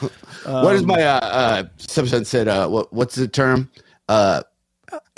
what 0.44 0.74
is 0.74 0.84
my 0.84 1.02
uh 1.02 1.18
uh 1.20 1.64
substance 1.76 2.28
said 2.28 2.48
uh 2.48 2.68
what 2.68 2.92
what's 2.92 3.14
the 3.16 3.26
term 3.28 3.68
uh 4.08 4.42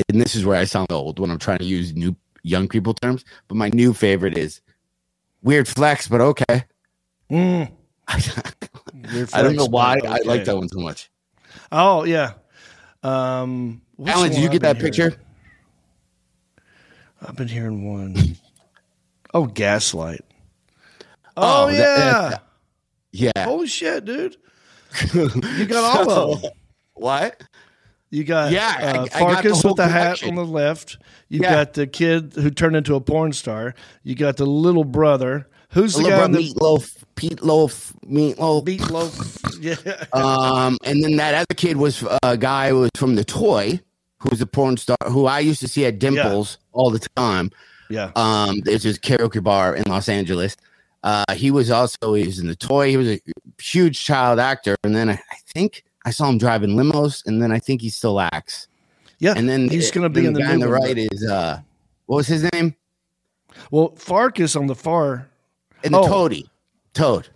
and 0.08 0.20
this 0.20 0.34
is 0.34 0.44
where 0.46 0.56
i 0.56 0.64
sound 0.64 0.90
old 0.90 1.18
when 1.18 1.30
i'm 1.30 1.38
trying 1.38 1.58
to 1.58 1.64
use 1.66 1.94
new 1.94 2.16
young 2.42 2.66
people 2.66 2.94
terms 2.94 3.22
but 3.46 3.54
my 3.56 3.68
new 3.74 3.92
favorite 3.92 4.36
is 4.38 4.62
weird 5.42 5.68
flex 5.68 6.08
but 6.08 6.20
okay 6.20 6.64
Mm, 7.30 7.70
I 9.32 9.42
don't 9.42 9.56
know 9.56 9.66
why 9.66 9.98
but 10.00 10.10
I 10.10 10.18
like 10.24 10.44
that 10.44 10.56
one 10.56 10.68
so 10.68 10.80
much. 10.80 11.10
Oh 11.72 12.04
yeah. 12.04 12.32
Um, 13.02 13.80
Alan, 14.04 14.30
did 14.30 14.40
you 14.40 14.48
get 14.48 14.62
that 14.62 14.76
hearing? 14.76 14.92
picture? 14.92 15.16
I've 17.22 17.36
been 17.36 17.48
hearing 17.48 17.90
one. 17.92 18.16
Oh, 19.34 19.46
gaslight. 19.46 20.20
Oh, 21.36 21.66
Oh, 21.66 21.68
yeah. 21.68 21.78
that- 22.30 22.42
Yeah. 23.12 23.44
Holy 23.44 23.66
shit, 23.68 24.04
dude! 24.04 24.36
You 25.14 25.64
got 25.64 26.08
all 26.08 26.32
of 26.34 26.42
them. 26.42 26.50
What? 26.94 27.40
You 28.10 28.24
got 28.24 28.50
Yeah, 28.52 28.74
I- 28.76 28.82
uh, 28.82 28.90
I 28.90 28.94
got 29.20 29.42
the 29.44 29.48
Farkus 29.50 29.64
with 29.64 29.76
the 29.76 29.88
hat 29.88 30.22
on 30.24 30.34
the 30.34 30.44
left. 30.44 30.98
You 31.28 31.40
Yeah. 31.40 31.50
got 31.54 31.74
the 31.74 31.86
kid 31.86 32.34
who 32.34 32.50
turned 32.50 32.74
into 32.76 32.94
a 32.96 33.00
porn 33.00 33.32
star. 33.32 33.74
You 34.02 34.16
got 34.16 34.36
the 34.36 34.44
little 34.44 34.84
brother. 34.84 35.46
Who's 35.72 35.94
the 35.94 36.02
guy 36.04 36.24
in 36.24 36.32
the 36.32 36.38
meatloaf, 36.38 36.96
Pete 37.14 37.42
Loaf, 37.42 37.92
meatloaf. 38.06 38.64
meatloaf? 38.64 39.56
yeah, 39.60 40.04
Um, 40.12 40.78
and 40.84 41.02
then 41.04 41.16
that 41.16 41.34
other 41.34 41.54
kid 41.56 41.76
was 41.76 42.02
uh, 42.02 42.18
a 42.22 42.36
guy 42.36 42.70
who 42.70 42.80
was 42.80 42.90
from 42.96 43.14
the 43.14 43.24
toy, 43.24 43.78
who's 44.18 44.40
a 44.40 44.46
porn 44.46 44.76
star, 44.76 44.96
who 45.08 45.26
I 45.26 45.38
used 45.40 45.60
to 45.60 45.68
see 45.68 45.86
at 45.86 45.98
Dimples 45.98 46.58
all 46.72 46.90
the 46.90 46.98
time. 47.16 47.50
yeah. 47.88 48.10
Um, 48.16 48.60
there's 48.64 48.82
this 48.82 48.98
karaoke 48.98 49.42
bar 49.42 49.76
in 49.76 49.84
Los 49.88 50.08
Angeles. 50.08 50.56
Uh, 51.02 51.24
he 51.34 51.50
was 51.50 51.70
also 51.70 52.14
he 52.14 52.26
was 52.26 52.38
in 52.40 52.46
the 52.48 52.56
toy. 52.56 52.88
He 52.90 52.96
was 52.96 53.08
a 53.08 53.20
huge 53.60 54.02
child 54.04 54.38
actor, 54.40 54.76
and 54.84 54.94
then 54.94 55.08
I, 55.08 55.14
I 55.14 55.36
think 55.54 55.84
I 56.04 56.10
saw 56.10 56.28
him 56.28 56.36
driving 56.38 56.70
limos, 56.70 57.24
and 57.26 57.40
then 57.42 57.52
I 57.52 57.58
think 57.58 57.80
he 57.80 57.88
still 57.90 58.20
acts. 58.20 58.68
yeah, 59.18 59.34
And 59.36 59.48
then 59.48 59.68
he's 59.70 59.90
going 59.90 60.02
to 60.02 60.08
be 60.10 60.26
in 60.26 60.32
the 60.34 60.40
the 60.40 60.44
guy 60.46 60.52
on 60.52 60.60
the 60.60 60.68
right 60.68 60.98
is 60.98 61.24
uh, 61.26 61.60
what 62.06 62.16
was 62.16 62.26
his 62.26 62.42
name? 62.52 62.74
Well, 63.70 63.90
Farkus 63.92 64.56
on 64.58 64.66
the 64.66 64.74
far. 64.74 65.29
And 65.84 65.94
the 65.94 65.98
Oh. 65.98 66.06
Toady, 66.08 66.48
Toad. 66.94 67.28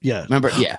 Yeah. 0.00 0.22
Remember? 0.24 0.50
Yeah. 0.58 0.76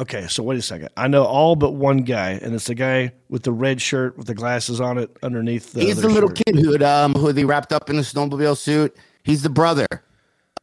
Okay, 0.00 0.26
so 0.26 0.42
wait 0.42 0.58
a 0.58 0.62
second. 0.62 0.88
I 0.96 1.06
know 1.06 1.22
all 1.24 1.54
but 1.54 1.72
one 1.72 1.98
guy, 1.98 2.30
and 2.42 2.54
it's 2.54 2.64
the 2.66 2.74
guy 2.74 3.12
with 3.28 3.42
the 3.44 3.52
red 3.52 3.80
shirt 3.80 4.16
with 4.16 4.26
the 4.26 4.34
glasses 4.34 4.80
on 4.80 4.98
it 4.98 5.16
underneath 5.22 5.72
the. 5.74 5.82
He's 5.82 6.00
the 6.00 6.08
little 6.08 6.30
shirt. 6.30 6.42
kid 6.46 6.56
who 6.56 6.72
had, 6.72 6.82
um 6.82 7.12
who 7.14 7.32
they 7.32 7.44
wrapped 7.44 7.72
up 7.72 7.88
in 7.88 7.96
a 7.98 8.00
snowmobile 8.00 8.56
suit. 8.56 8.96
He's 9.22 9.42
the 9.42 9.50
brother 9.50 9.86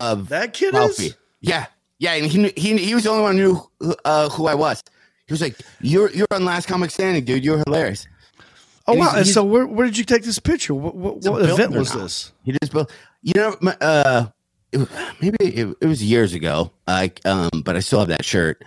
of 0.01 0.27
That 0.29 0.53
kid 0.53 0.73
Ralphie. 0.73 1.05
is. 1.07 1.17
Yeah, 1.41 1.67
yeah, 1.99 2.15
and 2.15 2.25
he 2.25 2.49
he 2.57 2.75
he 2.77 2.93
was 2.95 3.03
the 3.05 3.11
only 3.11 3.23
one 3.23 3.37
who 3.37 3.43
knew 3.53 3.61
who, 3.79 3.95
uh, 4.03 4.29
who 4.29 4.47
I 4.47 4.55
was. 4.55 4.83
He 5.27 5.31
was 5.33 5.41
like, 5.41 5.55
"You're 5.79 6.09
you're 6.11 6.27
on 6.31 6.43
Last 6.43 6.67
Comic 6.67 6.89
Standing, 6.91 7.23
dude. 7.23 7.45
You're 7.45 7.59
hilarious." 7.65 8.07
Oh 8.87 8.93
And 8.93 8.99
wow! 8.99 9.13
And 9.15 9.27
so 9.27 9.43
where 9.45 9.65
where 9.65 9.85
did 9.85 9.97
you 9.97 10.03
take 10.03 10.23
this 10.23 10.39
picture? 10.39 10.73
What 10.73 10.95
what, 10.95 11.23
what 11.23 11.41
event 11.49 11.71
was 11.73 11.93
now. 11.95 12.01
this? 12.01 12.33
He 12.43 12.51
just 12.59 12.73
built. 12.73 12.91
You 13.21 13.33
know, 13.35 13.55
uh, 13.79 14.25
it, 14.71 14.89
maybe 15.21 15.37
it, 15.41 15.75
it 15.81 15.85
was 15.85 16.03
years 16.03 16.33
ago. 16.33 16.71
Like, 16.87 17.25
um, 17.25 17.49
but 17.63 17.75
I 17.75 17.79
still 17.79 17.99
have 17.99 18.09
that 18.09 18.25
shirt. 18.25 18.63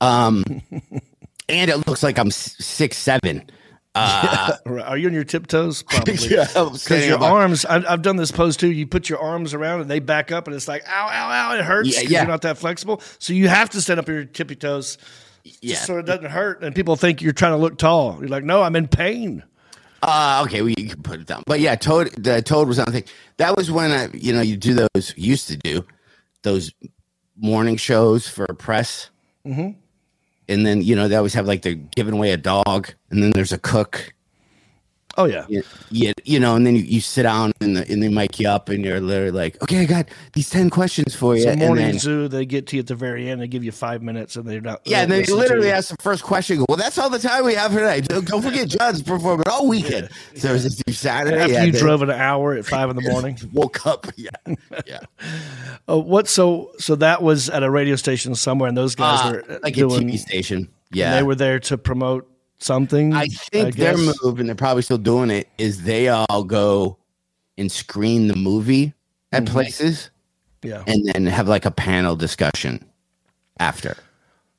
Um, 0.00 0.44
and 1.48 1.70
it 1.70 1.86
looks 1.86 2.02
like 2.02 2.18
I'm 2.18 2.30
six 2.30 2.96
seven. 2.96 3.48
Are 3.96 4.98
you 4.98 5.08
on 5.08 5.14
your 5.14 5.24
tiptoes? 5.24 5.82
Probably. 5.88 6.14
yeah, 6.28 6.46
Because 6.52 7.06
your 7.06 7.18
arms, 7.22 7.64
I, 7.64 7.76
I've 7.90 8.02
done 8.02 8.16
this 8.16 8.30
pose 8.30 8.54
too. 8.58 8.70
You 8.70 8.86
put 8.86 9.08
your 9.08 9.18
arms 9.20 9.54
around 9.54 9.80
and 9.80 9.90
they 9.90 10.00
back 10.00 10.30
up, 10.30 10.46
and 10.46 10.54
it's 10.54 10.68
like, 10.68 10.84
ow, 10.86 11.08
ow, 11.10 11.30
ow, 11.30 11.58
it 11.58 11.64
hurts. 11.64 11.94
Yeah, 11.96 12.06
yeah. 12.08 12.18
You're 12.20 12.28
not 12.28 12.42
that 12.42 12.58
flexible. 12.58 13.00
So 13.18 13.32
you 13.32 13.48
have 13.48 13.70
to 13.70 13.80
stand 13.80 13.98
up 13.98 14.06
on 14.06 14.14
your 14.14 14.24
tippy 14.26 14.54
toes 14.54 14.98
Yeah. 15.62 15.76
so 15.76 15.96
it 15.98 16.04
doesn't 16.04 16.30
hurt. 16.30 16.62
And 16.62 16.74
people 16.74 16.96
think 16.96 17.22
you're 17.22 17.32
trying 17.32 17.52
to 17.52 17.56
look 17.56 17.78
tall. 17.78 18.18
You're 18.20 18.28
like, 18.28 18.44
no, 18.44 18.62
I'm 18.62 18.76
in 18.76 18.86
pain. 18.86 19.42
Uh, 20.06 20.44
okay, 20.46 20.62
well, 20.62 20.72
you 20.78 20.88
can 20.88 21.02
put 21.02 21.18
it 21.18 21.26
down. 21.26 21.42
But 21.46 21.58
yeah, 21.58 21.74
Toad, 21.74 22.12
the 22.16 22.40
Toad 22.40 22.68
was 22.68 22.78
on 22.78 22.84
the 22.84 22.92
thing. 22.92 23.04
That 23.38 23.56
was 23.56 23.72
when 23.72 23.90
I, 23.90 24.08
you 24.14 24.32
know, 24.32 24.40
you 24.40 24.56
do 24.56 24.72
those, 24.72 25.12
used 25.16 25.48
to 25.48 25.56
do 25.56 25.84
those 26.42 26.72
morning 27.36 27.76
shows 27.76 28.28
for 28.28 28.44
a 28.44 28.54
press. 28.54 29.10
Mm-hmm. 29.44 29.70
And 30.48 30.66
then, 30.66 30.80
you 30.80 30.94
know, 30.94 31.08
they 31.08 31.16
always 31.16 31.34
have 31.34 31.48
like 31.48 31.62
they're 31.62 31.74
giving 31.74 32.14
away 32.14 32.30
a 32.30 32.36
dog, 32.36 32.94
and 33.10 33.20
then 33.20 33.32
there's 33.32 33.50
a 33.50 33.58
cook. 33.58 34.14
Oh, 35.18 35.24
yeah. 35.24 35.46
You, 35.48 35.62
you, 35.90 36.12
you 36.24 36.40
know, 36.40 36.56
and 36.56 36.66
then 36.66 36.76
you, 36.76 36.82
you 36.82 37.00
sit 37.00 37.22
down 37.22 37.52
and, 37.60 37.76
the, 37.76 37.90
and 37.90 38.02
they 38.02 38.08
mic 38.08 38.38
you 38.38 38.48
up, 38.48 38.68
and 38.68 38.84
you're 38.84 39.00
literally 39.00 39.30
like, 39.30 39.62
okay, 39.62 39.80
I 39.80 39.84
got 39.84 40.08
these 40.34 40.50
10 40.50 40.70
questions 40.70 41.14
for 41.14 41.34
you. 41.34 41.42
It's 41.42 41.50
and 41.50 41.60
morning 41.60 41.86
then, 41.86 41.98
zoo. 41.98 42.28
They 42.28 42.44
get 42.46 42.66
to 42.68 42.76
you 42.76 42.80
at 42.80 42.86
the 42.86 42.94
very 42.94 43.28
end. 43.30 43.40
They 43.40 43.48
give 43.48 43.64
you 43.64 43.72
five 43.72 44.02
minutes 44.02 44.36
and 44.36 44.46
they're 44.48 44.60
not. 44.60 44.82
yeah, 44.84 45.00
and 45.02 45.10
then 45.10 45.20
listen 45.20 45.34
you 45.36 45.42
to 45.42 45.48
literally 45.48 45.70
ask 45.70 45.88
the 45.88 46.02
first 46.02 46.22
question. 46.22 46.64
Well, 46.68 46.76
that's 46.76 46.98
all 46.98 47.08
the 47.10 47.18
time 47.18 47.44
we 47.44 47.54
have 47.54 47.72
for 47.72 47.78
tonight. 47.78 48.08
Don't, 48.08 48.42
forget 48.42 48.68
Judd's 48.68 49.02
performing 49.02 49.44
all 49.50 49.66
weekend. 49.68 50.08
So 50.36 50.50
it 50.50 50.52
was 50.52 50.62
just 50.64 50.84
through 50.84 50.94
Saturday. 50.94 51.36
After 51.38 51.52
yeah, 51.52 51.64
you 51.64 51.72
they- 51.72 51.78
drove 51.78 52.02
an 52.02 52.10
hour 52.10 52.54
at 52.54 52.66
five 52.66 52.90
in 52.90 52.96
the 52.96 53.02
morning. 53.10 53.38
woke 53.52 53.86
up. 53.86 54.06
Yeah, 54.16 54.30
yeah. 54.86 55.00
Uh, 55.88 55.98
what? 55.98 56.26
So, 56.28 56.72
so 56.78 56.96
that 56.96 57.22
was 57.22 57.48
at 57.50 57.62
a 57.62 57.70
radio 57.70 57.96
station 57.96 58.34
somewhere, 58.34 58.68
and 58.68 58.76
those 58.76 58.94
guys 58.94 59.20
Uh, 59.20 59.30
were 59.32 59.52
uh, 59.56 59.58
like 59.62 59.74
doing. 59.74 60.08
a 60.10 60.12
TV 60.12 60.18
station. 60.18 60.56
and 60.58 60.68
Yeah, 60.90 61.14
they 61.16 61.22
were 61.22 61.34
there 61.34 61.60
to 61.60 61.78
promote 61.78 62.28
something. 62.58 63.12
I 63.14 63.26
think 63.26 63.76
their 63.76 63.96
move, 63.96 64.38
and 64.40 64.48
they're 64.48 64.54
probably 64.56 64.82
still 64.82 64.98
doing 64.98 65.30
it, 65.30 65.48
is 65.58 65.82
they 65.84 66.08
all 66.08 66.44
go 66.44 66.98
and 67.58 67.70
screen 67.70 68.28
the 68.28 68.36
movie 68.36 68.92
at 69.32 69.44
Mm-hmm. 69.44 69.52
places, 69.52 70.10
Yeah, 70.62 70.84
and 70.86 71.04
then 71.06 71.26
have 71.26 71.48
like 71.48 71.64
a 71.66 71.70
panel 71.70 72.16
discussion 72.16 72.84
after. 73.58 73.96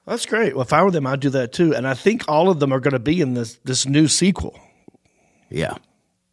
that's 0.06 0.26
great. 0.26 0.54
Well, 0.56 0.64
if 0.64 0.74
I 0.74 0.84
were 0.84 0.92
them, 0.92 1.06
I'd 1.08 1.20
do 1.20 1.30
that 1.32 1.52
too. 1.54 1.76
And 1.76 1.88
I 1.88 1.94
think 1.94 2.24
all 2.28 2.50
of 2.50 2.60
them 2.60 2.72
are 2.72 2.80
going 2.80 2.94
to 2.94 3.00
be 3.00 3.22
in 3.22 3.34
this 3.34 3.56
this 3.64 3.86
new 3.86 4.08
sequel, 4.08 4.60
Yeah, 5.50 5.76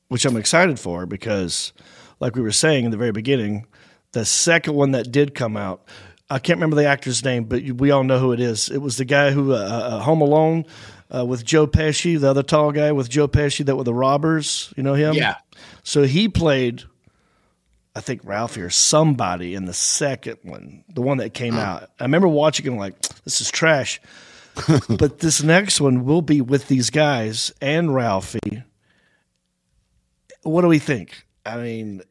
which 0.09 0.25
I'm 0.25 0.37
excited 0.37 0.79
for 0.81 1.07
because, 1.07 1.73
like 2.21 2.35
we 2.37 2.43
were 2.43 2.53
saying 2.53 2.85
in 2.87 2.91
the 2.91 2.97
very 2.97 3.13
beginning, 3.13 3.67
the 4.13 4.25
second 4.25 4.75
one 4.75 4.93
that 4.93 5.11
did 5.13 5.35
come 5.35 5.57
out. 5.57 5.87
I 6.31 6.39
can't 6.39 6.57
remember 6.57 6.77
the 6.77 6.87
actor's 6.87 7.23
name, 7.23 7.45
but 7.45 7.63
we 7.63 7.91
all 7.91 8.03
know 8.03 8.19
who 8.19 8.33
it 8.33 8.41
is. 8.41 8.71
It 8.71 8.79
was 8.79 8.97
the 8.97 9.05
guy 9.05 9.31
who 9.31 9.53
uh, 9.53 9.57
uh, 9.57 9.99
Home 10.01 10.23
Alone 10.23 10.65
uh, 11.15 11.25
with 11.25 11.45
Joe 11.45 11.67
Pesci, 11.67 12.19
the 12.19 12.31
other 12.31 12.43
tall 12.43 12.73
guy 12.73 12.93
with 12.93 13.09
Joe 13.09 13.29
Pesci 13.29 13.65
that 13.67 13.77
were 13.77 13.85
the 13.85 13.95
robbers. 13.95 14.73
You 14.77 14.83
know 14.83 14.95
him? 14.95 15.15
Yeah. 15.15 15.37
So 15.83 16.03
he 16.03 16.29
played, 16.29 16.85
I 17.95 18.01
think 18.01 18.23
Ralphie 18.25 18.63
or 18.63 18.71
somebody 18.71 19.55
in 19.55 19.67
the 19.67 19.75
second 19.75 20.39
one, 20.43 20.85
the 20.93 21.03
one 21.03 21.19
that 21.19 21.35
came 21.35 21.55
out. 21.55 21.91
I 22.01 22.05
remember 22.05 22.29
watching 22.29 22.67
him 22.67 22.77
like 22.77 23.01
this 23.25 23.41
is 23.41 23.51
trash. 23.51 24.01
but 24.89 25.19
this 25.19 25.43
next 25.43 25.81
one 25.81 26.05
will 26.05 26.23
be 26.23 26.41
with 26.41 26.69
these 26.69 26.91
guys 26.91 27.53
and 27.61 27.95
Ralphie. 27.95 28.63
What 30.43 30.63
do 30.63 30.69
we 30.69 30.79
think? 30.79 31.27
I 31.45 31.57
mean, 31.57 32.03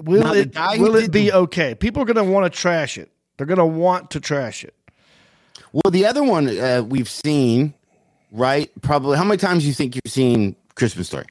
will 0.00 0.22
Now, 0.22 0.32
it 0.32 0.80
will 0.80 0.96
it 0.96 1.10
be 1.10 1.32
okay? 1.32 1.74
People 1.74 2.02
are 2.02 2.06
going 2.06 2.24
to 2.24 2.24
want 2.24 2.50
to 2.52 2.56
trash 2.56 2.98
it. 2.98 3.10
They're 3.36 3.46
going 3.46 3.58
to 3.58 3.66
want 3.66 4.10
to 4.12 4.20
trash 4.20 4.64
it. 4.64 4.74
Well, 5.72 5.90
the 5.90 6.06
other 6.06 6.22
one 6.22 6.48
uh, 6.48 6.84
we've 6.86 7.08
seen, 7.08 7.74
right? 8.32 8.70
Probably. 8.80 9.16
How 9.16 9.24
many 9.24 9.38
times 9.38 9.62
do 9.62 9.68
you 9.68 9.74
think 9.74 9.94
you've 9.94 10.12
seen 10.12 10.56
Christmas 10.74 11.06
Story? 11.06 11.26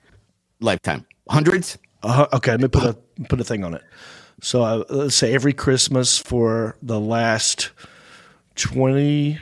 Lifetime, 0.62 1.06
hundreds. 1.30 1.78
Uh, 2.04 2.28
okay, 2.34 2.52
let 2.52 2.62
me 2.62 2.68
put 2.68 2.84
a 2.84 2.94
put 3.28 3.42
a 3.42 3.44
thing 3.44 3.64
on 3.64 3.74
it. 3.74 3.84
So 4.42 4.64
uh, 4.64 4.84
let's 4.90 5.16
say 5.16 5.34
every 5.34 5.54
Christmas 5.54 6.18
for 6.18 6.78
the 6.82 7.00
last 7.00 7.72
twenty, 8.56 9.40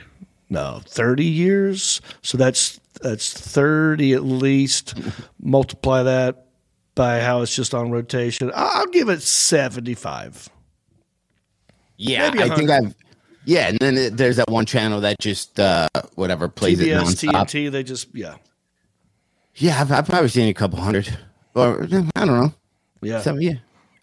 no, 0.48 0.80
thirty 0.86 1.24
years. 1.24 2.00
So 2.22 2.36
that's 2.36 2.80
that's 3.02 3.32
thirty 3.32 4.14
at 4.14 4.24
least. 4.24 4.94
Multiply 5.42 6.02
that 6.02 6.46
by 6.94 7.20
how 7.20 7.42
it's 7.42 7.54
just 7.54 7.74
on 7.74 7.90
rotation. 7.90 8.50
I'll 8.54 8.86
give 8.86 9.08
it 9.08 9.22
seventy 9.22 9.94
five. 9.94 10.48
Yeah, 11.96 12.30
I 12.34 12.48
think 12.56 12.70
I've. 12.70 12.94
Yeah, 13.44 13.68
and 13.68 13.78
then 13.78 13.96
it- 13.96 14.16
there's 14.16 14.36
that 14.36 14.48
one 14.50 14.66
channel 14.66 15.00
that 15.00 15.18
just 15.18 15.58
uh, 15.58 15.88
whatever 16.14 16.48
plays 16.48 16.78
it 16.80 16.86
TBS, 16.88 17.02
nonstop. 17.02 17.32
TNT, 17.46 17.70
they 17.72 17.82
just 17.82 18.08
yeah, 18.14 18.34
Yeah, 19.56 19.80
I've, 19.80 19.90
I've 19.92 20.06
probably 20.06 20.28
seen 20.28 20.48
a 20.48 20.54
couple 20.54 20.78
hundred, 20.78 21.08
or 21.54 21.82
I 21.84 21.86
don't 21.86 22.10
know, 22.26 22.52
yeah. 23.02 23.20
some 23.22 23.40
yeah, 23.40 23.54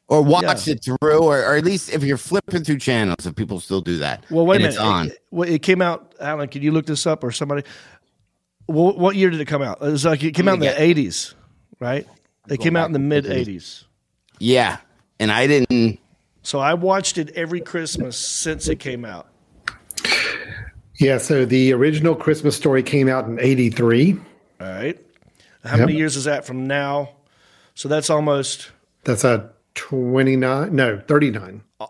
or 0.07 0.21
watched 0.23 0.67
Yeah. 0.67 0.73
it 0.73 0.83
through, 0.83 0.97
or, 1.19 1.39
or 1.43 1.55
at 1.55 1.63
least 1.63 1.93
if 1.93 2.03
you're 2.03 2.17
flipping 2.17 2.63
through 2.63 2.79
channels, 2.79 3.25
if 3.25 3.35
people 3.35 3.59
still 3.59 3.81
do 3.81 3.99
that. 3.99 4.23
Well, 4.31 4.45
wait 4.45 4.57
and 4.57 4.65
a 4.65 4.67
it's 4.69 4.77
on. 4.77 5.07
It, 5.07 5.19
well, 5.31 5.47
it 5.47 5.61
came 5.61 5.81
out. 5.81 6.15
Alan, 6.19 6.47
can 6.49 6.61
you 6.63 6.71
look 6.71 6.85
this 6.87 7.05
up 7.05 7.23
or 7.23 7.31
somebody? 7.31 7.63
Well, 8.67 8.97
what 8.97 9.15
year 9.15 9.29
did 9.29 9.39
it 9.39 9.45
come 9.45 9.61
out? 9.61 9.77
It 9.81 9.91
was 9.91 10.03
like 10.03 10.23
it 10.23 10.33
came 10.33 10.47
out 10.47 10.55
in 10.55 10.59
the 10.61 10.65
get- 10.67 10.79
eighties, 10.81 11.35
right? 11.79 12.07
It 12.49 12.57
came 12.59 12.75
out 12.75 12.87
in 12.87 12.93
the 12.93 12.99
mid 12.99 13.25
eighties. 13.27 13.83
Yeah, 14.39 14.77
and 15.19 15.31
I 15.31 15.47
didn't. 15.47 15.99
So 16.47 16.59
I 16.59 16.75
watched 16.75 17.17
it 17.17 17.31
every 17.31 17.59
Christmas 17.59 18.15
since 18.15 18.69
it 18.69 18.77
came 18.77 19.03
out. 19.03 19.27
Yeah, 20.95 21.17
so 21.17 21.43
the 21.43 21.73
original 21.73 22.15
Christmas 22.15 22.55
story 22.55 22.83
came 22.83 23.09
out 23.09 23.25
in 23.25 23.37
83. 23.37 24.13
All 24.61 24.67
right. 24.69 24.97
How 25.65 25.75
many 25.75 25.97
years 25.97 26.15
is 26.15 26.23
that 26.23 26.45
from 26.45 26.65
now? 26.65 27.09
So 27.75 27.89
that's 27.89 28.09
almost 28.09 28.71
That's 29.03 29.25
a 29.25 29.51
29, 29.75 30.73
no, 30.73 31.01
39. 31.05 31.63
Uh, 31.81 31.87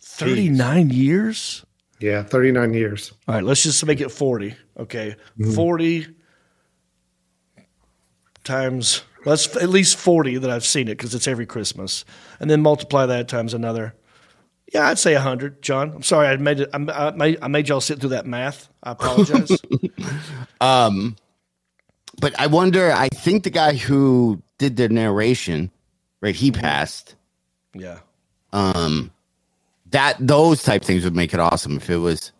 39 0.00 0.88
years? 0.88 1.66
Yeah, 1.98 2.22
39 2.22 2.72
years. 2.72 3.12
All 3.28 3.34
right, 3.34 3.44
let's 3.44 3.62
just 3.62 3.84
make 3.84 4.00
it 4.00 4.10
40. 4.10 4.56
Okay. 4.78 5.14
Mm-hmm. 5.38 5.52
40 5.52 6.06
times, 8.44 9.02
let's 9.24 9.54
at 9.56 9.68
least 9.68 9.96
40 9.96 10.38
that 10.38 10.50
I've 10.50 10.64
seen 10.64 10.88
it 10.88 10.96
because 10.96 11.14
it's 11.14 11.28
every 11.28 11.46
Christmas. 11.46 12.04
And 12.40 12.50
then 12.50 12.62
multiply 12.62 13.06
that 13.06 13.28
times 13.28 13.54
another. 13.54 13.94
Yeah, 14.72 14.88
I'd 14.88 14.98
say 14.98 15.14
100, 15.14 15.62
John. 15.62 15.90
I'm 15.96 16.02
sorry 16.02 16.28
I 16.28 16.36
made 16.36 16.60
it. 16.60 16.70
I 16.72 16.78
made, 17.10 17.38
I 17.42 17.48
made 17.48 17.68
y'all 17.68 17.80
sit 17.80 17.98
through 18.00 18.10
that 18.10 18.26
math. 18.26 18.68
I 18.82 18.92
apologize. 18.92 19.50
Um, 20.60 21.16
but 22.20 22.38
I 22.38 22.46
wonder. 22.46 22.92
I 22.92 23.08
think 23.08 23.44
the 23.44 23.50
guy 23.50 23.74
who 23.74 24.42
did 24.58 24.76
the 24.76 24.88
narration, 24.90 25.70
right? 26.20 26.34
He 26.34 26.52
passed. 26.52 27.14
yeah. 27.74 28.00
Um, 28.52 29.10
that 29.90 30.16
those 30.20 30.62
type 30.62 30.84
things 30.84 31.02
would 31.04 31.16
make 31.16 31.32
it 31.32 31.40
awesome 31.40 31.76
if 31.78 31.88
it 31.88 31.96
was 31.96 32.32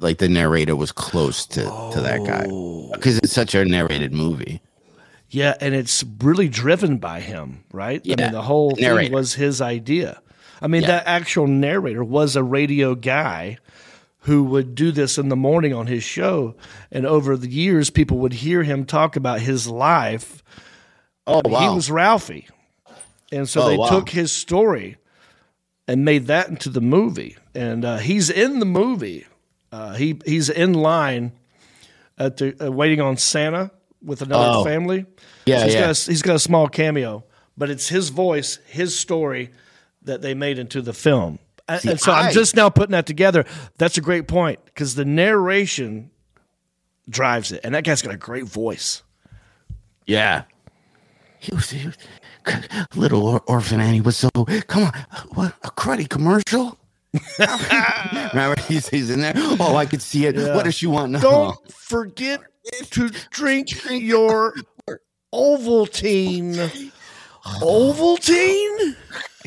like 0.00 0.18
the 0.18 0.28
narrator 0.28 0.74
was 0.76 0.92
close 0.92 1.44
to 1.46 1.62
to 1.92 2.00
that 2.00 2.24
guy 2.24 2.46
Oh. 2.50 2.90
because 2.92 3.18
it's 3.18 3.32
such 3.32 3.54
a 3.54 3.64
narrated 3.64 4.12
movie. 4.12 4.60
Yeah, 5.34 5.54
and 5.60 5.74
it's 5.74 6.04
really 6.20 6.48
driven 6.48 6.98
by 6.98 7.20
him, 7.20 7.64
right? 7.72 8.02
I 8.04 8.14
mean, 8.22 8.32
the 8.32 8.42
whole 8.42 8.74
thing 8.76 9.10
was 9.12 9.34
his 9.34 9.60
idea. 9.62 10.20
I 10.60 10.66
mean, 10.66 10.82
Yeah. 10.82 10.88
that 10.88 11.06
actual 11.06 11.46
narrator 11.46 12.04
was 12.04 12.36
a 12.36 12.42
radio 12.42 12.94
guy 12.94 13.56
who 14.20 14.44
would 14.44 14.74
do 14.74 14.92
this 14.92 15.16
in 15.18 15.30
the 15.30 15.36
morning 15.36 15.72
on 15.72 15.86
his 15.86 16.04
show. 16.04 16.54
And 16.92 17.06
over 17.06 17.36
the 17.36 17.48
years, 17.48 17.88
people 17.90 18.18
would 18.18 18.34
hear 18.34 18.62
him 18.62 18.84
talk 18.84 19.16
about 19.16 19.40
his 19.40 19.66
life. 19.66 20.42
Oh 21.26 21.40
wow! 21.44 21.60
He 21.60 21.74
was 21.74 21.90
Ralphie. 21.90 22.48
And 23.32 23.48
so 23.48 23.62
Oh, 23.62 23.68
they 23.68 23.76
wow. 23.78 23.88
took 23.88 24.10
his 24.10 24.30
story 24.32 24.96
and 25.88 26.04
made 26.04 26.26
that 26.26 26.48
into 26.50 26.68
the 26.68 26.80
movie. 26.82 27.36
And 27.54 27.84
uh, 27.84 27.96
he's 27.98 28.28
in 28.28 28.58
the 28.58 28.66
movie. 28.66 29.26
Uh, 29.72 29.94
he 29.94 30.18
he's 30.26 30.50
in 30.50 30.74
line 30.74 31.32
at 32.18 32.36
the 32.36 32.66
uh, 32.66 32.70
waiting 32.70 33.00
on 33.00 33.16
Santa 33.16 33.70
with 34.04 34.22
another 34.22 34.58
Oh. 34.58 34.64
family. 34.64 35.06
Yeah, 35.46 35.58
So 35.58 35.64
he's 35.64 35.74
yeah. 35.74 35.80
got 35.80 35.98
a, 36.06 36.10
he's 36.10 36.22
got 36.22 36.36
a 36.36 36.38
small 36.40 36.68
cameo, 36.68 37.24
but 37.56 37.70
it's 37.70 37.88
his 37.88 38.08
voice, 38.10 38.58
his 38.66 38.98
story 38.98 39.50
that 40.02 40.22
they 40.22 40.34
made 40.34 40.58
into 40.58 40.82
the 40.82 40.92
film. 40.92 41.38
And, 41.68 41.80
See, 41.80 41.90
and 41.90 42.00
so 42.00 42.12
I- 42.12 42.22
I'm 42.26 42.32
just 42.32 42.56
now 42.56 42.68
putting 42.70 42.92
that 42.92 43.06
together. 43.06 43.44
That's 43.78 43.96
a 43.96 44.00
great 44.00 44.26
point 44.28 44.58
because 44.66 44.94
the 44.96 45.04
narration 45.04 46.10
drives 47.08 47.52
it, 47.52 47.60
and 47.64 47.74
that 47.74 47.84
guy's 47.84 48.02
got 48.02 48.12
a 48.14 48.16
great 48.18 48.44
voice. 48.44 49.02
yeah. 50.06 50.44
He 51.38 51.52
was, 51.52 51.70
he 51.70 51.86
was 51.88 51.96
little 52.94 53.26
or, 53.26 53.40
orphan 53.48 53.80
Annie 53.80 54.00
was 54.00 54.16
so 54.16 54.30
come 54.68 54.84
on 54.84 54.92
what 55.34 55.54
a 55.64 55.70
cruddy 55.72 56.08
commercial. 56.08 56.78
Remember 58.32 58.54
he's, 58.68 58.88
he's 58.88 59.10
in 59.10 59.20
there. 59.20 59.32
Oh, 59.36 59.74
I 59.74 59.86
could 59.86 60.02
see 60.02 60.26
it. 60.26 60.36
What 60.54 60.64
does 60.64 60.76
she 60.76 60.86
want 60.86 61.10
now? 61.10 61.18
Don't 61.20 61.72
forget 61.72 62.40
to 62.90 63.08
drink 63.30 63.70
your 63.90 64.54
Ovaltine. 65.32 66.92
Ovaltine, 67.44 68.94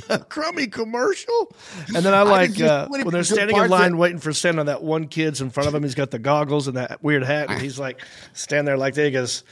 a 0.10 0.19
crummy 0.30 0.67
commercial. 0.67 1.56
And 1.95 2.04
then 2.06 2.13
I 2.13 2.23
like 2.23 2.51
just- 2.54 2.62
uh, 2.63 2.88
when 2.89 3.08
they're 3.10 3.23
standing 3.23 3.56
in 3.56 3.69
line 3.69 3.93
of- 3.93 3.99
waiting 3.99 4.19
for 4.19 4.34
Santa. 4.34 4.63
That 4.65 4.84
one 4.84 5.08
kid's 5.08 5.41
in 5.41 5.49
front 5.49 5.67
of 5.69 5.75
him. 5.75 5.84
He's 5.84 5.95
got 5.95 6.12
the 6.12 6.19
goggles 6.19 6.67
and 6.67 6.75
that 6.78 7.01
weird 7.04 7.23
hat, 7.23 7.49
and 7.49 7.62
he's 7.62 7.80
like 7.80 8.01
stand 8.34 8.67
there 8.67 8.78
like 8.78 8.95
that. 8.95 9.06
He 9.06 9.12
goes, 9.12 9.43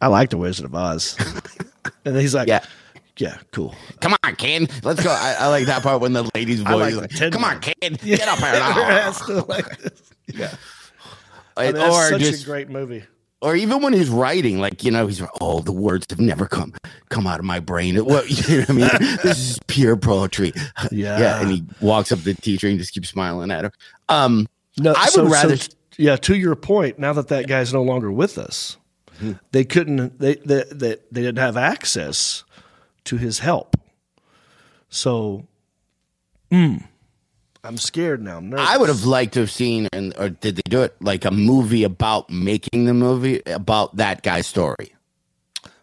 "I 0.00 0.06
like 0.06 0.30
the 0.30 0.36
Wizard 0.38 0.66
of 0.66 0.74
Oz," 0.74 1.16
and 2.04 2.14
then 2.14 2.20
he's 2.20 2.34
like, 2.34 2.46
Yeah. 2.48 2.64
yeah, 3.16 3.38
cool." 3.50 3.74
Come 4.00 4.14
on, 4.22 4.36
kid. 4.36 4.70
Let's 4.84 5.02
go. 5.02 5.10
I, 5.10 5.36
I 5.40 5.46
like 5.48 5.66
that 5.66 5.82
part 5.82 6.00
when 6.00 6.12
the 6.12 6.30
lady's 6.34 6.64
I 6.64 6.70
voice 6.72 6.94
like 6.94 7.20
like, 7.20 7.32
Come 7.32 7.44
on, 7.44 7.60
kid. 7.60 8.00
Get 8.02 8.28
up 8.28 8.38
here. 8.38 8.52
That's 8.52 9.20
still 9.22 9.44
like. 9.48 9.66
Yeah, 10.32 10.54
I 11.68 11.72
mean, 11.72 11.82
or 11.82 12.08
such 12.08 12.20
just 12.20 12.42
a 12.42 12.46
great 12.46 12.68
movie. 12.68 13.04
or 13.42 13.56
even 13.56 13.82
when 13.82 13.92
he's 13.92 14.08
writing, 14.10 14.58
like 14.58 14.82
you 14.84 14.90
know, 14.90 15.06
he's 15.06 15.22
oh, 15.40 15.60
the 15.60 15.72
words 15.72 16.06
have 16.10 16.20
never 16.20 16.46
come 16.46 16.72
come 17.08 17.26
out 17.26 17.38
of 17.38 17.44
my 17.44 17.60
brain. 17.60 17.96
What 18.04 18.28
you 18.48 18.58
know 18.58 18.60
what 18.62 18.70
I 18.70 18.72
mean? 18.98 19.16
this 19.22 19.38
is 19.52 19.58
pure 19.66 19.96
poetry. 19.96 20.52
Yeah. 20.90 21.18
yeah. 21.20 21.40
And 21.40 21.50
he 21.50 21.64
walks 21.80 22.10
up 22.12 22.18
to 22.20 22.24
the 22.24 22.34
teacher 22.34 22.68
and 22.68 22.78
just 22.78 22.92
keeps 22.92 23.08
smiling 23.10 23.50
at 23.50 23.64
her. 23.64 23.72
Um, 24.08 24.46
No, 24.78 24.92
I 24.96 25.04
would 25.04 25.10
so- 25.10 25.24
so, 25.26 25.30
rather- 25.32 25.56
yeah, 25.98 26.16
to 26.16 26.34
your 26.34 26.56
point, 26.56 26.98
now 26.98 27.12
that 27.12 27.28
that 27.28 27.46
guy's 27.46 27.72
no 27.74 27.82
longer 27.82 28.10
with 28.10 28.38
us, 28.38 28.76
Hmm. 29.18 29.32
they 29.52 29.64
couldn't. 29.64 30.18
They, 30.18 30.36
they 30.36 30.64
they 30.70 30.96
they 31.12 31.20
didn't 31.22 31.38
have 31.38 31.56
access 31.58 32.42
to 33.04 33.18
his 33.18 33.40
help. 33.40 33.76
So, 34.88 35.46
mm, 36.50 36.86
I'm 37.62 37.76
scared 37.76 38.22
now. 38.22 38.38
I'm 38.38 38.48
nervous. 38.50 38.66
I 38.68 38.76
would 38.78 38.88
have 38.88 39.04
liked 39.04 39.34
to 39.34 39.40
have 39.40 39.50
seen, 39.50 39.88
and 39.92 40.14
or 40.18 40.30
did 40.30 40.56
they 40.56 40.62
do 40.68 40.82
it 40.82 40.94
like 41.00 41.24
a 41.24 41.30
movie 41.30 41.84
about 41.84 42.30
making 42.30 42.86
the 42.86 42.94
movie 42.94 43.42
about 43.46 43.96
that 43.96 44.22
guy's 44.22 44.46
story, 44.46 44.94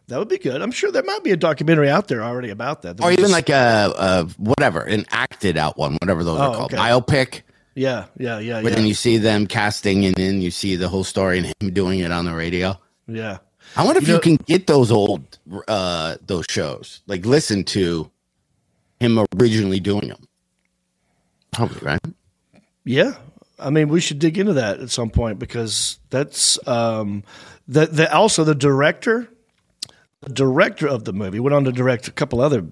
That 0.08 0.18
would 0.20 0.30
be 0.30 0.38
good. 0.40 0.62
I'm 0.62 0.72
sure 0.72 0.92
there 0.92 1.04
might 1.04 1.24
be 1.24 1.32
a 1.32 1.38
documentary 1.38 1.90
out 1.90 2.08
there 2.08 2.24
already 2.24 2.50
about 2.50 2.82
that. 2.84 3.00
or 3.02 3.12
even 3.12 3.30
like 3.30 3.50
a, 3.50 3.94
a 3.96 4.24
whatever, 4.38 4.82
an 4.82 5.06
acted 5.12 5.56
out 5.58 5.78
one, 5.78 5.98
whatever 6.02 6.24
those 6.24 6.40
are 6.40 6.50
Oh, 6.50 6.56
called, 6.58 6.74
okay. 6.74 6.82
biopic. 6.82 7.42
yeah, 7.76 8.06
yeah, 8.18 8.40
yeah, 8.40 8.62
But 8.64 8.70
yeah, 8.70 8.76
then 8.76 8.88
you 8.88 8.94
see 8.96 9.18
them 9.18 9.46
casting, 9.46 10.06
and 10.06 10.16
then 10.16 10.42
you 10.42 10.50
see 10.50 10.78
the 10.78 10.90
whole 10.90 11.04
story 11.04 11.38
and 11.38 11.48
him 11.62 11.74
doing 11.74 12.00
it 12.00 12.12
on 12.12 12.26
the 12.26 12.34
radio. 12.34 12.76
yeah. 13.08 13.38
I 13.76 13.84
wonder 13.84 14.02
if 14.02 14.08
You 14.08 14.16
you, 14.16 14.20
can 14.22 14.38
get 14.38 14.66
those 14.66 14.92
old 14.92 15.38
uh 15.68 16.16
those 16.26 16.46
shows, 16.50 17.02
like 17.06 17.26
listen 17.26 17.64
to 17.66 18.10
him 19.02 19.20
originally 19.40 19.80
doing 19.82 20.08
them. 20.08 20.27
Probably 21.52 21.80
right. 21.82 22.00
Yeah. 22.84 23.16
I 23.60 23.70
mean, 23.72 23.90
we 23.90 24.02
should 24.02 24.20
dig 24.20 24.38
into 24.38 24.54
that 24.54 24.80
at 24.80 24.92
some 24.92 25.10
point 25.10 25.40
because 25.40 26.00
that's 26.10 26.66
um, 26.68 27.24
the, 27.68 27.88
the 27.88 28.14
also 28.14 28.44
the 28.44 28.54
director, 28.56 29.28
the 30.22 30.34
director 30.34 30.88
of 30.88 31.06
the 31.06 31.14
movie 31.14 31.40
went 31.40 31.56
on 31.56 31.64
to 31.64 31.72
direct 31.72 32.08
a 32.08 32.12
couple 32.12 32.40
other 32.40 32.66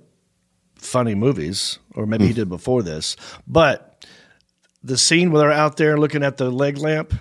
funny 0.76 1.16
movies, 1.16 1.80
or 1.96 2.06
maybe 2.06 2.28
he 2.28 2.34
did 2.34 2.50
before 2.50 2.84
this. 2.84 3.16
But 3.48 4.06
the 4.84 4.98
scene 4.98 5.32
where 5.32 5.42
they're 5.42 5.52
out 5.52 5.78
there 5.78 5.98
looking 5.98 6.24
at 6.24 6.38
the 6.38 6.52
leg 6.52 6.78
lamp, 6.78 7.14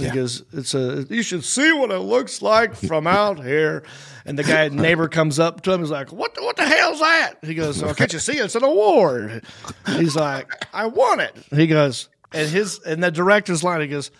he 0.00 0.10
goes, 0.10 0.42
"It's 0.52 0.74
a 0.74 1.06
you 1.10 1.22
should 1.22 1.44
see 1.44 1.72
what 1.72 1.90
it 1.90 1.98
looks 2.00 2.42
like 2.42 2.74
from 2.88 3.06
out 3.06 3.42
here." 3.44 3.82
And 4.24 4.38
the 4.38 4.42
guy 4.44 4.68
neighbor 4.68 5.08
comes 5.08 5.38
up 5.38 5.62
to 5.62 5.72
him, 5.72 5.80
he's 5.80 5.90
like, 5.90 6.12
"What 6.12 6.34
the, 6.34 6.42
what 6.42 6.56
the 6.56 6.66
hell's 6.66 7.00
that?" 7.00 7.34
He 7.42 7.54
goes, 7.54 7.82
"Oh, 7.82 7.94
can't 7.94 8.12
you 8.12 8.18
see 8.18 8.32
it's 8.38 8.54
an 8.54 8.64
award?" 8.64 9.44
He's 9.86 10.16
like, 10.16 10.50
"I 10.74 10.86
want 10.86 11.20
it." 11.22 11.34
He 11.54 11.66
goes, 11.66 12.08
and 12.32 12.48
his 12.48 12.78
and 12.80 13.02
the 13.02 13.10
director's 13.10 13.62
line, 13.64 13.80
he 13.80 13.86
goes, 13.88 14.10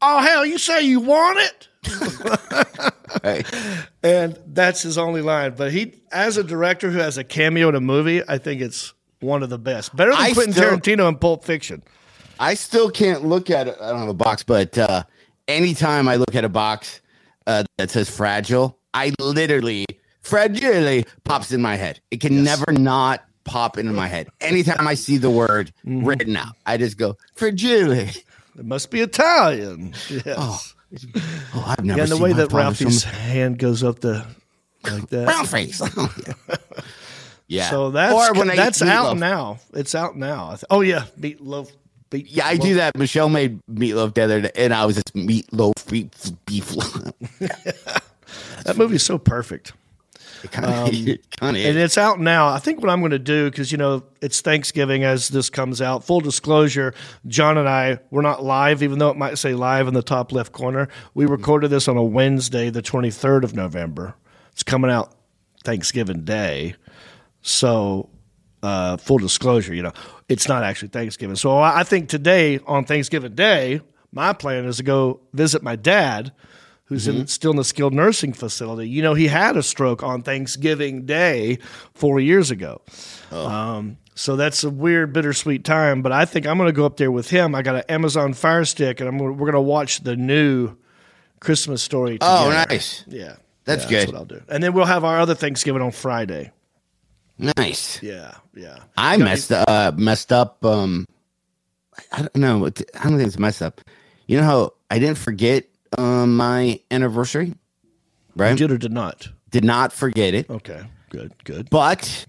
"Oh 0.00 0.20
hell, 0.20 0.46
you 0.46 0.58
say 0.58 0.82
you 0.82 1.00
want 1.00 1.38
it?" 1.40 1.68
Hey, 3.22 3.44
And 4.02 4.38
that's 4.46 4.82
his 4.82 4.98
only 4.98 5.22
line. 5.22 5.54
But 5.56 5.72
he, 5.72 6.02
as 6.10 6.36
a 6.36 6.42
director 6.42 6.90
who 6.90 6.98
has 6.98 7.16
a 7.16 7.22
cameo 7.24 7.68
in 7.68 7.74
a 7.76 7.80
movie, 7.80 8.22
I 8.26 8.38
think 8.38 8.60
it's 8.60 8.92
one 9.20 9.42
of 9.44 9.50
the 9.50 9.58
best. 9.58 9.94
Better 9.94 10.10
than 10.10 10.20
I 10.20 10.32
Quentin 10.32 10.52
still- 10.52 10.70
Tarantino 10.78 11.08
in 11.08 11.16
Pulp 11.16 11.44
Fiction. 11.44 11.82
I 12.40 12.54
still 12.54 12.90
can't 12.90 13.24
look 13.24 13.50
at 13.50 13.68
it. 13.68 13.76
I 13.80 13.90
don't 13.90 14.00
have 14.00 14.08
a 14.08 14.14
box, 14.14 14.42
but 14.42 14.76
uh 14.78 15.04
anytime 15.48 16.08
I 16.08 16.16
look 16.16 16.34
at 16.34 16.44
a 16.44 16.48
box 16.48 17.00
uh, 17.46 17.64
that 17.76 17.90
says 17.90 18.08
fragile, 18.08 18.78
I 18.94 19.12
literally 19.18 19.84
fragilely 20.22 21.06
pops 21.24 21.52
in 21.52 21.60
my 21.60 21.76
head. 21.76 22.00
It 22.10 22.20
can 22.20 22.42
never 22.42 22.72
not 22.72 23.22
pop 23.44 23.76
into 23.76 23.92
my 23.92 24.06
head. 24.06 24.28
Anytime 24.40 24.88
I 24.88 24.94
see 24.94 25.18
the 25.18 25.28
word 25.30 25.70
Mm-hmm. 25.86 26.04
written 26.06 26.36
out, 26.36 26.54
I 26.64 26.78
just 26.78 26.96
go 26.96 27.16
fragile. 27.34 27.92
It 27.92 28.64
must 28.64 28.90
be 28.90 29.00
Italian. 29.00 29.94
Yes. 30.08 30.74
Oh, 31.54 31.64
I've 31.66 31.84
never 31.84 31.98
yeah, 31.98 32.02
and 32.04 32.12
the 32.12 32.16
seen 32.16 32.22
way 32.22 32.32
that 32.34 32.52
Ralphie's 32.52 33.02
hand 33.02 33.58
goes 33.58 33.82
up 33.82 33.98
the 34.00 34.24
like 34.84 35.08
that. 35.10 35.46
face. 35.48 35.82
Oh, 35.96 36.14
yeah. 37.48 37.68
So 37.68 37.90
that's 37.90 38.32
that's 38.56 38.80
out 38.82 39.18
now. 39.18 39.58
It's 39.74 39.94
out 39.94 40.16
now. 40.16 40.56
Oh 40.70 40.80
yeah, 40.80 41.04
meatloaf. 41.18 41.70
Beat, 42.10 42.28
Yeah, 42.28 42.46
I 42.46 42.56
do 42.56 42.74
that. 42.74 42.96
Michelle 42.96 43.28
made 43.28 43.60
meatloaf 43.70 44.14
the 44.14 44.22
other 44.22 44.40
day, 44.42 44.52
and 44.56 44.72
I 44.72 44.86
was 44.86 44.96
just 44.96 45.14
meatloaf 45.14 45.88
beef. 45.90 46.10
beef. 46.46 46.74
That 48.64 48.78
is 48.78 49.04
so 49.04 49.18
perfect. 49.18 49.72
it 50.42 50.50
kind 50.50 50.66
of, 50.66 51.18
kind 51.38 51.56
And 51.56 51.78
it's 51.78 51.98
out 51.98 52.18
now. 52.20 52.48
I 52.48 52.58
think 52.58 52.80
what 52.80 52.90
I'm 52.90 53.00
going 53.00 53.10
to 53.10 53.18
do, 53.18 53.50
because, 53.50 53.70
you 53.70 53.78
know, 53.78 54.04
it's 54.20 54.40
Thanksgiving 54.40 55.04
as 55.04 55.28
this 55.28 55.50
comes 55.50 55.82
out. 55.82 56.04
Full 56.04 56.20
disclosure, 56.20 56.94
John 57.26 57.58
and 57.58 57.68
I, 57.68 57.98
we're 58.10 58.22
not 58.22 58.42
live, 58.42 58.82
even 58.82 58.98
though 58.98 59.10
it 59.10 59.16
might 59.16 59.38
say 59.38 59.54
live 59.54 59.86
in 59.86 59.94
the 59.94 60.02
top 60.02 60.32
left 60.32 60.52
corner. 60.52 60.88
We 61.14 61.24
mm-hmm. 61.24 61.32
recorded 61.32 61.68
this 61.68 61.88
on 61.88 61.96
a 61.96 62.02
Wednesday, 62.02 62.70
the 62.70 62.82
23rd 62.82 63.44
of 63.44 63.54
November. 63.54 64.14
It's 64.52 64.62
coming 64.62 64.90
out 64.90 65.14
Thanksgiving 65.62 66.24
Day. 66.24 66.74
So, 67.42 68.08
uh, 68.64 68.96
full 68.96 69.18
disclosure, 69.18 69.74
you 69.74 69.82
know, 69.82 69.92
it's 70.28 70.48
not 70.48 70.62
actually 70.64 70.88
Thanksgiving. 70.88 71.36
So 71.36 71.58
I 71.58 71.82
think 71.84 72.08
today, 72.08 72.58
on 72.66 72.84
Thanksgiving 72.84 73.34
Day, 73.34 73.80
my 74.12 74.32
plan 74.32 74.64
is 74.64 74.78
to 74.78 74.82
go 74.82 75.20
visit 75.32 75.62
my 75.62 75.76
dad, 75.76 76.32
who's 76.84 77.08
in, 77.08 77.26
still 77.26 77.50
in 77.50 77.56
the 77.56 77.64
skilled 77.64 77.92
nursing 77.94 78.32
facility. 78.32 78.88
You 78.88 79.02
know, 79.02 79.14
he 79.14 79.26
had 79.26 79.56
a 79.56 79.62
stroke 79.62 80.02
on 80.02 80.22
Thanksgiving 80.22 81.06
Day 81.06 81.58
four 81.94 82.20
years 82.20 82.50
ago. 82.50 82.80
Um, 83.32 83.98
so 84.14 84.36
that's 84.36 84.62
a 84.62 84.70
weird, 84.70 85.12
bittersweet 85.12 85.64
time. 85.64 86.02
But 86.02 86.12
I 86.12 86.24
think 86.24 86.46
I'm 86.46 86.56
going 86.56 86.68
to 86.68 86.72
go 86.72 86.86
up 86.86 86.96
there 86.96 87.10
with 87.10 87.30
him. 87.30 87.54
I 87.54 87.62
got 87.62 87.76
an 87.76 87.84
Amazon 87.88 88.32
Fire 88.32 88.64
Stick, 88.64 89.00
and 89.00 89.10
gonna, 89.10 89.32
we're 89.32 89.50
going 89.50 89.52
to 89.54 89.60
watch 89.60 90.00
the 90.00 90.14
new 90.16 90.76
Christmas 91.40 91.82
story. 91.82 92.18
Oh, 92.20 92.50
nice. 92.68 93.04
Yeah, 93.08 93.36
That's 93.64 93.84
Yeah, 93.84 93.90
good. 93.90 93.98
That's 94.00 94.12
what 94.12 94.18
I'll 94.18 94.24
do. 94.26 94.42
And 94.48 94.62
then 94.62 94.72
we'll 94.72 94.84
have 94.84 95.04
our 95.04 95.18
other 95.18 95.34
Thanksgiving 95.34 95.82
on 95.82 95.90
Friday. 95.90 96.52
Nice. 97.38 98.02
Yeah, 98.02 98.32
yeah. 98.54 98.78
I 98.96 99.16
messed 99.16 99.50
uh 99.52 99.92
messed 99.96 100.32
up. 100.32 100.64
Um, 100.64 101.06
I 102.12 102.18
don't 102.18 102.36
know. 102.36 102.66
I 102.66 102.70
don't 102.70 103.16
think 103.16 103.26
it's 103.26 103.38
messed 103.38 103.62
up. 103.62 103.80
You 104.26 104.38
know 104.38 104.44
how 104.44 104.72
I 104.90 104.98
didn't 104.98 105.18
forget 105.18 105.66
um 105.98 106.36
my 106.36 106.80
anniversary, 106.90 107.46
You 107.48 107.54
right? 108.36 108.56
did 108.56 108.70
or 108.70 108.78
did 108.78 108.92
not? 108.92 109.28
Did 109.50 109.64
not 109.64 109.92
forget 109.92 110.34
it, 110.34 110.50
Okay, 110.50 110.82
good, 111.10 111.32
good. 111.44 111.70
but 111.70 112.26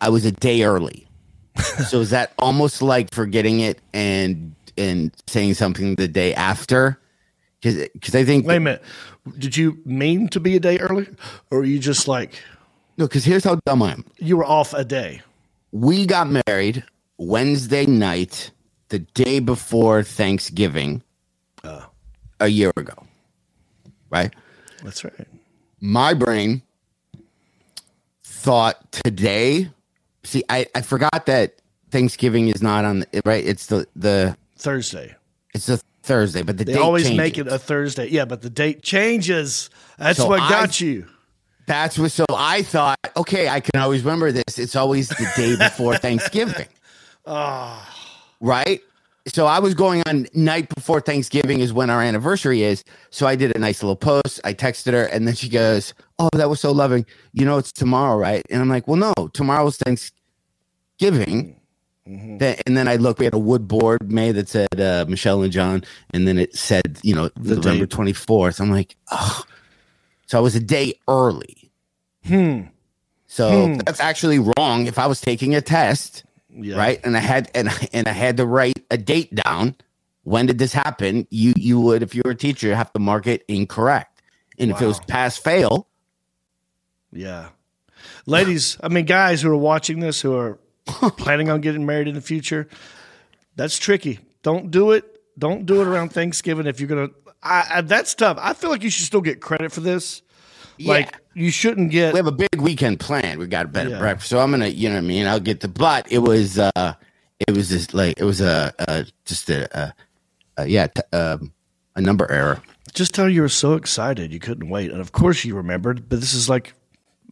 I 0.00 0.08
was 0.08 0.24
a 0.24 0.32
day 0.32 0.62
early. 0.62 1.08
so 1.88 2.00
is 2.00 2.10
that 2.10 2.32
almost 2.38 2.82
like 2.82 3.12
forgetting 3.14 3.60
it 3.60 3.80
and 3.92 4.54
and 4.76 5.12
saying 5.28 5.54
something 5.54 5.94
the 5.96 6.08
day 6.08 6.34
after? 6.34 6.98
Because 7.60 8.14
I 8.16 8.24
think 8.24 8.46
Wait 8.46 8.56
a 8.56 8.60
minute. 8.60 8.82
Did 9.38 9.56
you 9.56 9.78
mean 9.84 10.26
to 10.28 10.40
be 10.40 10.56
a 10.56 10.60
day 10.60 10.78
early, 10.78 11.06
or 11.50 11.58
were 11.58 11.64
you 11.64 11.78
just 11.78 12.08
like 12.08 12.42
no. 12.96 13.06
Because 13.06 13.24
here's 13.24 13.44
how 13.44 13.58
dumb 13.66 13.82
I 13.82 13.92
am. 13.92 14.04
you 14.18 14.36
were 14.36 14.44
off 14.44 14.72
a 14.74 14.84
day? 14.84 15.22
we 15.72 16.04
got 16.06 16.28
married 16.46 16.84
Wednesday 17.16 17.86
night, 17.86 18.50
the 18.90 18.98
day 19.00 19.38
before 19.40 20.02
Thanksgiving, 20.02 21.02
uh. 21.64 21.82
a 22.40 22.48
year 22.48 22.72
ago. 22.76 22.94
Right? 24.10 24.34
That's 24.84 25.02
right. 25.04 25.26
My 25.80 26.12
brain 26.14 26.62
thought 28.24 28.90
today. 28.92 29.70
See, 30.24 30.44
I, 30.48 30.66
I 30.74 30.82
forgot 30.82 31.26
that 31.26 31.54
Thanksgiving 31.90 32.48
is 32.48 32.62
not 32.62 32.84
on 32.84 33.00
the 33.00 33.22
right. 33.24 33.44
It's 33.44 33.66
the 33.66 33.86
the 33.96 34.36
Thursday. 34.56 35.14
it's 35.54 35.66
the 35.66 35.80
Thursday, 36.02 36.42
but 36.42 36.58
the 36.58 36.64
They 36.64 36.74
date 36.74 36.80
always 36.80 37.04
changes. 37.04 37.16
make 37.18 37.38
it 37.38 37.46
a 37.48 37.58
Thursday. 37.58 38.08
Yeah, 38.08 38.24
but 38.24 38.42
the 38.42 38.50
date 38.50 38.82
changes. 38.82 39.70
That's 39.98 40.18
So 40.18 40.28
what 40.28 40.40
I- 40.40 40.48
got 40.50 40.80
you. 40.80 41.06
That's 41.66 41.98
what. 41.98 42.12
So 42.12 42.24
I 42.30 42.62
thought, 42.62 42.98
okay, 43.16 43.48
I 43.48 43.60
can 43.60 43.80
always 43.80 44.02
remember 44.04 44.32
this. 44.32 44.58
It's 44.58 44.76
always 44.76 45.08
the 45.08 45.30
day 45.36 45.56
before 45.56 45.96
Thanksgiving. 45.98 46.68
Right. 48.40 48.80
So 49.28 49.46
I 49.46 49.60
was 49.60 49.74
going 49.74 50.02
on 50.08 50.26
night 50.34 50.68
before 50.74 51.00
Thanksgiving 51.00 51.60
is 51.60 51.72
when 51.72 51.90
our 51.90 52.02
anniversary 52.02 52.62
is. 52.62 52.82
So 53.10 53.26
I 53.26 53.36
did 53.36 53.54
a 53.54 53.58
nice 53.58 53.82
little 53.82 53.96
post. 53.96 54.40
I 54.44 54.54
texted 54.54 54.92
her, 54.94 55.04
and 55.04 55.28
then 55.28 55.34
she 55.36 55.48
goes, 55.48 55.94
"Oh, 56.18 56.28
that 56.34 56.50
was 56.50 56.60
so 56.60 56.72
loving. 56.72 57.06
You 57.32 57.44
know, 57.44 57.58
it's 57.58 57.72
tomorrow, 57.72 58.16
right?" 58.18 58.44
And 58.50 58.60
I'm 58.60 58.68
like, 58.68 58.88
"Well, 58.88 58.96
no, 58.96 59.28
tomorrow's 59.28 59.76
Thanksgiving." 59.76 61.56
Then, 62.04 62.56
and 62.66 62.76
then 62.76 62.88
I 62.88 62.96
looked. 62.96 63.20
We 63.20 63.26
had 63.26 63.34
a 63.34 63.38
wood 63.38 63.68
board 63.68 64.10
made 64.10 64.32
that 64.32 64.48
said 64.48 64.80
uh, 64.80 65.04
Michelle 65.08 65.42
and 65.42 65.52
John, 65.52 65.84
and 66.12 66.26
then 66.26 66.36
it 66.38 66.56
said, 66.56 66.98
you 67.02 67.14
know, 67.14 67.30
November 67.36 67.86
date. 67.86 67.96
24th. 67.96 68.60
I'm 68.60 68.70
like, 68.70 68.96
oh. 69.12 69.42
So 70.26 70.38
I 70.38 70.40
was 70.40 70.54
a 70.54 70.60
day 70.60 70.94
early. 71.08 71.70
Hmm. 72.26 72.62
So 73.26 73.74
that's 73.76 74.00
actually 74.00 74.38
wrong. 74.38 74.86
If 74.86 74.98
I 74.98 75.06
was 75.06 75.20
taking 75.20 75.54
a 75.54 75.60
test, 75.62 76.24
Yeah. 76.50 76.76
right, 76.76 77.00
and 77.04 77.16
I 77.16 77.20
had 77.20 77.50
and 77.54 77.68
and 77.92 78.06
I 78.06 78.12
had 78.12 78.36
to 78.36 78.46
write 78.46 78.84
a 78.90 78.96
date 78.98 79.34
down. 79.34 79.74
When 80.24 80.46
did 80.46 80.58
this 80.58 80.72
happen? 80.72 81.26
You 81.30 81.54
you 81.56 81.80
would, 81.80 82.02
if 82.02 82.14
you 82.14 82.22
were 82.24 82.32
a 82.32 82.36
teacher, 82.36 82.74
have 82.74 82.92
to 82.92 82.98
mark 83.00 83.26
it 83.26 83.44
incorrect. 83.48 84.22
And 84.58 84.70
if 84.70 84.80
it 84.80 84.86
was 84.86 85.00
pass 85.00 85.36
fail, 85.38 85.88
Yeah. 87.12 87.48
Ladies, 88.26 88.76
I 88.82 88.88
mean, 88.88 89.04
guys 89.06 89.42
who 89.42 89.50
are 89.50 89.56
watching 89.56 90.00
this 90.00 90.20
who 90.20 90.34
are 90.36 90.58
planning 91.16 91.48
on 91.48 91.60
getting 91.60 91.86
married 91.86 92.08
in 92.08 92.14
the 92.14 92.20
future, 92.20 92.68
that's 93.56 93.78
tricky. 93.78 94.20
Don't 94.42 94.70
do 94.70 94.92
it. 94.92 95.04
Don't 95.38 95.64
do 95.66 95.80
it 95.80 95.86
around 95.88 96.10
Thanksgiving 96.10 96.66
if 96.66 96.78
you're 96.80 96.88
going 96.88 97.08
to. 97.08 97.14
I, 97.42 97.66
I, 97.70 97.80
that's 97.82 98.14
tough. 98.14 98.38
I 98.40 98.52
feel 98.54 98.70
like 98.70 98.82
you 98.82 98.90
should 98.90 99.04
still 99.06 99.20
get 99.20 99.40
credit 99.40 99.72
for 99.72 99.80
this. 99.80 100.22
Like, 100.78 101.16
you 101.34 101.50
shouldn't 101.50 101.90
get. 101.92 102.12
we 102.12 102.18
have 102.18 102.26
a 102.26 102.32
big 102.32 102.56
weekend 102.58 102.98
planned. 102.98 103.38
We 103.38 103.46
got 103.46 103.66
a 103.66 103.68
bed 103.68 103.88
Yeah. 103.90 103.98
breakfast, 103.98 104.28
so 104.30 104.40
I'm 104.40 104.50
gonna, 104.50 104.66
you 104.68 104.88
know, 104.88 104.96
what 104.96 105.04
I 105.04 105.06
mean, 105.06 105.26
I'll 105.26 105.38
get 105.40 105.60
the. 105.60 105.68
But 105.68 106.10
it 106.10 106.18
was, 106.18 106.58
uh 106.58 106.94
it 107.48 107.56
was 107.56 107.68
just 107.68 107.94
like 107.94 108.18
it 108.18 108.24
was 108.24 108.40
a, 108.40 108.72
a 108.80 109.06
just 109.24 109.48
a, 109.50 109.68
a, 109.78 109.94
a 110.56 110.66
yeah, 110.66 110.86
t- 110.88 111.02
um, 111.16 111.52
a 111.96 112.00
number 112.00 112.30
error. 112.30 112.60
Just 112.94 113.14
tell 113.14 113.28
you 113.28 113.42
were 113.42 113.48
so 113.48 113.74
excited 113.74 114.32
you 114.32 114.38
couldn't 114.40 114.68
wait. 114.68 114.90
And 114.90 115.00
of 115.00 115.12
course 115.12 115.44
you 115.44 115.54
remembered, 115.56 116.08
but 116.08 116.20
this 116.20 116.34
is 116.34 116.48
like 116.48 116.74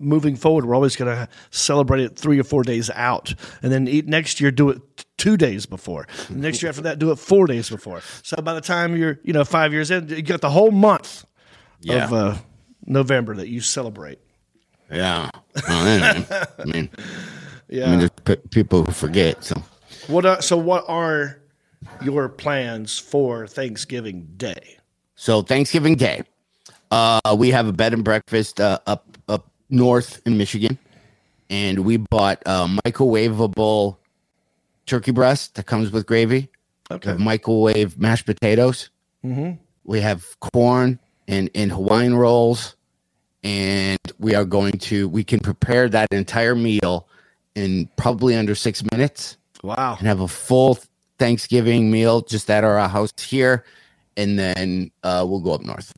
moving 0.00 0.34
forward. 0.34 0.64
We're 0.64 0.74
always 0.74 0.96
going 0.96 1.14
to 1.14 1.28
celebrate 1.50 2.00
it 2.02 2.16
three 2.16 2.40
or 2.40 2.44
four 2.44 2.62
days 2.64 2.90
out. 2.90 3.34
And 3.62 3.70
then 3.70 3.86
eat, 3.86 4.06
next 4.08 4.40
year, 4.40 4.50
do 4.50 4.70
it 4.70 4.80
two 5.18 5.36
days 5.36 5.66
before. 5.66 6.08
Next 6.30 6.62
year 6.62 6.70
after 6.70 6.82
that, 6.82 6.98
do 6.98 7.10
it 7.12 7.16
four 7.18 7.46
days 7.46 7.68
before. 7.70 8.00
So 8.22 8.36
by 8.38 8.54
the 8.54 8.60
time 8.60 8.96
you're, 8.96 9.20
you 9.22 9.32
know, 9.32 9.44
five 9.44 9.72
years 9.72 9.90
in, 9.90 10.08
you 10.08 10.22
got 10.22 10.40
the 10.40 10.50
whole 10.50 10.70
month 10.70 11.24
Yeah, 11.80 12.04
of 12.06 12.12
uh, 12.12 12.34
November 12.86 13.36
that 13.36 13.48
you 13.48 13.60
celebrate. 13.60 14.18
yeah. 14.90 15.30
Well, 15.68 15.86
anyway, 15.86 16.26
I 16.58 16.64
mean, 16.64 16.90
Yeah. 17.68 17.86
I 17.86 17.90
mean, 17.90 17.98
there's 18.00 18.10
p- 18.24 18.48
people 18.50 18.84
who 18.84 18.92
forget. 18.92 19.44
So 19.44 19.62
what 20.08 20.24
are, 20.26 20.40
so 20.42 20.56
what 20.56 20.84
are 20.88 21.40
your 22.02 22.28
plans 22.28 22.98
for 22.98 23.46
Thanksgiving 23.46 24.28
Day? 24.36 24.78
So 25.16 25.42
Thanksgiving 25.42 25.96
Day, 25.96 26.22
uh, 26.90 27.36
we 27.38 27.50
have 27.50 27.68
a 27.68 27.72
bed 27.72 27.92
and 27.92 28.02
breakfast 28.02 28.60
uh, 28.60 28.78
up 28.86 29.09
north 29.70 30.20
in 30.26 30.36
Michigan, 30.36 30.78
and 31.48 31.80
we 31.80 31.96
bought 31.96 32.42
a 32.46 32.66
microwavable 32.84 33.96
turkey 34.86 35.12
breast 35.12 35.54
that 35.54 35.66
comes 35.66 35.90
with 35.90 36.06
gravy. 36.06 36.48
Okay. 36.92 37.14
microwave 37.14 37.98
mashed 37.98 38.26
potatoes. 38.26 38.90
Mm-hmm. 39.24 39.52
We 39.84 40.00
have 40.00 40.26
corn 40.40 40.98
and 41.28 41.48
and 41.54 41.70
Hawaiian 41.70 42.16
rolls, 42.16 42.74
and 43.44 43.98
we 44.18 44.34
are 44.34 44.44
going 44.44 44.72
to 44.90 45.08
we 45.08 45.22
can 45.22 45.38
prepare 45.38 45.88
that 45.88 46.08
entire 46.10 46.54
meal 46.56 47.06
in 47.54 47.88
probably 47.96 48.34
under 48.36 48.54
six 48.54 48.82
minutes 48.92 49.36
Wow. 49.62 49.96
and 49.98 50.06
have 50.08 50.20
a 50.20 50.28
full 50.28 50.78
Thanksgiving 51.18 51.90
meal 51.90 52.22
just 52.22 52.50
at 52.50 52.64
our 52.64 52.88
house 52.88 53.12
here, 53.18 53.64
and 54.16 54.36
then 54.38 54.90
uh, 55.04 55.24
we'll 55.28 55.40
go 55.40 55.52
up 55.52 55.60
north. 55.62 55.92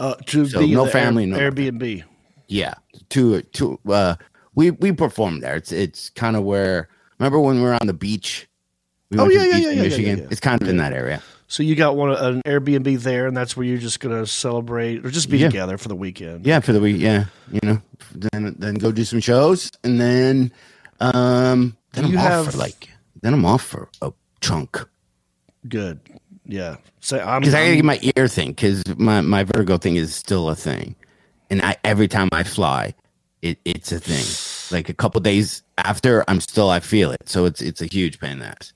Uh, 0.00 0.14
to 0.26 0.46
So 0.46 0.60
the, 0.60 0.72
no 0.72 0.84
the 0.86 0.90
family, 0.92 1.24
Air, 1.24 1.28
no- 1.30 1.38
Airbnb. 1.50 2.04
Yeah, 2.48 2.74
to 3.10 3.42
to 3.42 3.78
uh, 3.88 4.14
we 4.54 4.70
we 4.72 4.92
perform 4.92 5.40
there. 5.40 5.56
It's 5.56 5.70
it's 5.72 6.10
kind 6.10 6.34
of 6.36 6.44
where 6.44 6.88
remember 7.18 7.38
when 7.40 7.56
we 7.56 7.62
were 7.62 7.74
on 7.80 7.86
the 7.86 7.92
beach. 7.94 8.48
We 9.10 9.18
Oh, 9.18 9.28
yeah, 9.28 9.44
yeah, 9.44 9.52
beach 9.54 9.62
yeah, 9.64 9.70
in 9.70 9.76
yeah, 9.76 9.82
Michigan. 9.82 10.16
yeah, 10.18 10.22
yeah. 10.24 10.28
It's 10.30 10.40
kind 10.40 10.60
of 10.62 10.68
in 10.68 10.76
that 10.78 10.92
area. 10.92 11.22
So 11.46 11.62
you 11.62 11.74
got 11.74 11.96
one 11.96 12.10
an 12.10 12.42
Airbnb 12.46 13.00
there, 13.02 13.26
and 13.26 13.34
that's 13.36 13.56
where 13.56 13.64
you're 13.66 13.78
just 13.78 14.00
gonna 14.00 14.26
celebrate 14.26 15.04
or 15.04 15.10
just 15.10 15.30
be 15.30 15.38
Yeah. 15.38 15.48
together 15.48 15.78
for 15.78 15.88
the 15.88 15.96
weekend. 15.96 16.46
Yeah, 16.46 16.60
for 16.60 16.72
the 16.72 16.80
week. 16.80 16.96
Yeah, 17.00 17.26
you 17.52 17.60
know, 17.62 17.80
then 18.14 18.54
then 18.58 18.74
go 18.76 18.92
do 18.92 19.04
some 19.04 19.20
shows, 19.20 19.70
and 19.84 20.00
then 20.00 20.52
um 21.00 21.76
then 21.92 22.04
Do 22.04 22.08
I'm 22.08 22.12
you 22.12 22.18
off 22.18 22.24
have- 22.24 22.50
for 22.52 22.58
like 22.58 22.88
then 23.22 23.34
I'm 23.34 23.44
off 23.44 23.62
for 23.62 23.88
a 24.02 24.12
chunk 24.40 24.86
Good. 25.68 26.00
Yeah. 26.46 26.76
So 27.00 27.18
I'm, 27.18 27.40
because 27.40 27.52
I 27.54 27.64
gotta 27.64 27.76
get 27.76 27.84
my 27.84 27.98
ear 28.16 28.28
thing 28.28 28.48
because 28.50 28.82
my 28.96 29.20
my 29.20 29.44
vertigo 29.44 29.76
thing 29.76 29.96
is 29.96 30.14
still 30.14 30.48
a 30.48 30.54
thing, 30.54 30.94
and 31.50 31.62
I 31.62 31.76
every 31.84 32.08
time 32.08 32.28
I 32.32 32.42
fly, 32.42 32.94
it 33.42 33.58
it's 33.64 33.92
a 33.92 33.98
thing. 34.00 34.24
Like 34.76 34.88
a 34.88 34.94
couple 34.94 35.20
days 35.20 35.62
after, 35.78 36.24
I'm 36.28 36.40
still 36.40 36.68
I 36.70 36.80
feel 36.80 37.10
it, 37.10 37.28
so 37.28 37.44
it's 37.46 37.62
it's 37.62 37.80
a 37.80 37.86
huge 37.86 38.18
pain 38.20 38.32
in 38.32 38.38
the 38.40 38.46
ass. 38.46 38.72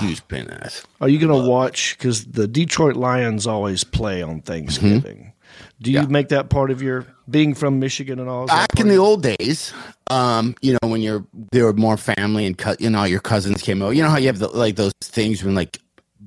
Huge 0.00 0.26
pain 0.28 0.40
in 0.42 0.46
the 0.46 0.64
ass. 0.64 0.86
Are 1.00 1.08
you 1.08 1.18
gonna 1.18 1.46
watch? 1.46 1.96
Because 1.98 2.24
the 2.24 2.48
Detroit 2.48 2.96
Lions 2.96 3.46
always 3.46 3.84
play 3.84 4.22
on 4.22 4.40
Thanksgiving. 4.40 5.32
Do 5.80 5.90
you 5.92 5.98
Mm-hmm. 5.98 6.06
Yeah. 6.08 6.12
make 6.12 6.28
that 6.28 6.48
part 6.48 6.70
of 6.70 6.80
your 6.82 7.06
being 7.28 7.54
from 7.54 7.78
Michigan 7.78 8.18
and 8.18 8.28
all? 8.28 8.46
back 8.46 8.78
in 8.80 8.88
the 8.88 8.96
old 8.96 9.22
days, 9.22 9.72
um, 10.10 10.54
you 10.62 10.72
know, 10.72 10.88
when 10.88 11.02
you're 11.02 11.26
there 11.52 11.64
were 11.64 11.72
more 11.74 11.96
family 11.98 12.46
and 12.46 12.56
cut, 12.56 12.80
you 12.80 12.88
know, 12.88 13.04
your 13.04 13.20
cousins 13.20 13.60
came 13.62 13.82
over. 13.82 13.92
You 13.92 14.02
know 14.02 14.08
how 14.10 14.16
you 14.18 14.28
have 14.28 14.38
the, 14.38 14.48
like 14.48 14.76
those 14.76 14.92
things 15.02 15.44
when 15.44 15.54
like 15.54 15.78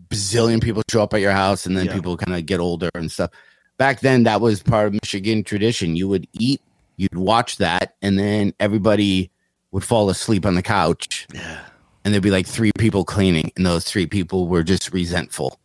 bazillion 0.09 0.61
people 0.61 0.83
show 0.91 1.01
up 1.03 1.13
at 1.13 1.21
your 1.21 1.31
house 1.31 1.65
and 1.65 1.75
then 1.77 1.85
Yeah. 1.87 1.93
people 1.93 2.17
kind 2.17 2.37
of 2.37 2.45
get 2.45 2.59
older 2.59 2.89
and 2.93 3.11
stuff. 3.11 3.31
Back 3.79 4.01
then, 4.01 4.23
that 4.23 4.41
was 4.41 4.61
part 4.61 4.87
of 4.87 4.93
Michigan 4.93 5.43
tradition. 5.43 5.95
You 5.95 6.09
would 6.09 6.27
eat, 6.33 6.61
you'd 6.97 7.17
watch 7.17 7.57
that, 7.57 7.95
and 8.01 8.19
then 8.19 8.53
everybody 8.59 9.31
would 9.71 9.85
fall 9.85 10.09
asleep 10.09 10.45
on 10.45 10.55
the 10.55 10.61
couch. 10.61 11.25
Yeah. 11.33 11.61
And 12.03 12.13
there'd 12.13 12.21
be 12.21 12.29
like 12.29 12.45
three 12.45 12.73
people 12.77 13.05
cleaning, 13.05 13.51
and 13.55 13.65
those 13.65 13.85
three 13.85 14.05
people 14.05 14.47
were 14.49 14.63
just 14.63 14.91
resentful. 14.91 15.59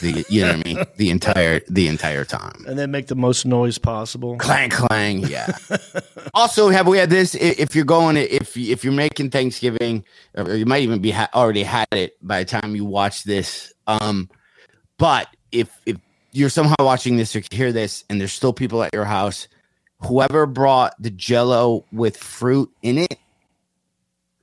The, 0.00 0.24
you 0.28 0.42
know 0.42 0.56
what 0.56 0.66
I 0.66 0.74
mean? 0.74 0.84
The 0.96 1.10
entire 1.10 1.60
the 1.68 1.88
entire 1.88 2.24
time 2.24 2.64
and 2.66 2.78
then 2.78 2.90
make 2.90 3.08
the 3.08 3.14
most 3.14 3.44
noise 3.44 3.76
possible. 3.76 4.38
clang 4.38 4.70
clang 4.70 5.18
yeah 5.18 5.54
also 6.34 6.70
have 6.70 6.88
we 6.88 6.96
had 6.96 7.10
this 7.10 7.34
if 7.34 7.76
you're 7.76 7.84
going 7.84 8.16
if 8.16 8.56
if 8.56 8.82
you're 8.82 8.94
making 8.94 9.28
thanksgiving 9.28 10.02
or 10.34 10.54
you 10.54 10.64
might 10.64 10.82
even 10.82 11.02
be 11.02 11.10
ha- 11.10 11.28
already 11.34 11.62
had 11.62 11.86
it 11.92 12.16
by 12.26 12.42
the 12.42 12.46
time 12.46 12.74
you 12.74 12.86
watch 12.86 13.24
this 13.24 13.74
um 13.86 14.30
but 14.96 15.28
if 15.52 15.68
if 15.84 15.98
you're 16.36 16.50
somehow 16.50 16.74
watching 16.80 17.16
this 17.16 17.34
or 17.34 17.42
hear 17.50 17.72
this 17.72 18.04
and 18.10 18.20
there's 18.20 18.32
still 18.32 18.52
people 18.52 18.82
at 18.82 18.92
your 18.92 19.04
house 19.04 19.48
whoever 20.02 20.46
brought 20.46 20.94
the 21.00 21.10
jello 21.10 21.84
with 21.92 22.16
fruit 22.16 22.70
in 22.82 22.98
it 22.98 23.18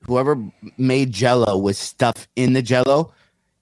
whoever 0.00 0.36
made 0.76 1.12
jello 1.12 1.56
with 1.56 1.76
stuff 1.76 2.26
in 2.36 2.52
the 2.52 2.62
jello 2.62 3.12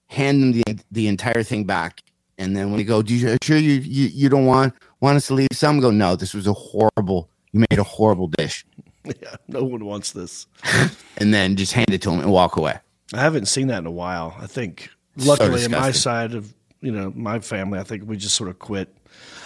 hand 0.07 0.41
them 0.41 0.51
the, 0.51 0.79
the 0.91 1.07
entire 1.07 1.43
thing 1.43 1.63
back 1.63 2.01
and 2.37 2.57
then 2.57 2.71
when 2.71 2.79
you 2.79 2.85
go 2.85 3.01
do 3.01 3.15
you 3.15 3.37
sure 3.43 3.57
you, 3.57 3.73
you 3.73 4.07
you 4.07 4.29
don't 4.29 4.45
want 4.45 4.73
want 4.99 5.15
us 5.15 5.27
to 5.27 5.33
leave 5.33 5.47
some 5.53 5.79
go 5.79 5.91
no 5.91 6.15
this 6.15 6.33
was 6.33 6.47
a 6.47 6.53
horrible 6.53 7.29
you 7.51 7.59
made 7.69 7.79
a 7.79 7.83
horrible 7.83 8.27
dish 8.27 8.65
yeah. 9.21 9.35
No 9.49 9.65
one 9.65 9.83
wants 9.83 10.13
this. 10.13 10.47
and 11.17 11.33
then 11.33 11.57
just 11.57 11.73
hand 11.73 11.89
it 11.91 12.01
to 12.03 12.09
them 12.09 12.21
and 12.21 12.31
walk 12.31 12.55
away 12.55 12.79
I 13.13 13.19
haven't 13.19 13.47
seen 13.47 13.67
that 13.67 13.79
in 13.79 13.85
a 13.85 13.91
while. 13.91 14.35
I 14.39 14.47
think, 14.47 14.89
So 15.17 15.29
luckily, 15.29 15.63
on 15.65 15.71
my 15.71 15.91
side 15.91 16.33
of 16.33 16.53
you 16.83 16.91
know 16.91 17.11
my 17.15 17.39
family, 17.39 17.79
I 17.79 17.83
think 17.83 18.03
we 18.05 18.17
just 18.17 18.35
sort 18.35 18.49
of 18.49 18.59
quit. 18.59 18.95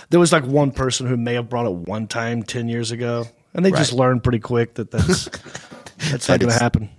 There 0.10 0.20
was 0.20 0.32
like 0.34 0.44
one 0.46 0.72
person 0.72 1.08
who 1.08 1.16
may 1.18 1.36
have 1.36 1.50
brought 1.50 1.66
it 1.66 1.74
one 1.74 2.08
time 2.08 2.44
ten 2.44 2.68
years 2.68 2.92
ago, 2.92 3.26
and 3.54 3.66
they 3.66 3.72
just 3.72 3.94
learned 3.94 4.24
pretty 4.24 4.40
quick 4.40 4.74
that 4.76 4.92
that's 4.92 5.26
that's 6.12 6.28
not 6.28 6.40
going 6.40 6.50
to 6.50 6.56
It's- 6.56 6.60
happen. 6.62 6.90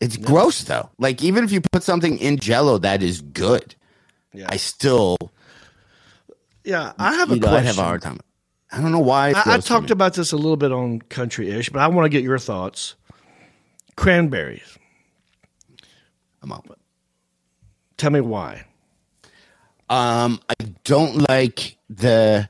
it's 0.00 0.16
gross 0.16 0.64
though 0.64 0.90
like 0.98 1.22
even 1.22 1.44
if 1.44 1.52
you 1.52 1.60
put 1.72 1.82
something 1.82 2.18
in 2.18 2.38
jello 2.38 2.78
that 2.78 3.02
is 3.02 3.20
good 3.22 3.74
Yeah, 4.32 4.46
i 4.50 4.56
still 4.58 5.16
yeah. 6.64 6.92
I 6.98 7.14
have 7.14 7.30
a 7.30 7.36
know, 7.36 7.40
question. 7.42 7.58
i'd 7.58 7.64
have 7.66 7.78
a 7.78 7.82
hard 7.82 8.02
time 8.02 8.18
i 8.72 8.80
don't 8.82 8.92
know 8.92 8.98
why 8.98 9.30
I, 9.34 9.54
I 9.54 9.58
talked 9.58 9.90
about 9.90 10.14
this 10.14 10.32
a 10.32 10.36
little 10.36 10.56
bit 10.58 10.72
on 10.72 11.00
Country 11.00 11.50
Ish, 11.50 11.70
but 11.70 11.80
I 11.80 11.86
want 11.88 12.04
to 12.06 12.08
get 12.10 12.22
your 12.24 12.38
thoughts. 12.38 12.96
Cranberries. 13.96 14.76
I'm 16.42 16.52
up. 16.52 16.66
Tell 17.96 18.10
me 18.10 18.20
why. 18.20 18.64
Um, 19.88 20.40
I 20.48 20.54
don't 20.84 21.28
like 21.28 21.76
the 21.90 22.48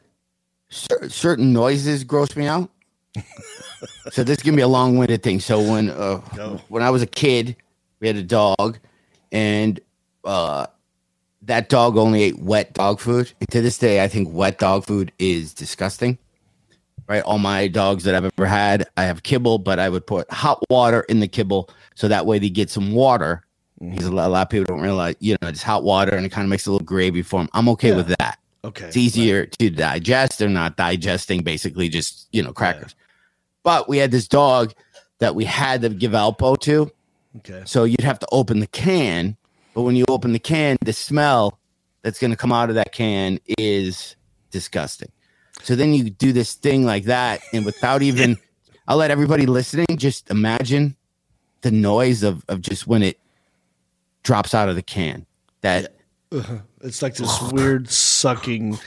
cer- 0.68 1.08
certain 1.08 1.52
noises 1.52 2.04
gross 2.04 2.36
me 2.36 2.46
out. 2.46 2.70
so 4.10 4.24
this 4.24 4.38
is 4.38 4.42
gonna 4.42 4.56
be 4.56 4.62
a 4.62 4.68
long-winded 4.68 5.22
thing. 5.22 5.40
So 5.40 5.60
when 5.60 5.90
uh, 5.90 6.18
when 6.68 6.82
I 6.82 6.90
was 6.90 7.02
a 7.02 7.06
kid, 7.06 7.56
we 8.00 8.06
had 8.06 8.16
a 8.16 8.22
dog, 8.22 8.78
and 9.32 9.80
uh, 10.24 10.66
that 11.42 11.68
dog 11.68 11.96
only 11.96 12.22
ate 12.22 12.38
wet 12.38 12.72
dog 12.74 13.00
food. 13.00 13.32
And 13.40 13.48
to 13.50 13.60
this 13.60 13.78
day, 13.78 14.02
I 14.02 14.08
think 14.08 14.28
wet 14.32 14.58
dog 14.58 14.84
food 14.84 15.12
is 15.18 15.54
disgusting. 15.54 16.18
Right, 17.06 17.22
all 17.22 17.38
my 17.38 17.68
dogs 17.68 18.04
that 18.04 18.14
I've 18.14 18.24
ever 18.24 18.46
had, 18.46 18.88
I 18.96 19.04
have 19.04 19.22
kibble, 19.22 19.58
but 19.58 19.78
I 19.78 19.90
would 19.90 20.06
put 20.06 20.30
hot 20.32 20.64
water 20.70 21.00
in 21.02 21.20
the 21.20 21.28
kibble 21.28 21.68
so 21.94 22.08
that 22.08 22.24
way 22.24 22.38
they 22.38 22.48
get 22.48 22.70
some 22.70 22.92
water. 22.92 23.43
Because 23.80 24.06
a 24.06 24.12
lot, 24.12 24.28
a 24.28 24.32
lot 24.32 24.42
of 24.42 24.50
people 24.50 24.66
don't 24.66 24.82
realize, 24.82 25.16
you 25.18 25.36
know, 25.42 25.48
it's 25.48 25.62
hot 25.62 25.82
water 25.82 26.14
and 26.14 26.24
it 26.24 26.30
kind 26.30 26.44
of 26.44 26.50
makes 26.50 26.66
a 26.66 26.72
little 26.72 26.84
gravy 26.84 27.22
for 27.22 27.40
them. 27.40 27.48
I'm 27.52 27.68
okay 27.70 27.94
with 27.94 28.08
that. 28.18 28.38
Okay. 28.64 28.86
It's 28.86 28.96
easier 28.96 29.46
to 29.46 29.70
digest. 29.70 30.38
They're 30.38 30.48
not 30.48 30.76
digesting 30.76 31.42
basically 31.42 31.88
just, 31.88 32.28
you 32.32 32.42
know, 32.42 32.52
crackers. 32.52 32.94
But 33.62 33.88
we 33.88 33.98
had 33.98 34.10
this 34.10 34.28
dog 34.28 34.72
that 35.18 35.34
we 35.34 35.44
had 35.44 35.82
to 35.82 35.90
give 35.90 36.12
Alpo 36.12 36.58
to. 36.60 36.90
Okay. 37.38 37.62
So 37.66 37.84
you'd 37.84 38.00
have 38.00 38.18
to 38.20 38.28
open 38.32 38.60
the 38.60 38.66
can. 38.66 39.36
But 39.74 39.82
when 39.82 39.96
you 39.96 40.04
open 40.08 40.32
the 40.32 40.38
can, 40.38 40.76
the 40.82 40.92
smell 40.92 41.58
that's 42.02 42.18
going 42.18 42.30
to 42.30 42.36
come 42.36 42.52
out 42.52 42.68
of 42.68 42.76
that 42.76 42.92
can 42.92 43.40
is 43.58 44.16
disgusting. 44.50 45.10
So 45.62 45.74
then 45.74 45.92
you 45.94 46.10
do 46.10 46.32
this 46.32 46.54
thing 46.54 46.84
like 46.84 47.04
that. 47.04 47.40
And 47.52 47.64
without 47.64 48.02
even, 48.02 48.38
I'll 48.88 48.96
let 48.96 49.10
everybody 49.10 49.46
listening 49.46 49.86
just 49.96 50.30
imagine 50.30 50.96
the 51.62 51.70
noise 51.70 52.22
of 52.22 52.44
of 52.48 52.60
just 52.60 52.86
when 52.86 53.02
it 53.02 53.18
drops 54.24 54.54
out 54.54 54.68
of 54.68 54.74
the 54.74 54.82
can. 54.82 55.26
That 55.60 55.94
uh-huh. 56.32 56.58
It's 56.82 57.00
like 57.02 57.14
this 57.14 57.40
weird 57.52 57.88
sucking, 57.88 58.78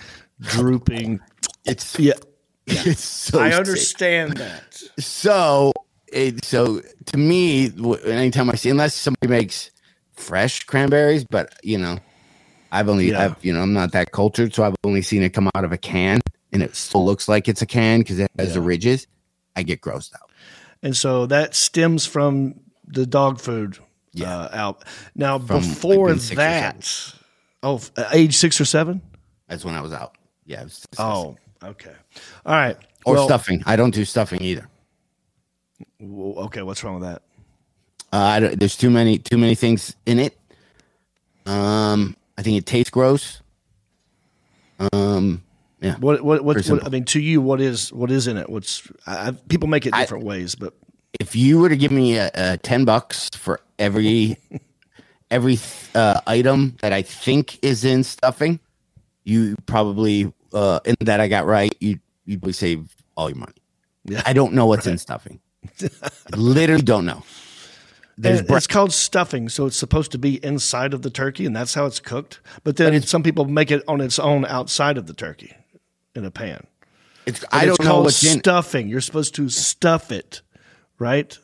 drooping. 0.42 1.20
it's 1.66 1.98
Yeah, 1.98 2.14
it's 2.68 3.04
so 3.04 3.40
I 3.40 3.52
sick. 3.52 3.60
understand 3.60 4.38
that. 4.38 4.82
So 5.00 5.72
it 6.12 6.44
so 6.44 6.82
to 7.06 7.18
me, 7.18 7.72
anytime 8.06 8.50
I 8.50 8.56
see, 8.56 8.70
unless 8.70 8.94
somebody 8.94 9.28
makes 9.28 9.72
fresh 10.14 10.64
cranberries, 10.66 11.24
but 11.24 11.54
you 11.64 11.78
know, 11.78 11.98
I've 12.72 12.90
only, 12.90 13.12
Yeah. 13.12 13.26
I've, 13.26 13.46
you 13.46 13.54
know, 13.54 13.62
I'm 13.62 13.74
not 13.74 13.94
that 13.94 14.12
cultured, 14.12 14.54
so 14.54 14.64
I've 14.64 14.76
only 14.84 15.02
seen 15.02 15.24
it 15.24 15.30
come 15.30 15.50
out 15.56 15.64
of 15.64 15.72
a 15.72 15.78
can, 15.78 16.20
and 16.52 16.62
it 16.62 16.76
still 16.76 17.06
looks 17.06 17.28
like 17.28 17.48
it's 17.48 17.62
a 17.62 17.66
can 17.66 18.00
because 18.00 18.20
it 18.20 18.30
has 18.38 18.54
the 18.56 18.62
ridges. 18.62 19.08
I 19.56 19.64
get 19.64 19.82
grossed 19.82 20.14
out. 20.16 20.30
And 20.84 20.96
so 20.96 21.26
that 21.28 21.56
stems 21.56 22.06
from 22.06 22.60
the 22.86 23.06
dog 23.06 23.40
food 23.40 23.80
uh, 24.22 24.50
out. 24.52 24.84
Now, 25.16 25.40
From, 25.40 25.60
before 25.62 26.10
or 26.10 26.16
that, 26.16 27.14
oh, 27.64 27.82
uh, 27.96 28.10
age 28.12 28.36
six 28.36 28.60
or 28.60 28.66
seven? 28.66 29.02
That's 29.48 29.64
when 29.66 29.76
I 29.76 29.82
was 29.82 29.94
out. 29.94 30.16
Yeah, 30.46 30.64
was. 30.64 30.86
Oh, 30.98 31.38
okay. 31.64 31.94
All 32.46 32.54
right. 32.56 32.78
or 33.06 33.16
Well, 33.16 33.26
stuffing. 33.28 33.64
I 33.66 33.76
don't 33.76 33.94
do 33.94 34.06
stuffing 34.06 34.42
either. 34.42 34.68
Okay, 36.02 36.62
what's 36.62 36.84
wrong 36.84 37.00
with 37.00 37.10
that? 37.10 37.22
Uh, 38.12 38.18
I 38.18 38.40
don't, 38.40 38.60
there's 38.60 38.78
too 38.78 38.90
many 38.90 39.18
too 39.18 39.38
many 39.38 39.56
things 39.56 39.96
in 40.06 40.20
it. 40.20 40.38
Um, 41.46 42.16
I 42.38 42.42
think 42.42 42.58
it 42.58 42.66
tastes 42.66 42.90
gross. 42.90 43.42
Um, 44.94 45.44
yeah. 45.82 45.96
What 45.98 46.24
what 46.24 46.44
what, 46.44 46.58
what 46.70 46.86
I 46.86 46.90
mean 46.90 47.06
to 47.06 47.20
you 47.20 47.42
what 47.42 47.60
is 47.62 47.92
what 47.92 48.10
is 48.12 48.28
in 48.28 48.38
it? 48.38 48.50
What's 48.50 48.88
I, 49.06 49.30
I- 49.30 49.32
people 49.32 49.68
make 49.68 49.86
it 49.86 49.94
I- 49.94 50.02
different 50.02 50.24
ways, 50.24 50.56
but 50.56 50.74
if 51.20 51.36
you 51.36 51.60
were 51.60 51.70
to 51.70 51.78
give 51.78 51.92
me 51.92 52.18
a, 52.18 52.30
a 52.34 52.58
10 52.58 52.86
bucks 52.86 53.30
for 53.34 53.60
every 53.80 54.38
every 55.32 55.60
uh, 55.96 56.22
item 56.28 56.76
that 56.82 56.94
i 56.94 57.02
think 57.02 57.60
is 57.64 57.84
in 57.84 58.04
stuffing 58.04 58.60
you 59.24 59.56
probably 59.66 60.32
uh 60.54 60.80
and 60.86 60.96
that 61.02 61.20
i 61.20 61.28
got 61.28 61.46
right 61.46 61.76
you 61.80 62.00
you'd 62.26 62.40
probably 62.42 62.54
save 62.54 62.96
all 63.16 63.30
your 63.30 63.38
money 63.38 63.54
Yeah. 64.06 64.22
i 64.26 64.34
don't 64.34 64.54
know 64.54 64.66
what's 64.66 64.88
in 64.88 64.98
stuffing 64.98 65.40
literally 66.36 66.82
don't 66.84 67.06
know 67.06 67.24
there's 68.20 68.42
bre- 68.42 68.58
it's 68.58 68.66
called 68.66 68.94
stuffing, 68.94 69.48
so 69.48 69.68
it's 69.68 69.78
supposed 69.78 70.12
to 70.14 70.18
be 70.18 70.44
inside 70.44 70.96
of 70.96 71.04
the 71.04 71.12
turkey, 71.12 71.46
and 71.46 71.56
that's 71.56 71.76
how 71.76 71.86
it's 71.86 72.00
cooked. 72.00 72.40
But 72.64 72.76
then 72.78 73.00
some 73.04 73.22
people 73.22 73.46
make 73.46 73.70
it 73.70 73.84
on 73.88 74.02
its 74.02 74.18
own 74.18 74.44
outside 74.46 74.98
of 74.98 75.06
the 75.06 75.14
turkey 75.14 75.54
in 76.16 76.26
a 76.26 76.32
pan. 76.32 76.66
it's, 77.28 77.42
But 77.42 77.54
i 77.54 77.66
it's 77.68 77.78
don't 77.78 77.86
know 77.88 78.02
what's 78.02 78.24
in 78.26 78.40
stuffing. 78.40 78.88
You're 78.88 79.02
supposed 79.02 79.36
to 79.36 79.50
stuff 79.50 80.12
it, 80.12 80.42
right? 81.00 81.38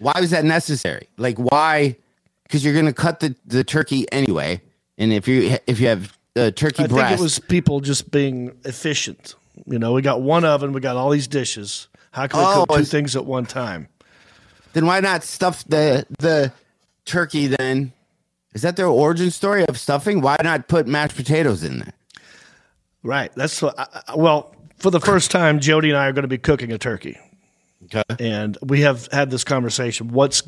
why 0.00 0.12
was 0.20 0.30
that 0.30 0.44
necessary 0.44 1.08
like 1.16 1.36
why 1.38 1.96
because 2.42 2.64
you're 2.64 2.74
gonna 2.74 2.92
cut 2.92 3.20
the, 3.20 3.34
the 3.46 3.62
turkey 3.64 4.06
anyway 4.12 4.60
and 4.98 5.12
if 5.12 5.26
you 5.28 5.56
if 5.66 5.78
you 5.80 5.86
have 5.86 6.16
uh, 6.36 6.50
turkey 6.50 6.82
I 6.82 6.86
breast 6.88 7.08
think 7.10 7.20
it 7.20 7.22
was 7.22 7.38
people 7.38 7.80
just 7.80 8.10
being 8.10 8.56
efficient. 8.64 9.36
You 9.66 9.78
know, 9.78 9.92
we 9.92 10.02
got 10.02 10.20
one 10.20 10.44
oven, 10.44 10.72
we 10.72 10.80
got 10.80 10.96
all 10.96 11.10
these 11.10 11.28
dishes. 11.28 11.86
How 12.10 12.26
can 12.26 12.40
we 12.40 12.44
Oh, 12.46 12.64
cook 12.66 12.78
two 12.78 12.84
things 12.84 13.14
at 13.14 13.24
one 13.24 13.46
time? 13.46 13.86
then 14.72 14.84
why 14.84 14.98
not 14.98 15.22
stuff 15.22 15.62
the 15.68 16.04
the 16.18 16.52
turkey 17.04 17.46
then 17.46 17.92
is 18.52 18.62
that 18.62 18.74
their 18.76 18.88
origin 18.88 19.30
story 19.30 19.64
of 19.66 19.78
stuffing 19.78 20.20
why 20.20 20.36
not 20.42 20.66
put 20.66 20.88
mashed 20.88 21.14
potatoes 21.16 21.62
in 21.62 21.78
there 21.78 21.92
Right. 23.04 23.30
That's 23.36 23.60
what. 23.62 23.78
I- 23.78 24.16
well, 24.16 24.54
for 24.78 24.90
the 24.90 25.00
first 25.00 25.30
time, 25.30 25.60
Jody 25.60 25.90
and 25.90 25.98
I 25.98 26.08
are 26.08 26.12
going 26.12 26.22
to 26.22 26.28
be 26.28 26.38
cooking 26.38 26.72
a 26.72 26.78
turkey, 26.78 27.18
okay 27.84 28.02
and 28.18 28.56
we 28.62 28.80
have 28.82 29.08
had 29.12 29.30
this 29.30 29.44
conversation. 29.44 30.08
What's 30.08 30.42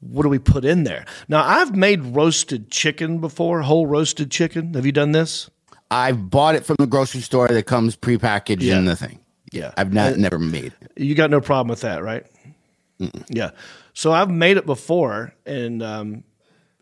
what 0.00 0.22
do 0.22 0.28
we 0.28 0.38
put 0.38 0.64
in 0.64 0.84
there? 0.84 1.06
Now, 1.28 1.42
I've 1.44 1.74
made 1.74 2.02
roasted 2.14 2.70
chicken 2.70 3.18
before, 3.18 3.62
whole 3.62 3.86
roasted 3.86 4.30
chicken. 4.30 4.74
Have 4.74 4.84
you 4.86 4.92
done 4.92 5.12
this? 5.12 5.48
I've 5.90 6.28
bought 6.30 6.54
it 6.54 6.66
from 6.66 6.76
the 6.78 6.86
grocery 6.86 7.22
store 7.22 7.48
that 7.48 7.62
comes 7.66 7.96
prepackaged 7.96 8.60
Yeah. 8.60 8.78
in 8.78 8.84
the 8.84 8.96
thing 8.96 9.20
Yeah. 9.52 9.72
i've 9.76 9.92
not 9.92 10.16
never 10.18 10.38
made 10.38 10.72
it 10.80 10.92
You 10.96 11.14
got 11.14 11.30
no 11.30 11.40
problem 11.40 11.68
with 11.68 11.80
that, 11.82 12.02
right? 12.02 12.26
Yeah. 13.28 13.50
So 13.94 14.12
I've 14.12 14.30
made 14.30 14.56
it 14.56 14.66
before, 14.66 15.34
and 15.46 15.82
um, 15.82 16.24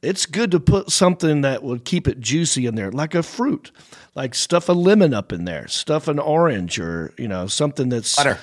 it's 0.02 0.26
good 0.26 0.50
to 0.52 0.60
put 0.60 0.90
something 0.90 1.42
that 1.42 1.62
would 1.62 1.84
keep 1.84 2.08
it 2.08 2.20
juicy 2.20 2.66
in 2.66 2.74
there, 2.74 2.90
like 2.90 3.14
a 3.14 3.22
fruit, 3.22 3.70
like 4.14 4.34
stuff 4.34 4.68
a 4.68 4.72
lemon 4.72 5.12
up 5.14 5.32
in 5.32 5.44
there, 5.44 5.66
stuff 5.68 6.08
an 6.08 6.18
orange, 6.18 6.78
or 6.78 7.12
you 7.18 7.28
know 7.28 7.46
something 7.46 7.88
that's 7.88 8.16
butter 8.16 8.38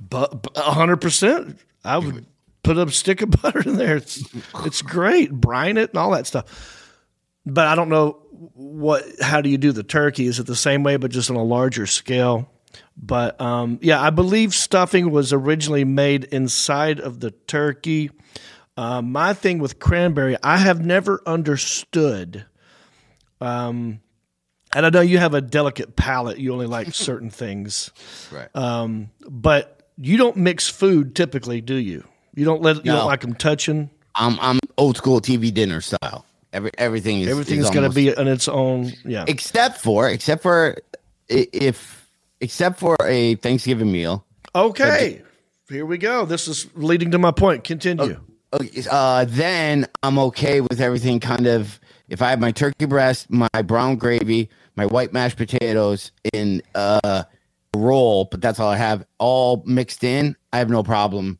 But 0.00 0.46
a 0.56 0.72
hundred 0.72 1.00
percent, 1.00 1.58
I 1.84 1.98
would 1.98 2.26
put 2.62 2.78
a 2.78 2.90
stick 2.90 3.22
of 3.22 3.30
butter 3.42 3.60
in 3.60 3.76
there. 3.76 3.96
It's 3.96 4.22
it's 4.64 4.82
great, 4.82 5.32
brine 5.32 5.76
it 5.76 5.90
and 5.90 5.98
all 5.98 6.10
that 6.12 6.26
stuff. 6.26 6.82
But 7.44 7.66
I 7.68 7.74
don't 7.74 7.88
know 7.88 8.18
what. 8.54 9.04
How 9.20 9.40
do 9.40 9.48
you 9.48 9.58
do 9.58 9.72
the 9.72 9.82
turkey? 9.82 10.26
Is 10.26 10.38
it 10.40 10.46
the 10.46 10.56
same 10.56 10.82
way, 10.82 10.96
but 10.96 11.10
just 11.10 11.30
on 11.30 11.36
a 11.36 11.44
larger 11.44 11.86
scale? 11.86 12.50
But 12.96 13.40
um, 13.40 13.78
yeah, 13.82 14.00
I 14.00 14.10
believe 14.10 14.54
stuffing 14.54 15.10
was 15.10 15.32
originally 15.32 15.84
made 15.84 16.24
inside 16.24 17.00
of 17.00 17.20
the 17.20 17.30
turkey. 17.30 18.10
Uh, 18.76 19.00
my 19.00 19.32
thing 19.32 19.58
with 19.58 19.78
cranberry, 19.78 20.36
I 20.42 20.58
have 20.58 20.84
never 20.84 21.22
understood. 21.26 22.44
Um, 23.40 24.00
and 24.74 24.84
I 24.84 24.90
know 24.90 25.00
you 25.00 25.18
have 25.18 25.34
a 25.34 25.40
delicate 25.40 25.96
palate; 25.96 26.38
you 26.38 26.52
only 26.52 26.66
like 26.66 26.94
certain 26.94 27.30
things 27.30 27.90
right 28.30 28.54
Um, 28.54 29.10
but 29.26 29.75
you 29.98 30.16
don't 30.16 30.36
mix 30.36 30.68
food 30.68 31.14
typically, 31.14 31.60
do 31.60 31.74
you? 31.74 32.04
You 32.34 32.44
don't 32.44 32.62
let 32.62 32.76
you 32.76 32.92
No. 32.92 32.96
don't 32.98 33.06
like 33.06 33.20
them 33.22 33.34
touching. 33.34 33.90
i'm 34.14 34.38
i'm 34.40 34.58
old 34.78 34.96
school 34.96 35.20
tv 35.20 35.52
dinner 35.52 35.80
style 35.80 36.24
Every, 36.52 36.70
everything 36.78 37.20
is 37.20 37.28
Everything's 37.28 37.68
got 37.68 37.82
to 37.82 37.90
be 37.90 38.14
on 38.16 38.28
its 38.28 38.48
own. 38.48 38.92
Yeah, 39.04 39.24
except 39.28 39.78
for 39.78 40.08
except 40.08 40.42
for 40.42 40.76
if 41.28 42.08
except 42.40 42.78
for 42.78 42.96
a 43.04 43.34
thanksgiving 43.36 43.92
meal 43.92 44.24
okay. 44.54 45.22
Here 45.68 45.84
we 45.84 45.98
go. 45.98 46.24
This 46.24 46.46
is 46.48 46.66
leading 46.76 47.10
to 47.10 47.18
my 47.18 47.32
point. 47.32 47.64
Continue. 47.64 48.20
Okay, 48.54 48.82
uh, 48.90 49.26
then 49.28 49.86
I'm 50.02 50.16
okay 50.30 50.60
with 50.60 50.80
everything 50.80 51.18
kind 51.20 51.46
of. 51.46 51.78
If 52.08 52.22
I 52.22 52.30
have 52.30 52.38
my 52.40 52.52
turkey 52.52 52.84
breast, 52.86 53.28
my 53.28 53.48
brown 53.64 53.96
gravy, 53.96 54.48
my 54.76 54.86
white 54.86 55.12
mashed 55.12 55.36
potatoes 55.36 56.12
in 56.32 56.62
uh, 56.76 57.24
roll, 57.76 58.24
but 58.24 58.40
that's 58.40 58.58
all 58.58 58.70
I 58.70 58.76
have, 58.76 59.06
all 59.18 59.62
mixed 59.66 60.04
in, 60.04 60.36
I 60.52 60.58
have 60.58 60.70
no 60.70 60.82
problem. 60.82 61.38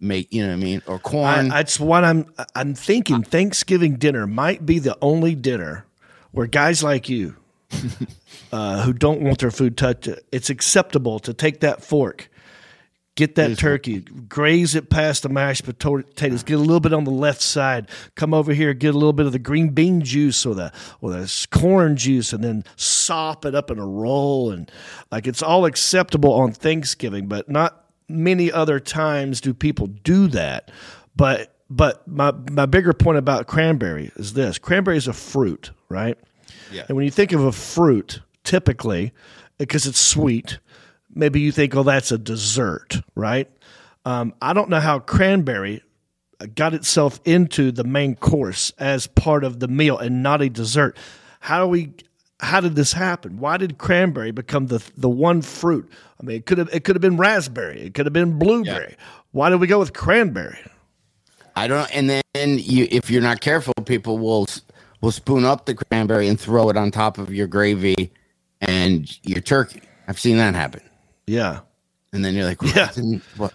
Make 0.00 0.32
you 0.32 0.42
know 0.42 0.48
what 0.48 0.54
I 0.54 0.58
mean, 0.58 0.82
or 0.86 1.00
corn. 1.00 1.50
I, 1.50 1.56
that's 1.56 1.80
what 1.80 2.04
I'm. 2.04 2.32
I'm 2.54 2.74
thinking. 2.74 3.24
Thanksgiving 3.24 3.96
dinner 3.96 4.28
might 4.28 4.64
be 4.64 4.78
the 4.78 4.96
only 5.02 5.34
dinner 5.34 5.86
where 6.30 6.46
guys 6.46 6.84
like 6.84 7.08
you, 7.08 7.34
uh, 8.52 8.82
who 8.82 8.92
don't 8.92 9.22
want 9.22 9.40
their 9.40 9.50
food 9.50 9.76
touched, 9.76 10.08
it's 10.30 10.50
acceptable 10.50 11.18
to 11.18 11.34
take 11.34 11.60
that 11.60 11.82
fork, 11.82 12.30
get 13.18 13.34
that 13.34 13.58
turkey, 13.58 13.98
graze 14.28 14.76
it 14.76 14.88
past 14.90 15.24
the 15.24 15.28
mashed 15.28 15.64
potatoes, 15.64 16.44
get 16.44 16.54
a 16.54 16.58
little 16.58 16.78
bit 16.78 16.92
on 16.92 17.02
the 17.02 17.10
left 17.10 17.42
side, 17.42 17.88
come 18.14 18.32
over 18.32 18.54
here, 18.54 18.72
get 18.72 18.94
a 18.94 18.98
little 18.98 19.12
bit 19.12 19.26
of 19.26 19.32
the 19.32 19.40
green 19.40 19.70
bean 19.70 20.00
juice 20.02 20.46
or 20.46 20.54
the 20.54 20.72
or 21.00 21.10
the 21.10 21.46
corn 21.50 21.96
juice, 21.96 22.32
and 22.32 22.44
then 22.44 22.62
sop 22.76 23.44
it 23.44 23.56
up 23.56 23.72
in 23.72 23.78
a 23.80 23.86
roll, 23.86 24.52
and 24.52 24.70
like 25.10 25.26
it's 25.26 25.42
all 25.42 25.64
acceptable 25.64 26.32
on 26.32 26.52
Thanksgiving, 26.52 27.26
but 27.26 27.48
not 27.48 27.86
many 28.08 28.52
other 28.52 28.78
times 28.78 29.40
do 29.40 29.52
people 29.52 29.88
do 29.88 30.28
that. 30.28 30.70
But 31.16 31.52
but 31.68 32.06
my 32.06 32.30
my 32.52 32.66
bigger 32.66 32.92
point 32.92 33.18
about 33.18 33.48
cranberry 33.48 34.12
is 34.14 34.34
this: 34.34 34.58
cranberry 34.58 34.96
is 34.96 35.08
a 35.08 35.12
fruit, 35.12 35.72
right? 35.88 36.16
Yeah. 36.70 36.84
And 36.86 36.96
when 36.96 37.04
you 37.04 37.10
think 37.10 37.32
of 37.32 37.42
a 37.42 37.50
fruit, 37.50 38.20
typically, 38.44 39.12
because 39.58 39.86
it's 39.86 39.98
sweet, 39.98 40.60
maybe 41.18 41.40
you 41.40 41.52
think, 41.52 41.74
oh, 41.74 41.82
that's 41.82 42.12
a 42.12 42.18
dessert, 42.18 42.96
right? 43.14 43.50
Um, 44.04 44.32
I 44.40 44.52
don't 44.52 44.70
know 44.70 44.80
how 44.80 45.00
cranberry 45.00 45.82
got 46.54 46.72
itself 46.72 47.20
into 47.24 47.72
the 47.72 47.84
main 47.84 48.14
course 48.14 48.72
as 48.78 49.06
part 49.06 49.44
of 49.44 49.60
the 49.60 49.68
meal 49.68 49.98
and 49.98 50.22
not 50.22 50.40
a 50.40 50.48
dessert. 50.48 50.96
How 51.40 51.64
do 51.64 51.68
we? 51.68 51.92
How 52.40 52.60
did 52.60 52.76
this 52.76 52.92
happen? 52.92 53.40
Why 53.40 53.56
did 53.56 53.78
cranberry 53.78 54.30
become 54.30 54.68
the 54.68 54.82
the 54.96 55.08
one 55.08 55.42
fruit? 55.42 55.90
I 56.20 56.24
mean, 56.24 56.36
it 56.36 56.46
could 56.46 56.58
have 56.58 56.72
it 56.72 56.84
could 56.84 56.94
have 56.94 57.02
been 57.02 57.16
raspberry, 57.16 57.80
it 57.80 57.94
could 57.94 58.06
have 58.06 58.12
been 58.12 58.38
blueberry. 58.38 58.96
Why 59.32 59.50
did 59.50 59.60
we 59.60 59.66
go 59.66 59.78
with 59.78 59.92
cranberry? 59.92 60.58
I 61.56 61.66
don't. 61.66 61.92
And 61.94 62.08
then 62.08 62.22
you, 62.58 62.86
if 62.90 63.10
you're 63.10 63.22
not 63.22 63.40
careful, 63.40 63.74
people 63.84 64.18
will 64.18 64.46
will 65.00 65.10
spoon 65.10 65.44
up 65.44 65.66
the 65.66 65.74
cranberry 65.74 66.28
and 66.28 66.38
throw 66.38 66.70
it 66.70 66.76
on 66.76 66.92
top 66.92 67.18
of 67.18 67.34
your 67.34 67.48
gravy 67.48 68.12
and 68.60 69.18
your 69.24 69.40
turkey. 69.40 69.82
I've 70.06 70.20
seen 70.20 70.38
that 70.38 70.54
happen. 70.54 70.87
Yeah. 71.28 71.60
And 72.12 72.24
then 72.24 72.34
you're 72.34 72.46
like, 72.46 72.62
Yeah. 72.74 72.90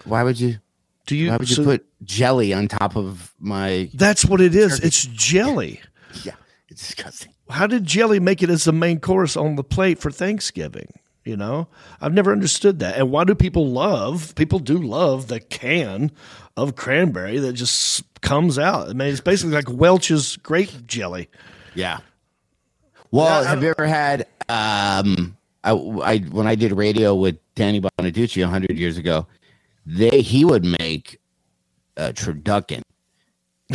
why 0.05 0.23
would 0.23 0.39
you? 0.39 0.59
Do 1.05 1.15
you? 1.17 1.31
Why 1.31 1.37
would 1.37 1.49
you 1.49 1.55
so 1.55 1.63
put 1.63 1.85
jelly 2.03 2.53
on 2.53 2.67
top 2.67 2.95
of 2.95 3.33
my? 3.39 3.89
that's 3.93 4.23
what 4.23 4.39
it 4.39 4.55
is. 4.55 4.79
It's 4.79 5.03
jelly. 5.05 5.81
Yeah, 6.23 6.35
it's 6.69 6.81
disgusting. 6.87 7.33
How 7.49 7.67
did 7.67 7.83
jelly 7.83 8.19
make 8.19 8.41
it 8.41 8.49
as 8.49 8.63
the 8.63 8.71
main 8.71 8.99
course 8.99 9.35
on 9.35 9.55
the 9.55 9.63
plate 9.63 9.99
for 9.99 10.11
Thanksgiving? 10.11 10.93
You 11.25 11.35
know, 11.37 11.67
I've 11.99 12.13
never 12.13 12.31
understood 12.31 12.79
that. 12.79 12.97
And 12.97 13.09
why 13.09 13.23
do 13.23 13.33
people 13.35 13.67
love? 13.69 14.33
People 14.35 14.59
do 14.59 14.77
love 14.77 15.27
the 15.27 15.39
can 15.39 16.11
of 16.55 16.75
cranberry 16.75 17.39
that 17.39 17.53
just 17.53 18.03
comes 18.21 18.59
out. 18.59 18.89
I 18.89 18.93
mean, 18.93 19.07
it's 19.09 19.21
basically 19.21 19.55
like 19.55 19.69
Welch's 19.69 20.37
grape 20.37 20.85
jelly. 20.85 21.29
Yeah. 21.75 21.99
Well, 23.11 23.43
have 23.43 23.61
you 23.63 23.69
ever 23.69 23.85
had 23.85 24.27
um 24.49 25.37
I, 25.63 25.71
I 25.71 26.17
when 26.19 26.47
I 26.47 26.55
did 26.55 26.71
radio 26.73 27.15
with 27.15 27.37
Danny 27.55 27.79
Bonaduce 27.81 28.43
hundred 28.49 28.77
years 28.77 28.97
ago, 28.97 29.27
they 29.85 30.21
he 30.21 30.43
would 30.45 30.65
make 30.79 31.19
a 31.97 32.11
turducken, 32.13 32.81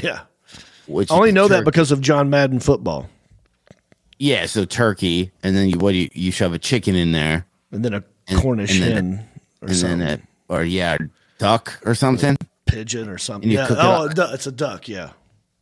Yeah, 0.02 0.20
which 0.86 1.10
I 1.10 1.14
only 1.14 1.32
know 1.32 1.48
that 1.48 1.64
because 1.64 1.90
of 1.92 2.00
John 2.00 2.28
Madden 2.30 2.60
football, 2.60 3.08
yeah, 4.18 4.46
so 4.46 4.64
turkey, 4.64 5.30
and 5.42 5.56
then 5.56 5.68
you 5.70 5.78
what 5.78 5.92
do 5.92 5.98
you, 5.98 6.08
you 6.12 6.32
shove 6.32 6.52
a 6.52 6.58
chicken 6.58 6.94
in 6.94 7.12
there, 7.12 7.46
and 7.72 7.84
then 7.84 7.94
a 7.94 8.04
And- 8.26 8.40
Cornish 8.40 8.74
and 8.80 8.82
then- 8.82 9.12
hen 9.16 9.28
or 9.62 9.68
and 9.68 9.76
something, 9.76 9.98
then 10.00 10.08
it 10.18 10.22
or 10.48 10.64
yeah, 10.64 10.96
duck 11.38 11.78
or 11.84 11.94
something. 11.94 12.36
pigeon 12.66 13.08
or 13.08 13.18
something. 13.18 13.50
Yeah, 13.50 13.64
it 13.66 13.76
oh, 13.78 14.08
du- 14.08 14.32
it's 14.34 14.46
a 14.46 14.52
duck. 14.52 14.88
Yeah, 14.88 15.10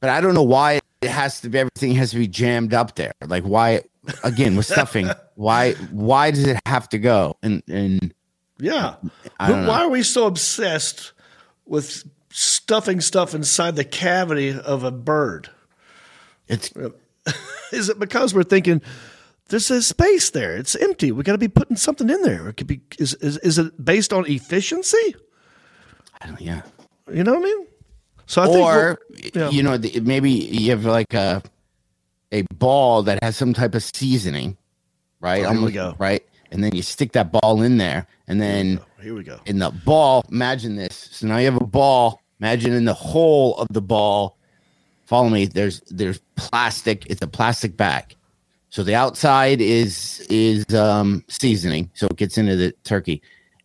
But 0.01 0.11
I 0.11 0.20
don't 0.20 0.35
know 0.35 0.43
why 0.43 0.81
it 1.03 1.09
has 1.11 1.41
to 1.43 1.49
be 1.49 1.59
everything 1.59 1.93
has 1.95 2.11
to 2.12 2.16
be 2.18 2.27
jammed 2.27 2.72
up 2.74 2.95
there. 2.97 3.12
Like 3.27 3.45
why 3.45 3.83
again 4.25 4.57
with 4.57 4.67
stuffing? 4.67 5.09
why 5.35 5.73
why 5.91 6.31
does 6.31 6.47
it 6.47 6.59
have 6.67 6.89
to 6.91 6.99
go? 6.99 7.37
And 7.43 7.63
and 7.69 8.15
yeah. 8.59 8.97
I 9.39 9.49
don't 9.49 9.63
know. 9.63 9.69
Why 9.69 9.83
are 9.83 9.89
we 9.89 10.03
so 10.03 10.27
obsessed 10.27 11.13
with 11.67 12.05
stuffing 12.31 13.01
stuff 13.01 13.35
inside 13.35 13.77
the 13.77 13.85
cavity 13.85 14.59
of 14.59 14.85
a 14.85 14.91
bird? 14.91 15.51
it's 16.49 16.73
Is 17.73 17.89
it 17.89 17.99
because 17.99 18.35
we're 18.35 18.45
thinking 18.45 18.81
there's 19.49 19.71
a 19.71 19.83
space 19.83 20.31
there? 20.31 20.57
It's 20.57 20.77
empty. 20.77 21.13
We 21.13 21.23
got 21.23 21.33
to 21.33 21.39
be 21.39 21.49
putting 21.49 21.77
something 21.77 22.09
in 22.09 22.23
there. 22.23 22.49
It 22.49 22.57
could 22.57 22.67
be. 22.67 22.81
Is, 22.99 23.15
is 23.15 23.39
is 23.39 23.59
it 23.59 23.85
based 23.85 24.13
on 24.13 24.25
efficiency? 24.27 25.17
I 26.21 26.29
don't, 26.29 26.41
yeah. 26.41 26.63
You 27.13 27.25
know 27.25 27.33
what 27.33 27.41
I 27.41 27.45
mean? 27.45 27.67
So 28.27 28.43
I 28.43 28.47
or 28.47 28.99
think 29.13 29.35
yeah. 29.35 29.51
you 29.51 29.63
know 29.63 29.79
maybe 30.03 30.31
you 30.31 30.71
have 30.71 30.85
like 30.85 31.15
a 31.15 31.43
a 32.33 32.43
ball 32.55 33.03
that 33.05 33.22
has 33.22 33.37
some 33.37 33.55
type 33.55 33.74
of 33.74 33.83
seasoning, 33.83 34.57
right? 35.20 35.45
Oh, 35.45 35.53
here 35.53 35.62
we 35.62 35.72
go. 35.72 35.95
Right, 35.99 36.27
and 36.51 36.62
then 36.62 36.74
you 36.74 36.83
stick 36.83 37.12
that 37.12 37.33
ball 37.33 37.62
in 37.62 37.79
there, 37.79 38.07
and 38.27 38.41
then 38.41 38.81
here 39.01 39.14
we 39.14 39.22
go. 39.22 39.41
in 39.47 39.59
the 39.59 39.70
ball, 39.70 40.24
imagine 40.31 40.77
this. 40.77 41.09
So 41.12 41.27
now 41.27 41.39
you 41.39 41.47
have 41.47 41.61
a 41.61 41.66
ball. 41.66 42.20
Imagine 42.41 42.72
in 42.72 42.85
the 42.85 42.95
hole 42.95 43.57
of 43.57 43.68
the 43.70 43.81
ball. 43.81 44.37
Follow 45.07 45.29
me. 45.29 45.47
There's 45.47 45.81
there's 45.89 46.20
plastic. 46.37 47.07
It's 47.07 47.22
a 47.22 47.27
plastic 47.27 47.77
bag. 47.77 48.14
So 48.70 48.83
the 48.83 48.95
outside 48.95 49.61
is 49.61 50.27
is 50.29 50.66
um, 50.74 51.24
seasoning, 51.29 51.91
so 51.95 52.07
it 52.07 52.16
gets 52.16 52.37
into 52.37 52.57
the 52.57 52.72
turkey, 52.85 53.22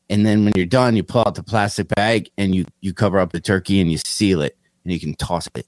and 0.09 0.25
then 0.25 0.45
when 0.45 0.53
you're 0.55 0.65
done, 0.65 0.95
you 0.95 1.03
pull 1.03 1.23
out 1.25 1.35
the 1.35 1.43
plastic 1.43 1.87
bag 1.89 2.29
and 2.37 2.55
you 2.55 2.65
you 2.79 2.93
cover 2.93 3.19
up 3.19 3.31
the 3.31 3.41
turkey 3.41 3.81
and 3.81 3.91
you 3.91 3.97
seal 3.97 4.41
it, 4.41 4.57
and 4.83 4.93
you 4.93 4.99
can 4.99 5.15
toss 5.15 5.49
it. 5.55 5.67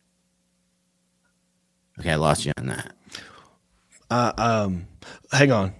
Okay, 1.99 2.11
I 2.11 2.15
lost 2.15 2.45
you 2.45 2.51
on 2.57 2.67
that. 2.67 2.93
Um, 4.09 4.87
Hang 5.31 5.51
on. 5.51 5.73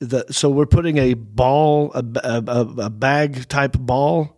The, 0.00 0.24
so 0.30 0.50
we're 0.50 0.66
putting 0.66 0.98
a 0.98 1.14
ball, 1.14 1.92
a, 1.94 2.04
a, 2.24 2.60
a- 2.86 2.90
bag 2.90 3.48
type 3.48 3.76
ball 3.78 4.36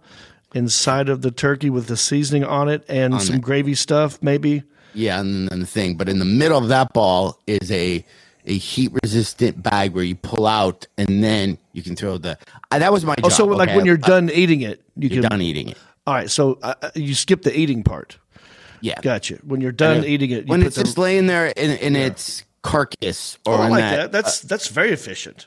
inside 0.54 1.08
of 1.08 1.22
the 1.22 1.30
turkey 1.30 1.70
with 1.70 1.86
the 1.86 1.96
seasoning 1.96 2.44
on 2.44 2.68
it 2.68 2.84
and 2.88 3.20
some 3.22 3.40
gravy 3.40 3.74
stuff, 3.74 4.22
maybe. 4.22 4.62
Yeah, 4.92 5.20
and 5.20 5.48
then 5.48 5.60
the 5.60 5.66
thing, 5.66 5.96
but 5.96 6.08
in 6.08 6.18
the 6.18 6.24
middle 6.26 6.58
of 6.58 6.68
that 6.68 6.92
ball 6.92 7.40
is 7.46 7.70
a 7.72 8.04
a 8.46 8.58
heat 8.58 8.92
resistant 9.02 9.62
bag 9.62 9.94
where 9.94 10.04
you 10.04 10.14
pull 10.14 10.46
out 10.46 10.86
and 10.98 11.24
then 11.24 11.56
you 11.72 11.82
can 11.82 11.96
throw 11.96 12.18
the. 12.18 12.38
Uh, 12.70 12.78
that 12.78 12.92
was 12.92 13.02
my 13.04 13.14
job. 13.16 13.24
Oh, 13.24 13.28
so 13.30 13.46
like 13.46 13.70
okay? 13.70 13.76
when 13.76 13.86
you're 13.86 13.94
Uh, 14.02 14.06
done 14.06 14.30
eating 14.30 14.60
it, 14.60 14.82
you 14.96 15.08
you're 15.08 15.22
can. 15.22 15.30
done 15.30 15.40
eating 15.40 15.68
it. 15.70 15.78
All 16.06 16.12
right, 16.14 16.30
so 16.30 16.58
uh, 16.62 16.74
uh, 16.82 16.90
you 16.94 17.14
skip 17.14 17.40
the 17.42 17.58
eating 17.58 17.82
part. 17.82 18.18
Yeah, 18.84 19.00
Gotcha. 19.00 19.36
When 19.44 19.60
you're 19.62 19.72
done 19.72 20.02
Yeah. 20.02 20.08
eating 20.10 20.30
it, 20.30 20.44
you 20.44 20.50
when 20.50 20.62
it's 20.62 20.76
the, 20.76 20.84
just 20.84 20.98
laying 20.98 21.26
there 21.26 21.46
in, 21.46 21.70
in 21.78 21.96
its 21.96 22.44
carcass 22.62 23.38
or 23.46 23.54
Oh, 23.54 23.56
I 23.62 23.68
like 23.68 23.80
that, 23.80 23.96
that. 23.96 24.12
That's 24.12 24.40
that's 24.40 24.68
very 24.68 24.90
efficient. 24.90 25.46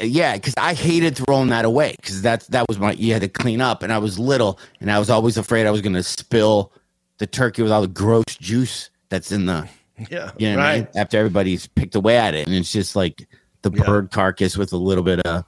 uh, 0.00 0.04
yeah, 0.04 0.34
because 0.36 0.54
I 0.56 0.74
hated 0.74 1.16
throwing 1.16 1.48
that 1.48 1.64
away 1.64 1.94
because 2.00 2.22
that's 2.22 2.46
that 2.48 2.64
was 2.68 2.78
my 2.78 2.92
you 2.92 3.12
had 3.12 3.22
to 3.22 3.28
clean 3.28 3.60
up, 3.60 3.82
and 3.82 3.92
I 3.92 3.98
was 3.98 4.20
little, 4.20 4.60
and 4.80 4.88
I 4.90 5.00
was 5.00 5.10
always 5.10 5.36
afraid 5.36 5.66
I 5.66 5.72
was 5.72 5.80
going 5.80 5.94
to 5.94 6.02
spill 6.04 6.72
the 7.18 7.26
turkey 7.26 7.62
with 7.62 7.72
all 7.72 7.82
the 7.82 7.88
gross 7.88 8.24
juice 8.40 8.90
that's 9.08 9.32
in 9.32 9.46
the 9.46 9.68
Yeah, 10.10 10.30
You 10.38 10.50
know 10.50 10.56
what 10.58 10.64
I 10.64 10.68
right. 10.74 10.78
mean? 10.84 10.88
After 10.94 11.18
everybody's 11.18 11.66
picked 11.66 11.96
away 11.96 12.16
at 12.18 12.34
it, 12.34 12.46
and 12.46 12.54
it's 12.54 12.70
just 12.72 12.94
like 12.94 13.26
the 13.62 13.70
Yeah. 13.74 13.82
bird 13.84 14.10
carcass 14.12 14.56
with 14.56 14.72
a 14.72 14.76
little 14.76 15.04
bit 15.04 15.18
of, 15.26 15.44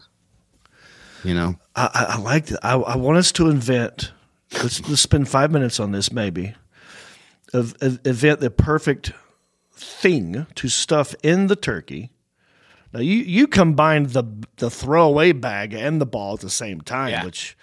you 1.24 1.34
know, 1.34 1.54
I, 1.76 1.90
I, 1.94 2.04
I 2.14 2.18
like 2.18 2.46
that. 2.46 2.64
I, 2.64 2.74
I 2.74 2.96
want 2.96 3.16
us 3.18 3.30
to 3.32 3.48
invent. 3.48 4.12
Let's, 4.52 4.86
let's 4.88 5.00
spend 5.00 5.28
five 5.28 5.50
minutes 5.50 5.80
on 5.80 5.90
this, 5.92 6.12
maybe. 6.12 6.54
Of, 7.54 7.74
of 7.80 8.00
invent 8.04 8.40
the 8.40 8.50
perfect 8.50 9.12
thing 9.72 10.46
to 10.56 10.68
stuff 10.68 11.14
in 11.22 11.46
the 11.46 11.56
turkey. 11.56 12.10
Now 12.92 13.00
you 13.00 13.16
you 13.16 13.46
combined 13.46 14.10
the 14.10 14.24
the 14.56 14.68
throwaway 14.70 15.32
bag 15.32 15.72
and 15.72 16.00
the 16.00 16.06
ball 16.06 16.34
at 16.34 16.40
the 16.40 16.50
same 16.50 16.80
time, 16.80 17.10
Yeah. 17.10 17.24
which 17.24 17.56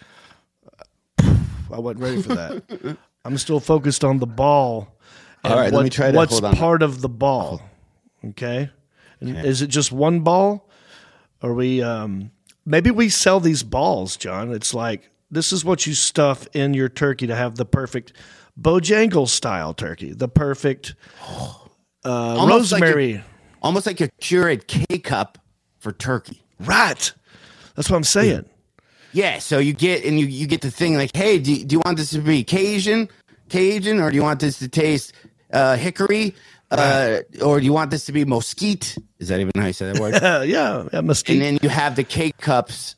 I 1.19 1.79
wasn't 1.79 1.99
ready 2.03 2.21
for 2.21 2.35
that. 2.35 2.97
I'm 3.25 3.37
still 3.37 3.59
focused 3.59 4.03
on 4.03 4.17
the 4.19 4.27
ball. 4.27 4.95
All 5.43 5.55
right, 5.55 5.71
let 5.71 5.83
me 5.83 5.89
try 5.89 6.11
to- 6.11 6.17
What's 6.17 6.33
hold 6.33 6.45
on. 6.45 6.55
part 6.55 6.83
of 6.83 7.01
the 7.01 7.09
ball? 7.09 7.61
Okay, 8.23 8.69
And 9.19 9.35
is 9.37 9.61
it 9.61 9.67
just 9.67 9.91
one 9.91 10.19
ball? 10.21 10.69
Are 11.41 11.53
we? 11.53 11.81
Um, 11.81 12.31
maybe 12.65 12.91
we 12.91 13.09
sell 13.09 13.39
these 13.39 13.63
balls, 13.63 14.15
John. 14.15 14.51
It's 14.53 14.73
like 14.73 15.09
this 15.31 15.51
is 15.51 15.65
what 15.65 15.87
you 15.87 15.93
stuff 15.95 16.47
in 16.53 16.73
your 16.75 16.87
turkey 16.89 17.25
to 17.27 17.35
have 17.35 17.55
the 17.55 17.65
perfect 17.65 18.13
Bojangle 18.59 19.27
style 19.27 19.73
turkey, 19.73 20.13
the 20.13 20.27
perfect 20.27 20.95
uh, 22.05 22.35
Almost 22.37 22.71
like 22.71 22.81
a- 22.81 22.85
rosemary. 22.85 23.23
almost 23.61 23.85
like 23.85 24.01
a 24.01 24.07
Keurig 24.21 24.67
K 24.67 24.85
cup 24.99 25.37
for 25.79 25.91
turkey. 25.91 26.41
right. 26.59 27.11
That's 27.75 27.89
what 27.89 27.95
I'm 27.97 28.03
saying. 28.03 28.45
Yeah, 29.13 29.39
so 29.39 29.57
you 29.59 29.73
get 29.73 30.03
and 30.05 30.19
you 30.19 30.25
you 30.25 30.45
get 30.47 30.61
the 30.61 30.71
thing 30.71 30.95
like, 30.95 31.15
hey, 31.15 31.39
do, 31.39 31.53
you- 31.53 31.65
do 31.65 31.75
you 31.75 31.81
want 31.85 31.97
this 31.97 32.11
to 32.11 32.19
be 32.19 32.43
Cajun, 32.43 33.09
Cajun, 33.49 33.99
or 33.99 34.09
do 34.09 34.15
you 34.15 34.23
want 34.23 34.39
this 34.39 34.59
to 34.59 34.67
taste 34.67 35.13
uh, 35.53 35.75
hickory, 35.75 36.33
uh, 36.69 37.19
or 37.43 37.59
do 37.59 37.65
you 37.65 37.73
want 37.73 37.91
this 37.91 38.05
to 38.05 38.11
be 38.13 38.23
mesquite? 38.25 38.97
Is 39.19 39.27
that 39.29 39.39
even 39.39 39.51
how 39.55 39.67
you 39.67 39.73
say 39.73 39.91
that 39.91 39.99
word? 40.01 40.13
Yeah, 40.47 40.87
yeah, 40.93 41.01
mesquite. 41.01 41.37
and 41.37 41.45
then 41.45 41.59
you 41.61 41.69
have 41.69 41.95
the 41.95 42.03
K 42.03 42.31
cups 42.37 42.95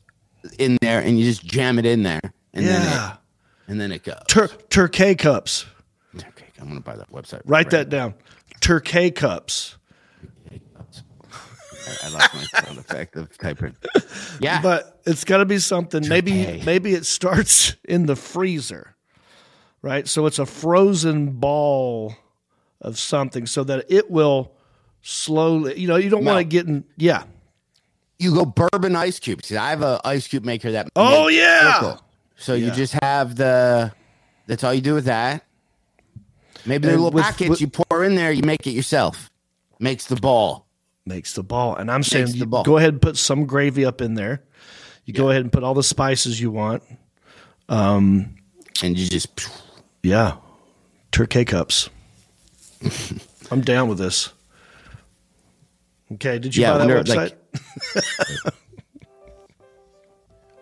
in 0.60 0.78
there, 0.82 1.00
and 1.02 1.18
you 1.20 1.26
just 1.26 1.44
jam 1.46 1.80
it 1.80 1.86
in 1.86 2.04
there, 2.04 2.22
and 2.54 2.66
then 2.66 2.82
yeah, 2.84 3.14
it, 3.14 3.18
and 3.68 3.80
then 3.80 3.92
it 3.92 4.04
goes. 4.04 4.20
Tur- 4.28 4.50
Turkey 4.70 5.16
cups. 5.16 5.66
Okay, 6.16 6.46
I'm 6.60 6.68
gonna 6.68 6.80
buy 6.82 6.96
that 6.96 7.12
website. 7.12 7.42
Write 7.46 7.70
that 7.72 7.90
down. 7.90 8.14
Turkey 8.62 9.12
cups. 9.12 9.78
I 12.02 12.10
lost 12.10 12.34
my 12.34 12.44
sound 12.62 12.78
effect 12.78 13.16
of 13.18 13.38
typing. 13.38 13.76
Yeah, 14.40 14.62
But 14.62 15.02
it's 15.06 15.24
got 15.26 15.38
to 15.38 15.46
be 15.46 15.58
something. 15.60 16.08
Maybe 16.08 16.46
Turkey. 16.46 16.64
maybe 16.66 16.94
it 16.94 17.06
starts 17.06 17.76
in 17.84 18.06
the 18.06 18.16
freezer, 18.16 18.96
right? 19.82 20.08
So 20.08 20.26
it's 20.26 20.40
a 20.40 20.46
frozen 20.46 21.32
ball 21.34 22.16
of 22.80 22.98
something, 22.98 23.46
so 23.48 23.64
that 23.66 23.86
it 23.90 24.10
will 24.10 24.54
slowly. 25.02 25.78
You 25.80 25.88
know, 25.90 25.98
you 25.98 26.10
don't 26.10 26.24
want 26.24 26.38
to 26.40 26.44
get 26.46 26.68
in. 26.68 26.86
Yeah. 26.96 27.24
you 28.18 28.34
go 28.34 28.46
bourbon 28.46 28.96
ice 28.96 29.20
cubes. 29.20 29.52
I 29.52 29.70
have 29.72 29.82
a 29.82 30.00
ice 30.06 30.28
cube 30.28 30.46
maker 30.46 30.72
that. 30.72 30.88
Oh 30.96 31.28
yeah. 31.28 31.74
circle. 31.74 32.02
So 32.38 32.54
you 32.56 32.72
just 32.72 32.94
have 33.02 33.36
the. 33.36 33.94
That's 34.48 34.64
all 34.64 34.74
you 34.74 34.82
do 34.82 34.94
with 34.94 35.06
that. 35.06 35.46
Maybe 36.66 36.88
the 36.88 36.94
little 36.94 37.12
with- 37.12 37.24
packets 37.24 37.50
with- 37.50 37.62
you 37.62 37.68
pour 37.68 38.04
in 38.04 38.16
there, 38.16 38.32
you 38.32 38.44
make 38.44 38.66
it 38.68 38.72
yourself. 38.72 39.30
Makes 39.80 40.06
the 40.08 40.16
ball. 40.16 40.66
Makes 41.06 41.34
the 41.34 41.44
ball, 41.44 41.76
and 41.76 41.92
I'm 41.92 42.04
saying 42.04 42.38
the 42.40 42.46
ball. 42.46 42.64
go 42.64 42.78
ahead 42.78 42.90
and 42.94 43.02
put 43.02 43.18
some 43.18 43.46
gravy 43.46 43.84
up 43.86 44.00
in 44.02 44.14
there. 44.14 44.42
You 45.06 45.14
go 45.14 45.30
ahead 45.30 45.42
and 45.42 45.52
put 45.52 45.62
all 45.64 45.74
the 45.74 45.84
spices 45.84 46.40
you 46.40 46.50
want. 46.52 46.82
Um, 47.68 48.36
and 48.82 48.98
you 48.98 49.08
just 49.10 49.28
Yeah, 50.02 50.38
turkey 51.12 51.44
cups. 51.44 51.90
I'm 53.52 53.60
down 53.62 53.90
with 53.90 53.98
this. 53.98 54.30
Okay, 56.14 56.40
did 56.40 56.56
you 56.56 56.62
Yeah, 56.62 56.78
buy 56.78 56.86
that 56.88 57.06
website? 57.06 57.34
like- 58.46 58.54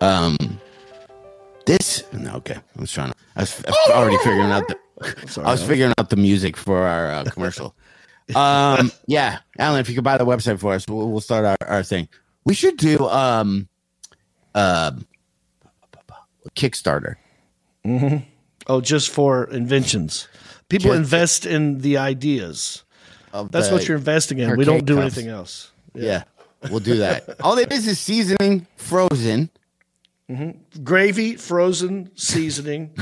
um 0.00 0.36
no 2.12 2.34
okay 2.34 2.54
i 2.76 2.80
was 2.80 2.92
trying 2.92 3.10
to 3.10 3.16
i 3.36 3.40
was, 3.40 3.64
already 3.90 4.16
figuring 4.18 4.50
out 4.50 4.66
the 4.68 4.76
i 5.44 5.50
was 5.50 5.62
figuring 5.62 5.92
out 5.98 6.10
the 6.10 6.16
music 6.16 6.56
for 6.56 6.78
our 6.78 7.10
uh, 7.10 7.24
commercial 7.24 7.74
um 8.36 8.90
yeah 9.06 9.38
alan 9.58 9.80
if 9.80 9.88
you 9.88 9.94
could 9.94 10.04
buy 10.04 10.16
the 10.18 10.24
website 10.26 10.58
for 10.58 10.72
us 10.74 10.86
we'll, 10.88 11.10
we'll 11.10 11.20
start 11.20 11.44
our, 11.44 11.56
our 11.68 11.82
thing 11.82 12.08
we 12.44 12.54
should 12.54 12.76
do 12.76 12.98
um 13.08 13.68
uh 14.54 14.92
kickstarter 16.54 17.16
Oh, 18.68 18.80
just 18.80 19.10
for 19.10 19.44
inventions. 19.50 20.28
People 20.68 20.90
Just- 20.90 20.98
invest 20.98 21.46
in 21.46 21.78
the 21.78 21.96
ideas. 21.98 22.84
That's 23.50 23.68
the- 23.68 23.74
what 23.74 23.88
you're 23.88 23.96
investing 23.96 24.38
in. 24.38 24.56
We 24.56 24.64
don't 24.64 24.84
do 24.86 24.94
cups. 24.96 25.16
anything 25.16 25.28
else. 25.32 25.72
yeah. 25.94 26.22
We'll 26.70 26.78
do 26.78 26.98
that. 26.98 27.40
All 27.40 27.58
it 27.58 27.72
is 27.72 27.88
is 27.88 27.98
seasoning, 27.98 28.68
frozen. 28.76 29.50
Gravy, 30.82 31.36
frozen 31.36 32.10
seasoning 32.14 32.94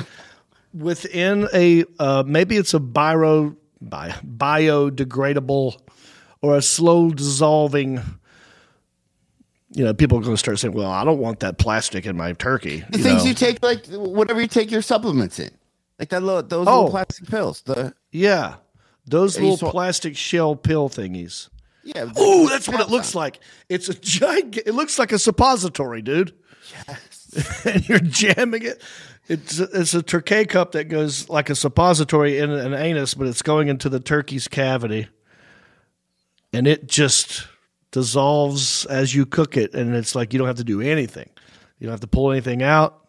within 0.74 1.48
a 1.54 1.84
uh, 1.98 2.24
maybe 2.26 2.56
it's 2.56 2.74
a 2.74 2.80
bio, 2.80 3.54
bio 3.80 4.10
biodegradable 4.26 5.78
or 6.42 6.56
a 6.56 6.62
slow 6.62 7.10
dissolving. 7.10 8.00
You 9.72 9.84
know, 9.84 9.94
people 9.94 10.18
are 10.18 10.22
going 10.22 10.34
to 10.34 10.38
start 10.38 10.58
saying, 10.58 10.74
"Well, 10.74 10.90
I 10.90 11.04
don't 11.04 11.18
want 11.20 11.40
that 11.40 11.58
plastic 11.58 12.04
in 12.04 12.16
my 12.16 12.32
turkey." 12.32 12.82
The 12.90 12.98
you 12.98 13.04
things 13.04 13.22
know? 13.22 13.28
you 13.28 13.34
take, 13.34 13.62
like 13.62 13.86
whatever 13.86 14.40
you 14.40 14.48
take 14.48 14.70
your 14.72 14.82
supplements 14.82 15.38
in, 15.38 15.50
like 16.00 16.08
that 16.08 16.22
little 16.24 16.42
those 16.42 16.66
Oh. 16.66 16.74
little 16.76 16.90
plastic 16.90 17.28
pills. 17.28 17.62
The 17.62 17.94
yeah, 18.10 18.56
those 19.06 19.38
little 19.38 19.56
saw- 19.56 19.70
plastic 19.70 20.16
shell 20.16 20.56
pill 20.56 20.88
thingies. 20.88 21.48
yeah. 21.84 22.10
Oh, 22.16 22.48
that's 22.48 22.68
what 22.68 22.80
it 22.80 22.88
looks 22.88 23.14
on. 23.14 23.20
like. 23.20 23.38
It's 23.68 23.88
a 23.88 23.94
giant. 24.00 24.56
It 24.56 24.74
looks 24.74 24.98
like 24.98 25.12
a 25.12 25.18
suppository, 25.20 26.02
dude. 26.02 26.34
and 27.64 27.88
you're 27.88 27.98
jamming 27.98 28.62
it. 28.62 28.82
It's 29.28 29.58
it's 29.58 29.94
a 29.94 30.02
turkey 30.02 30.44
cup 30.44 30.72
that 30.72 30.84
goes 30.84 31.28
like 31.28 31.50
a 31.50 31.54
suppository 31.54 32.38
in 32.38 32.50
an 32.50 32.74
anus, 32.74 33.14
but 33.14 33.26
it's 33.26 33.42
going 33.42 33.68
into 33.68 33.88
the 33.88 34.00
turkey's 34.00 34.48
cavity, 34.48 35.08
and 36.52 36.66
it 36.66 36.88
just 36.88 37.46
dissolves 37.92 38.86
as 38.86 39.14
you 39.14 39.26
cook 39.26 39.56
it, 39.56 39.74
and 39.74 39.94
it's 39.94 40.14
like 40.14 40.32
you 40.32 40.38
don't 40.38 40.48
have 40.48 40.56
to 40.56 40.64
do 40.64 40.80
anything. 40.80 41.28
You 41.78 41.86
don't 41.86 41.92
have 41.92 42.00
to 42.00 42.08
pull 42.08 42.32
anything 42.32 42.62
out. 42.62 43.06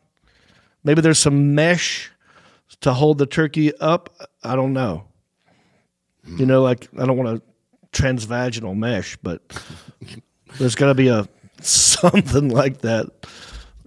Maybe 0.84 1.02
there's 1.02 1.20
some 1.20 1.56
mesh 1.56 2.12
to 2.82 2.94
hold 2.94 3.18
the 3.18 3.26
turkey 3.26 3.76
up. 3.78 4.16
I 4.44 4.56
don't 4.56 4.74
know. 4.74 5.06
You 6.26 6.46
know, 6.46 6.62
like 6.62 6.88
I 7.00 7.06
don't 7.06 7.18
want 7.18 7.38
a 7.38 7.42
transvaginal 7.92 8.78
mesh, 8.78 9.18
but 9.24 9.42
there's 10.60 10.76
got 10.76 10.88
to 10.88 10.94
be 10.94 11.08
a 11.08 11.28
something 11.62 12.50
like 12.50 12.82
that. 12.82 13.10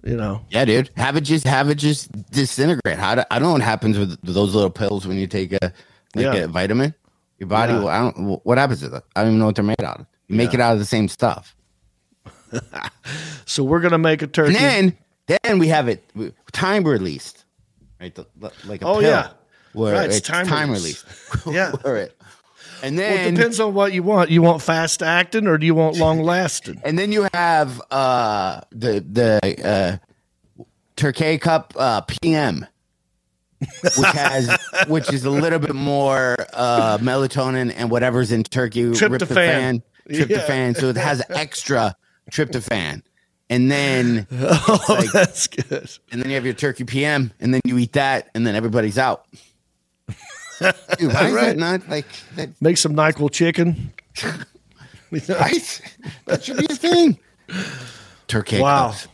You 0.05 0.15
know, 0.15 0.45
Yeah, 0.51 0.65
dude. 0.65 0.91
Have 0.97 1.17
it 1.17 1.21
just 1.21 1.45
have 1.47 1.69
it 1.71 1.75
just 1.75 2.11
disintegrate. 2.31 2.97
How 2.97 3.15
do, 3.15 3.23
I 3.31 3.39
don't 3.39 3.47
know 3.47 3.53
what 3.53 3.61
happens 3.63 3.97
with 3.97 4.21
those 4.21 4.53
little 4.53 4.69
pills 4.69 5.07
when 5.07 5.17
you 5.17 5.25
take 5.25 5.51
a 5.53 5.73
like 6.15 6.25
Yeah. 6.25 6.33
a 6.35 6.47
vitamin. 6.47 6.93
Your 7.39 7.47
body, 7.49 7.73
Yeah. 7.73 7.79
will, 7.79 7.87
I 7.89 7.97
don't. 7.99 8.39
What 8.45 8.57
happens 8.59 8.81
to 8.81 8.89
them? 8.89 9.01
I 9.15 9.21
don't 9.21 9.29
even 9.31 9.39
know 9.39 9.47
what 9.47 9.55
they're 9.55 9.63
made 9.65 9.81
out 9.83 10.01
of. 10.01 10.05
You 10.27 10.35
make 10.35 10.53
it 10.53 10.59
out 10.59 10.73
of 10.73 10.79
the 10.79 10.85
same 10.85 11.07
stuff, 11.07 11.55
so 13.45 13.63
we're 13.63 13.79
gonna 13.81 13.97
make 13.97 14.21
a 14.21 14.27
turkey. 14.27 14.55
and 14.57 14.93
then 15.27 15.37
then 15.43 15.59
we 15.59 15.67
have 15.69 15.87
it 15.87 16.03
time 16.53 16.83
released, 16.83 17.45
right? 17.99 18.13
The, 18.13 18.25
like 18.65 18.81
a 18.83 18.85
Oh, 18.85 18.99
pill, 18.99 19.09
yeah. 19.09 19.29
where 19.73 19.93
Right, 19.95 20.05
it's 20.05 20.17
it's, 20.17 20.27
time 20.27 20.45
time, 20.47 20.71
released. 20.71 21.05
Yeah. 21.47 21.71
Where 21.81 21.97
it- 21.97 22.17
and 22.83 22.97
well, 22.97 23.27
it 23.27 23.31
depends 23.35 23.59
on 23.59 23.73
what 23.73 23.93
you 23.93 24.03
want. 24.03 24.29
You 24.29 24.41
want 24.41 24.61
fast 24.61 25.01
acting 25.03 25.47
or 25.47 25.57
do 25.57 25.65
you 25.65 25.75
want 25.75 25.97
long 25.99 26.21
lasting? 26.21 26.81
And 26.83 26.97
then 26.97 27.11
you 27.11 27.27
have 27.33 27.81
uh, 27.91 28.61
the 28.71 28.99
the 28.99 29.67
uh, 29.67 29.97
Turkey 30.95 31.37
Cup 31.37 31.73
uh, 31.77 32.01
PM, 32.01 32.65
which 33.59 33.95
has 34.13 34.57
which 34.87 35.11
is 35.13 35.25
a 35.25 35.29
little 35.29 35.59
bit 35.59 35.75
more 35.75 36.35
uh, 36.53 36.97
melatonin 36.99 37.73
and 37.75 37.89
whatever's 37.89 38.31
in 38.31 38.43
turkey 38.43 38.83
Tryptophan. 38.85 39.81
tryptophan. 40.09 40.77
So 40.77 40.89
it 40.89 40.97
has 40.97 41.21
extra 41.29 41.95
tryptophan, 42.31 43.01
and 43.49 43.71
then 43.71 44.27
oh, 44.31 44.85
like- 44.89 45.11
that's 45.11 45.47
good. 45.47 45.89
and 46.11 46.21
then 46.21 46.29
you 46.29 46.35
have 46.35 46.45
your 46.45 46.53
turkey 46.53 46.83
PM, 46.83 47.31
and 47.39 47.53
then 47.53 47.61
you 47.65 47.77
eat 47.77 47.93
that, 47.93 48.29
and 48.35 48.45
then 48.45 48.55
everybody's 48.55 48.97
out. 48.97 49.25
Dude, 50.97 51.13
why 51.13 51.27
is 51.27 51.33
Right. 51.33 51.45
that 51.47 51.57
not 51.57 51.87
like 51.89 52.05
that? 52.35 52.49
Make 52.61 52.77
some 52.77 52.93
Nyquil 52.95 53.31
chicken. 53.31 53.91
Right? 55.11 55.81
That 56.25 56.43
should 56.43 56.57
be 56.57 56.65
a 56.65 56.75
thing. 56.75 57.19
Turkey 58.27 58.59
Wow. 58.59 58.87
cups. 58.89 59.07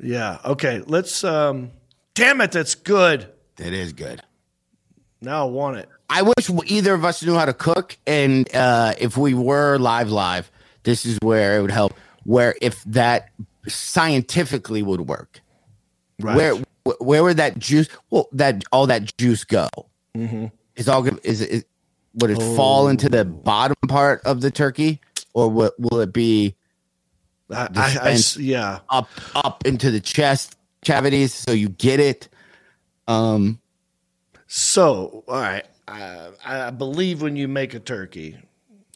Yeah. 0.00 0.38
Okay. 0.44 0.82
Let's. 0.86 1.22
um 1.24 1.70
Damn 2.14 2.40
it! 2.40 2.52
That's 2.52 2.74
good. 2.74 3.26
That 3.56 3.74
is 3.74 3.92
good. 3.92 4.22
Now 5.20 5.46
I 5.46 5.50
want 5.50 5.76
it. 5.78 5.88
I 6.08 6.22
wish 6.22 6.50
either 6.66 6.94
of 6.94 7.04
us 7.04 7.22
knew 7.22 7.34
how 7.34 7.44
to 7.44 7.52
cook, 7.52 7.98
and 8.06 8.48
uh, 8.54 8.94
if 8.98 9.18
we 9.18 9.34
were 9.34 9.76
live, 9.76 10.10
live, 10.10 10.50
this 10.84 11.04
is 11.04 11.18
where 11.20 11.58
it 11.58 11.62
would 11.62 11.70
help. 11.72 11.92
Where 12.24 12.54
if 12.62 12.82
that 12.84 13.28
scientifically 13.68 14.82
would 14.82 15.02
work, 15.02 15.40
Right. 16.20 16.36
where 16.36 16.54
where 17.00 17.22
would 17.24 17.36
that 17.36 17.58
juice? 17.58 17.88
Well, 18.08 18.28
that 18.32 18.64
all 18.72 18.86
that 18.86 19.14
juice 19.18 19.44
go? 19.44 19.68
Is 20.76 20.88
all 20.88 21.02
good? 21.02 21.20
Is 21.22 21.40
it? 21.40 21.66
Would 22.14 22.30
it 22.30 22.38
fall 22.56 22.88
into 22.88 23.08
the 23.08 23.24
bottom 23.24 23.76
part 23.88 24.22
of 24.24 24.40
the 24.40 24.50
turkey, 24.50 25.00
or 25.34 25.50
will, 25.50 25.72
will 25.78 26.00
it 26.00 26.12
be 26.14 26.56
I, 27.50 27.68
I, 27.76 27.98
I 28.10 28.18
yeah. 28.38 28.78
up 28.88 29.08
up 29.34 29.66
into 29.66 29.90
the 29.90 30.00
chest 30.00 30.56
cavities 30.84 31.34
so 31.34 31.52
you 31.52 31.68
get 31.68 32.00
it? 32.00 32.28
Um, 33.06 33.60
So, 34.46 35.24
all 35.28 35.40
right. 35.40 35.64
I, 35.88 36.30
I 36.44 36.70
believe 36.70 37.22
when 37.22 37.36
you 37.36 37.46
make 37.48 37.74
a 37.74 37.78
turkey, 37.80 38.36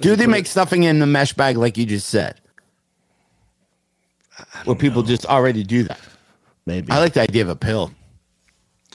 Do 0.01 0.17
they 0.17 0.27
make 0.27 0.47
stuffing 0.47 0.83
in 0.85 0.99
the 0.99 1.07
mesh 1.07 1.33
bag 1.35 1.57
like 1.57 1.77
you 1.79 1.87
just 1.87 2.09
said? 2.09 2.41
Where 4.65 4.75
people 4.75 5.03
just 5.03 5.27
already 5.27 5.63
do 5.63 5.85
that. 5.85 6.01
maybe. 6.67 6.91
I 6.91 6.99
like 6.99 7.13
the 7.13 7.21
idea 7.23 7.43
of 7.43 7.49
a 7.49 7.57
pill, 7.57 7.93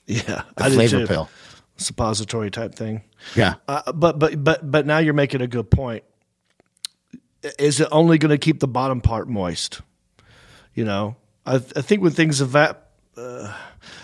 yeah. 0.07 0.41
I 0.57 0.69
do 0.69 0.75
flavor 0.75 1.05
pill. 1.07 1.29
Suppository 1.77 2.49
type 2.51 2.75
thing. 2.75 3.03
Yeah. 3.35 3.55
Uh, 3.67 3.91
but 3.91 4.19
but 4.19 4.43
but 4.43 4.69
but 4.71 4.85
now 4.85 4.97
you're 4.99 5.13
making 5.13 5.41
a 5.41 5.47
good 5.47 5.69
point. 5.69 6.03
Is 7.59 7.79
it 7.79 7.87
only 7.91 8.17
going 8.17 8.31
to 8.31 8.37
keep 8.37 8.59
the 8.59 8.67
bottom 8.67 9.01
part 9.01 9.27
moist? 9.29 9.81
You 10.73 10.83
know, 10.83 11.15
I, 11.45 11.55
I 11.55 11.59
think 11.59 12.01
when 12.01 12.11
things 12.11 12.41
evap. 12.41 12.77
Uh, 13.17 13.53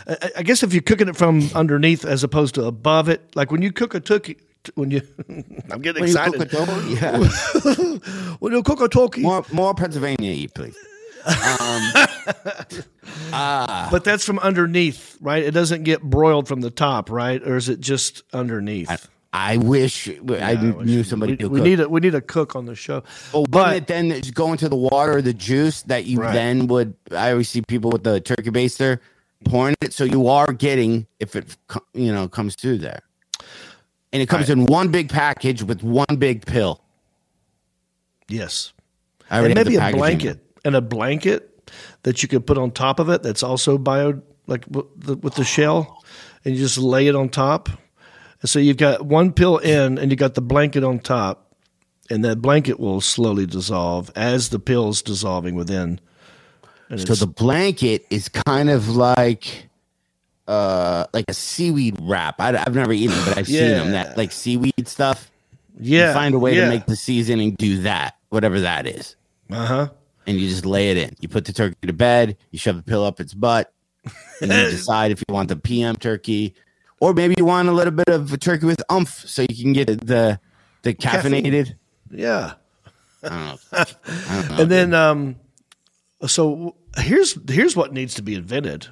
I, 0.08 0.32
I 0.38 0.44
guess 0.44 0.64
if 0.64 0.74
you're 0.74 0.82
cooking 0.82 1.10
it 1.10 1.18
from 1.18 1.50
underneath 1.54 2.06
as 2.06 2.24
opposed 2.24 2.56
to 2.56 2.64
above 2.66 3.10
it, 3.10 3.36
like 3.36 3.52
when 3.52 3.62
you 3.62 3.72
cook 3.72 3.94
a 3.94 4.00
turkey, 4.00 4.38
when 4.76 4.92
you, 4.92 5.02
I'm 5.70 5.82
getting 5.82 6.02
When 6.04 6.10
you 6.12 6.18
excited. 6.18 6.50
cook 6.50 6.70
a 6.70 6.90
yeah. 6.90 7.18
when 8.40 8.54
you 8.54 8.64
cook 8.64 8.80
a 8.80 8.88
turkey, 8.88 9.22
more, 9.22 9.44
more 9.52 9.74
Pennsylvania, 9.74 10.32
eat, 11.30 11.62
um, 11.62 12.66
please. 12.70 12.88
Ah. 13.34 13.88
but 13.92 14.04
that's 14.04 14.26
from 14.26 14.40
underneath, 14.40 15.18
right? 15.22 15.44
It 15.44 15.52
doesn't 15.52 15.84
get 15.84 16.02
broiled 16.02 16.48
from 16.48 16.62
the 16.62 16.70
top, 16.72 17.10
right? 17.10 17.42
Or 17.46 17.56
is 17.58 17.70
it 17.70 17.80
just 17.80 18.24
underneath? 18.34 19.08
I 19.34 19.56
wish 19.58 20.10
I 20.10 20.56
knew 20.56 21.04
somebody 21.06 21.36
we, 21.36 21.48
we 21.48 21.62
need 21.62 21.80
a 21.80 21.88
we 21.88 22.02
need 22.02 22.16
a 22.16 22.22
cook 22.22 22.54
on 22.56 22.66
the 22.66 22.76
show. 22.76 23.04
Oh, 23.34 23.46
but 23.46 23.76
it 23.78 23.88
then 23.88 24.10
just 24.10 24.34
go 24.34 24.52
into 24.52 24.68
the 24.68 24.76
water 24.76 25.18
or 25.18 25.22
the 25.22 25.34
juice 25.34 25.84
that 25.84 26.04
you 26.06 26.20
Right. 26.20 26.34
then 26.34 26.68
would. 26.68 26.96
I 27.16 27.32
always 27.32 27.48
see 27.48 27.62
people 27.62 27.92
with 27.92 28.04
the 28.04 28.20
turkey 28.20 28.50
baster 28.50 29.00
pouring 29.46 29.76
it, 29.82 29.94
so 29.94 30.04
you 30.04 30.28
are 30.28 30.52
getting 30.52 31.08
if 31.22 31.38
it 31.38 31.56
you 31.94 32.12
know 32.14 32.28
comes 32.28 32.56
through 32.56 32.80
there, 32.80 33.00
and 34.12 34.22
it 34.22 34.28
comes 34.28 34.50
in 34.50 34.66
one 34.66 34.90
big 34.90 35.08
package 35.10 35.64
with 35.64 35.82
one 35.82 36.18
big 36.18 36.46
pill. 36.46 36.82
yes, 38.28 38.74
I 39.30 39.40
and 39.46 39.56
maybe 39.56 39.78
a 39.78 39.92
blanket 39.94 40.40
and 40.64 40.76
a 40.76 40.82
blanket 40.82 41.48
that 42.04 42.22
you 42.22 42.30
could 42.30 42.46
put 42.46 42.58
on 42.58 42.72
top 42.72 43.00
of 43.00 43.10
it. 43.10 43.24
That's 43.24 43.44
also 43.44 43.78
bio, 43.78 44.22
like 44.48 44.66
w- 44.68 44.90
the, 44.98 45.16
with 45.16 45.36
the 45.36 45.44
shell, 45.44 46.04
and 46.44 46.56
you 46.56 46.62
just 46.62 46.78
lay 46.78 47.08
it 47.08 47.16
on 47.16 47.30
top. 47.30 47.70
And 48.42 48.50
so 48.50 48.60
you've 48.60 48.78
got 48.78 49.06
one 49.06 49.32
pill 49.34 49.58
in, 49.58 49.98
and 49.98 50.12
you 50.12 50.18
got 50.18 50.34
the 50.34 50.42
blanket 50.42 50.84
on 50.84 51.00
top, 51.00 51.54
and 52.10 52.26
that 52.26 52.42
blanket 52.42 52.80
will 52.80 53.02
slowly 53.02 53.46
dissolve 53.46 54.12
as 54.16 54.50
the 54.50 54.60
pill's 54.60 55.02
dissolving 55.02 55.56
within. 55.56 56.00
And 56.90 57.00
So 57.00 57.16
the 57.16 57.28
blanket 57.28 58.06
is 58.10 58.28
kind 58.28 58.70
of 58.70 58.90
like 58.90 59.70
uh 60.48 61.06
like 61.14 61.26
a 61.30 61.34
seaweed 61.34 61.98
wrap. 62.02 62.42
I, 62.42 62.52
have 62.52 62.76
never 62.76 62.92
eaten 62.92 63.16
but 63.26 63.38
I've 63.38 63.48
seen 63.48 63.70
them 63.70 63.92
that 63.92 64.18
like 64.18 64.32
seaweed 64.32 64.88
stuff. 64.88 65.32
yeah, 65.80 66.10
you 66.10 66.14
find 66.14 66.36
a 66.36 66.40
way 66.40 66.56
yeah. 66.56 66.66
to 66.66 66.70
make 66.70 66.86
the 66.86 66.96
seasoning 66.98 67.56
do 67.56 67.84
that, 67.84 68.18
whatever 68.30 68.60
that 68.62 68.88
is, 68.88 69.16
uh 69.50 69.66
huh. 69.66 69.90
And 70.28 70.40
you 70.40 70.48
just 70.50 70.66
lay 70.66 70.92
it 70.92 70.98
in. 70.98 71.16
You 71.20 71.28
put 71.28 71.46
the 71.46 71.54
turkey 71.54 71.76
to 71.88 71.94
bed. 71.94 72.38
You 72.52 72.60
shove 72.60 72.78
the 72.78 72.84
pill 72.84 73.04
up 73.04 73.20
its 73.20 73.34
butt, 73.34 73.74
and 74.42 74.52
you 74.52 74.58
decide 74.70 75.12
if 75.12 75.24
you 75.28 75.34
want 75.34 75.50
the 75.50 75.56
PM 75.56 75.96
turkey, 75.96 76.56
or 77.00 77.14
maybe 77.14 77.36
you 77.38 77.46
want 77.46 77.68
a 77.68 77.72
little 77.72 77.92
bit 77.92 78.10
of 78.10 78.32
a 78.32 78.38
turkey 78.38 78.66
with 78.66 78.82
umph, 78.90 79.28
so 79.28 79.42
you 79.42 79.64
can 79.64 79.74
get 79.74 79.88
the 79.88 80.40
the 80.84 80.94
caffeinated. 80.94 81.76
Yeah. 82.10 82.54
I 83.24 83.30
don't 83.30 83.46
know. 83.46 83.58
I 83.72 83.86
don't 84.30 84.50
know. 84.50 84.56
and 84.64 84.72
then 84.72 84.94
um 84.94 85.36
so 86.26 86.76
here's 86.98 87.38
here's 87.50 87.76
what 87.76 87.94
needs 87.94 88.14
to 88.16 88.22
be 88.22 88.36
invented 88.36 88.88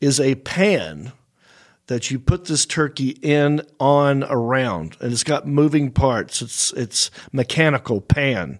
is 0.00 0.20
a 0.20 0.34
pan 0.36 1.12
that 1.86 2.10
you 2.10 2.18
put 2.18 2.46
this 2.46 2.64
turkey 2.64 3.10
in 3.22 3.62
on 3.78 4.24
around 4.24 4.96
and 5.00 5.12
it's 5.12 5.24
got 5.24 5.46
moving 5.46 5.90
parts 5.90 6.40
it's 6.40 6.72
it's 6.72 7.10
mechanical 7.32 8.00
pan 8.00 8.58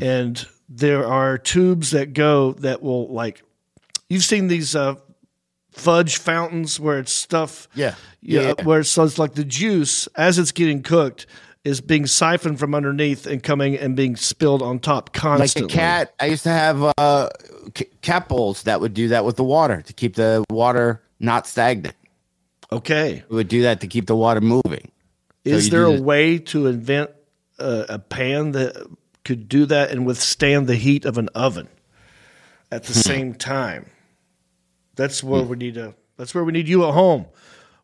and 0.00 0.46
there 0.72 1.04
are 1.06 1.36
tubes 1.36 1.90
that 1.90 2.12
go 2.12 2.52
that 2.54 2.80
will 2.82 3.08
like 3.08 3.42
you've 4.08 4.24
seen 4.24 4.46
these 4.46 4.74
uh 4.76 4.94
fudge 5.72 6.16
fountains 6.18 6.78
where 6.80 6.98
it's 6.98 7.12
stuff 7.12 7.68
Yeah. 7.74 7.94
yeah, 8.20 8.54
Yeah. 8.58 8.64
where 8.64 8.82
so 8.84 9.04
it's 9.04 9.18
like 9.18 9.34
the 9.34 9.44
juice 9.44 10.06
as 10.16 10.38
it's 10.38 10.52
getting 10.52 10.82
cooked 10.82 11.26
is 11.64 11.80
being 11.80 12.06
siphoned 12.06 12.58
from 12.58 12.74
underneath 12.74 13.26
and 13.26 13.42
coming 13.42 13.76
and 13.76 13.94
being 13.94 14.16
spilled 14.16 14.62
on 14.62 14.78
top 14.78 15.12
constantly. 15.12 15.62
Like 15.62 15.72
a 15.72 15.76
cat, 15.76 16.14
I 16.18 16.26
used 16.26 16.44
to 16.44 16.48
have 16.50 16.82
uh, 16.96 17.28
c- 17.76 17.84
cat 18.00 18.28
bowls 18.30 18.62
that 18.62 18.80
would 18.80 18.94
do 18.94 19.08
that 19.08 19.26
with 19.26 19.36
the 19.36 19.44
water 19.44 19.82
to 19.82 19.92
keep 19.92 20.14
the 20.14 20.42
water 20.50 21.02
not 21.18 21.46
stagnant. 21.46 21.96
Okay. 22.72 23.16
It 23.28 23.30
would 23.30 23.48
do 23.48 23.62
that 23.62 23.82
to 23.82 23.88
keep 23.88 24.06
the 24.06 24.16
water 24.16 24.40
moving. 24.40 24.90
Is 25.44 25.66
you 25.66 25.70
there 25.70 25.84
a 25.84 26.00
way 26.00 26.38
to 26.38 26.66
invent 26.66 27.10
a, 27.58 27.86
a 27.90 27.98
pan 27.98 28.52
that 28.52 28.86
could 29.24 29.48
do 29.48 29.66
that 29.66 29.90
and 29.90 30.06
withstand 30.06 30.66
the 30.66 30.76
heat 30.76 31.04
of 31.04 31.18
an 31.18 31.28
oven 31.34 31.68
at 32.70 32.84
Hmm. 32.86 32.92
the 32.92 32.98
same 32.98 33.34
time? 33.34 33.86
That's 34.96 35.22
where 35.22 35.42
we 35.42 35.56
need 35.56 35.74
to. 35.74 35.94
That's 36.16 36.34
where 36.34 36.44
we 36.44 36.52
need 36.52 36.68
you 36.68 36.84
at 36.86 36.92
home, 36.94 37.26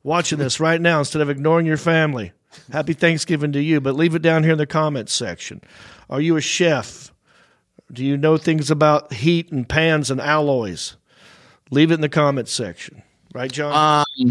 watching 0.02 0.38
this 0.38 0.60
right 0.60 0.80
now 0.80 0.98
instead 0.98 1.22
of 1.22 1.30
ignoring 1.30 1.66
your 1.66 1.76
family. 1.78 2.32
Happy 2.72 2.92
Thanksgiving 2.92 3.52
to 3.52 3.62
you, 3.62 3.80
but 3.80 3.94
leave 3.94 4.14
it 4.14 4.22
down 4.22 4.42
here 4.42 4.52
in 4.52 4.58
the 4.58 4.66
comments 4.66 5.12
section. 5.12 5.60
Are 6.10 6.20
you 6.20 6.36
a 6.36 6.40
chef? 6.40 7.12
Do 7.92 8.04
you 8.04 8.16
know 8.16 8.36
things 8.36 8.70
about 8.70 9.12
heat 9.12 9.52
and 9.52 9.68
pans 9.68 10.10
and 10.10 10.20
alloys? 10.20 10.96
Leave 11.70 11.90
it 11.90 11.94
in 11.94 12.00
the 12.00 12.08
comments 12.08 12.52
section. 12.52 13.02
Right, 13.34 13.50
John? 13.52 14.04
Um. 14.20 14.30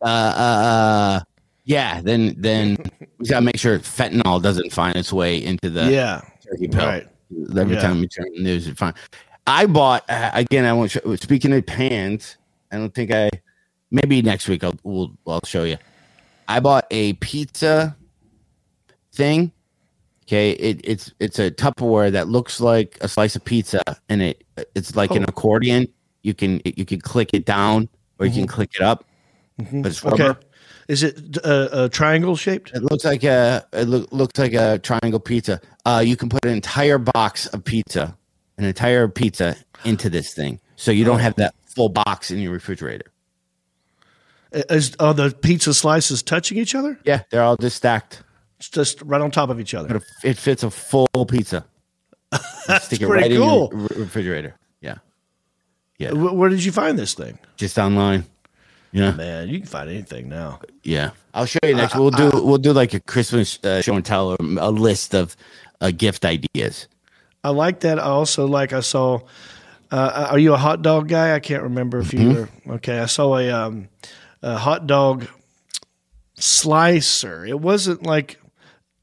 Uh. 0.00 0.06
uh, 0.06 0.08
uh 0.08 1.20
yeah. 1.66 2.00
Then 2.00 2.34
then 2.38 2.78
we 3.18 3.26
gotta 3.26 3.44
make 3.44 3.58
sure 3.58 3.78
fentanyl 3.80 4.40
doesn't 4.42 4.72
find 4.72 4.96
its 4.96 5.12
way 5.12 5.44
into 5.44 5.68
the 5.68 5.90
yeah. 5.92 6.22
turkey 6.42 6.68
pill. 6.68 6.86
Right. 6.86 7.06
Every 7.58 7.74
Yeah. 7.74 7.82
time 7.82 8.00
we 8.00 8.08
turn 8.08 8.32
the 8.34 8.42
news, 8.42 8.66
it's 8.68 8.78
fine. 8.78 8.94
I 9.46 9.66
bought 9.66 10.08
uh, 10.08 10.30
again. 10.32 10.64
I 10.64 10.72
want 10.72 10.92
to, 10.92 11.16
speaking 11.18 11.52
of 11.52 11.66
pans. 11.66 12.36
I 12.72 12.78
don't 12.78 12.94
think 12.94 13.12
I. 13.12 13.28
Maybe 13.90 14.22
next 14.22 14.48
week 14.48 14.64
I'll 14.64 14.74
we'll, 14.82 15.12
I'll 15.26 15.40
show 15.44 15.64
you. 15.64 15.76
I 16.48 16.60
bought 16.60 16.86
a 16.90 17.12
pizza 17.14 17.96
thing. 19.12 19.52
Okay, 20.24 20.50
it, 20.52 20.80
it's 20.82 21.12
it's 21.20 21.38
a 21.38 21.50
Tupperware 21.50 22.10
that 22.12 22.28
looks 22.28 22.60
like 22.60 22.98
a 23.00 23.08
slice 23.08 23.36
of 23.36 23.44
pizza, 23.44 23.82
and 24.08 24.22
it 24.22 24.44
it's 24.74 24.96
like 24.96 25.12
an 25.12 25.22
Oh. 25.22 25.26
accordion. 25.28 25.86
You 26.22 26.34
can 26.34 26.60
you 26.64 26.84
can 26.84 27.00
click 27.00 27.30
it 27.32 27.44
down 27.44 27.88
or 28.18 28.26
you 28.26 28.32
can 28.32 28.46
click 28.48 28.74
it 28.74 28.80
up. 28.82 29.04
But 29.58 29.86
it's 29.86 30.02
rubber. 30.04 30.16
Mm-hmm. 30.16 30.30
Okay. 30.32 30.45
Is 30.88 31.02
it 31.02 31.36
a, 31.38 31.72
uh, 31.74 31.88
triangle 31.88 32.36
shaped? 32.36 32.70
It 32.72 32.82
looks 32.82 33.04
like 33.04 33.24
a 33.24 33.66
it 33.72 33.88
look, 33.88 34.12
looks 34.12 34.38
like 34.38 34.52
a 34.54 34.78
triangle 34.78 35.18
pizza. 35.20 35.60
Uh, 35.84 36.02
you 36.04 36.16
can 36.16 36.28
put 36.28 36.44
an 36.44 36.52
entire 36.52 36.98
box 36.98 37.46
of 37.48 37.64
pizza, 37.64 38.16
an 38.58 38.64
entire 38.64 39.08
pizza 39.08 39.56
into 39.84 40.08
this 40.08 40.32
thing, 40.32 40.60
so 40.76 40.90
you 40.92 41.04
don't 41.04 41.18
have 41.18 41.34
that 41.36 41.54
full 41.74 41.88
box 41.88 42.30
in 42.30 42.38
your 42.38 42.52
refrigerator. 42.52 43.06
Is 44.52 44.94
are 45.00 45.12
the 45.12 45.30
pizza 45.32 45.74
slices 45.74 46.22
touching 46.22 46.56
each 46.56 46.74
other? 46.74 46.98
Yeah, 47.04 47.22
they're 47.30 47.42
all 47.42 47.56
just 47.56 47.76
stacked, 47.76 48.22
It's 48.58 48.68
just 48.68 49.02
right 49.02 49.20
on 49.20 49.30
top 49.32 49.50
of 49.50 49.58
each 49.60 49.74
other. 49.74 49.88
but 49.88 50.02
it 50.24 50.38
fits 50.38 50.62
a 50.62 50.70
full 50.70 51.08
pizza. 51.28 51.64
You 52.68 52.78
Stick 52.80 53.00
it 53.02 53.06
pretty 53.08 53.36
right 53.36 53.38
cool. 53.38 53.70
in 53.70 53.78
your 53.78 53.88
re- 53.88 53.96
refrigerator. 54.04 54.54
Yeah, 54.80 54.96
yeah, 55.98 56.12
Where 56.12 56.48
did 56.50 56.64
you 56.64 56.72
find 56.72 56.98
this 56.98 57.14
thing? 57.14 57.38
just 57.56 57.78
online. 57.78 58.24
Yeah, 58.92 59.10
Man, 59.10 59.48
you 59.48 59.58
can 59.58 59.66
find 59.68 59.90
anything 59.90 60.28
now. 60.28 60.60
yeah. 60.82 61.10
I'll 61.34 61.44
show 61.44 61.58
you 61.64 61.74
next. 61.74 61.94
We'll 61.96 62.10
do 62.10 62.30
we'll 62.32 62.56
do 62.56 62.72
like 62.72 62.94
a 62.94 63.00
Christmas 63.00 63.58
uh, 63.62 63.82
show 63.82 63.94
and 63.94 64.04
tell, 64.04 64.30
or 64.30 64.36
a 64.40 64.70
list 64.70 65.14
of 65.14 65.36
uh, 65.82 65.90
gift 65.90 66.24
ideas. 66.24 66.88
I 67.44 67.50
like 67.50 67.80
that. 67.80 67.98
I 67.98 68.04
also 68.04 68.46
like. 68.46 68.72
I 68.72 68.80
saw. 68.80 69.20
Uh, 69.90 70.28
are 70.30 70.38
you 70.38 70.54
a 70.54 70.56
hot 70.56 70.80
dog 70.82 71.08
guy? 71.08 71.34
I 71.34 71.40
can't 71.40 71.62
remember 71.62 71.98
if 71.98 72.14
you 72.14 72.30
were. 72.66 72.74
Okay, 72.76 72.98
I 72.98 73.06
saw 73.06 73.36
a, 73.36 73.50
um, 73.50 73.88
a 74.42 74.56
hot 74.56 74.86
dog 74.86 75.26
slicer. 76.34 77.44
It 77.44 77.60
wasn't 77.60 78.02
like 78.04 78.40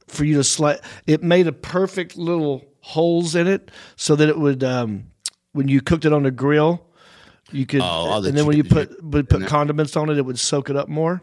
for 0.08 0.26
you 0.26 0.36
to 0.38 0.44
slice. 0.44 0.80
It 1.08 1.24
made 1.24 1.48
a 1.48 1.52
perfect 1.54 2.18
little 2.18 2.66
holes 2.82 3.36
in 3.36 3.48
it 3.48 3.70
so 3.96 4.16
that 4.16 4.28
it 4.28 4.38
would 4.38 4.64
um, 4.64 5.06
when 5.54 5.68
you 5.68 5.82
cooked 5.82 6.06
it 6.06 6.14
on 6.14 6.24
the 6.24 6.32
grill, 6.32 6.86
you 7.54 7.66
could. 7.66 7.82
the 7.82 8.24
and 8.28 8.38
then 8.38 8.46
when 8.46 8.58
you 8.58 8.64
put 8.64 9.02
would 9.04 9.30
put 9.30 9.46
condiments 9.48 9.96
on 9.96 10.10
it, 10.10 10.18
it 10.18 10.26
would 10.26 10.40
soak 10.40 10.70
it 10.70 10.76
up 10.76 10.88
more. 10.90 11.22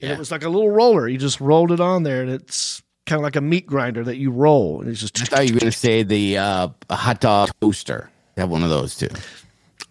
And 0.00 0.08
Yeah. 0.08 0.12
it 0.14 0.18
was 0.18 0.30
like 0.30 0.44
a 0.44 0.48
little 0.48 0.70
roller. 0.70 1.06
You 1.08 1.18
just 1.18 1.40
rolled 1.40 1.72
it 1.72 1.80
on 1.80 2.02
there, 2.02 2.22
and 2.22 2.30
it's 2.30 2.82
kind 3.06 3.18
of 3.20 3.22
like 3.22 3.36
a 3.36 3.40
meat 3.40 3.66
grinder 3.66 4.02
that 4.04 4.16
you 4.16 4.30
roll, 4.30 4.80
and 4.80 4.88
it's 4.90 5.00
just. 5.00 5.20
I 5.20 5.24
thought 5.24 5.46
you 5.48 5.54
were 5.54 5.60
going 5.60 5.72
to 5.72 5.78
say 5.78 6.02
the 6.02 6.38
uh, 6.38 6.68
a 6.88 6.96
hot 6.96 7.20
dog 7.20 7.50
toaster. 7.60 8.10
You 8.36 8.40
have 8.42 8.50
one 8.50 8.62
of 8.62 8.70
those 8.70 8.96
too. 8.96 9.08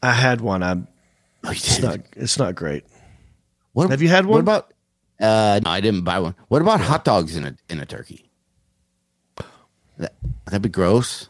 I 0.02 0.14
had 0.14 0.42
one. 0.42 0.64
I'm. 0.64 0.88
Oh, 1.44 1.50
you 1.52 1.56
It's 1.58 1.80
not. 1.82 2.00
It's 2.16 2.38
not 2.40 2.56
great. 2.56 2.86
What, 3.74 3.92
Have 3.92 4.02
you 4.02 4.10
had 4.10 4.26
What 4.26 4.32
one? 4.34 4.42
about? 4.42 4.74
Uh, 5.20 5.60
no, 5.64 5.70
I 5.72 5.80
didn't 5.82 6.04
buy 6.06 6.20
one. 6.20 6.34
What 6.48 6.62
about 6.62 6.82
hot 6.82 7.04
dogs 7.06 7.36
in 7.36 7.46
a 7.46 7.56
in 7.70 7.80
a 7.80 7.86
turkey? 7.86 8.30
That, 9.98 10.14
that'd 10.46 10.62
be 10.62 10.70
gross. 10.70 11.30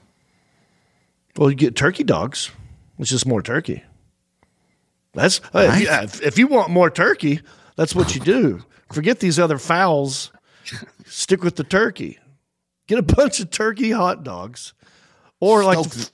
Well, 1.36 1.50
you 1.50 1.56
get 1.56 1.76
turkey 1.76 2.04
dogs, 2.04 2.52
which 2.98 3.12
is 3.12 3.26
more 3.26 3.42
turkey. 3.42 3.84
That's 5.14 5.42
uh, 5.54 5.70
if, 5.74 5.82
you, 5.82 5.88
Right. 5.90 6.22
if, 6.22 6.38
you 6.38 6.48
want 6.48 6.70
more 6.70 6.90
turkey, 6.90 7.42
that's 7.76 7.96
what 7.96 8.14
you 8.14 8.22
do. 8.22 8.64
Forget 8.92 9.20
these 9.20 9.40
other 9.40 9.58
fowls. 9.58 10.32
Stick 11.06 11.44
with 11.44 11.56
the 11.56 11.64
turkey. 11.64 12.20
Get 12.88 13.00
a 13.00 13.02
bunch 13.16 13.40
of 13.40 13.50
turkey 13.50 13.92
hot 13.92 14.24
dogs, 14.24 14.74
or 15.40 15.64
like, 15.64 15.80
Stoked. 15.80 16.12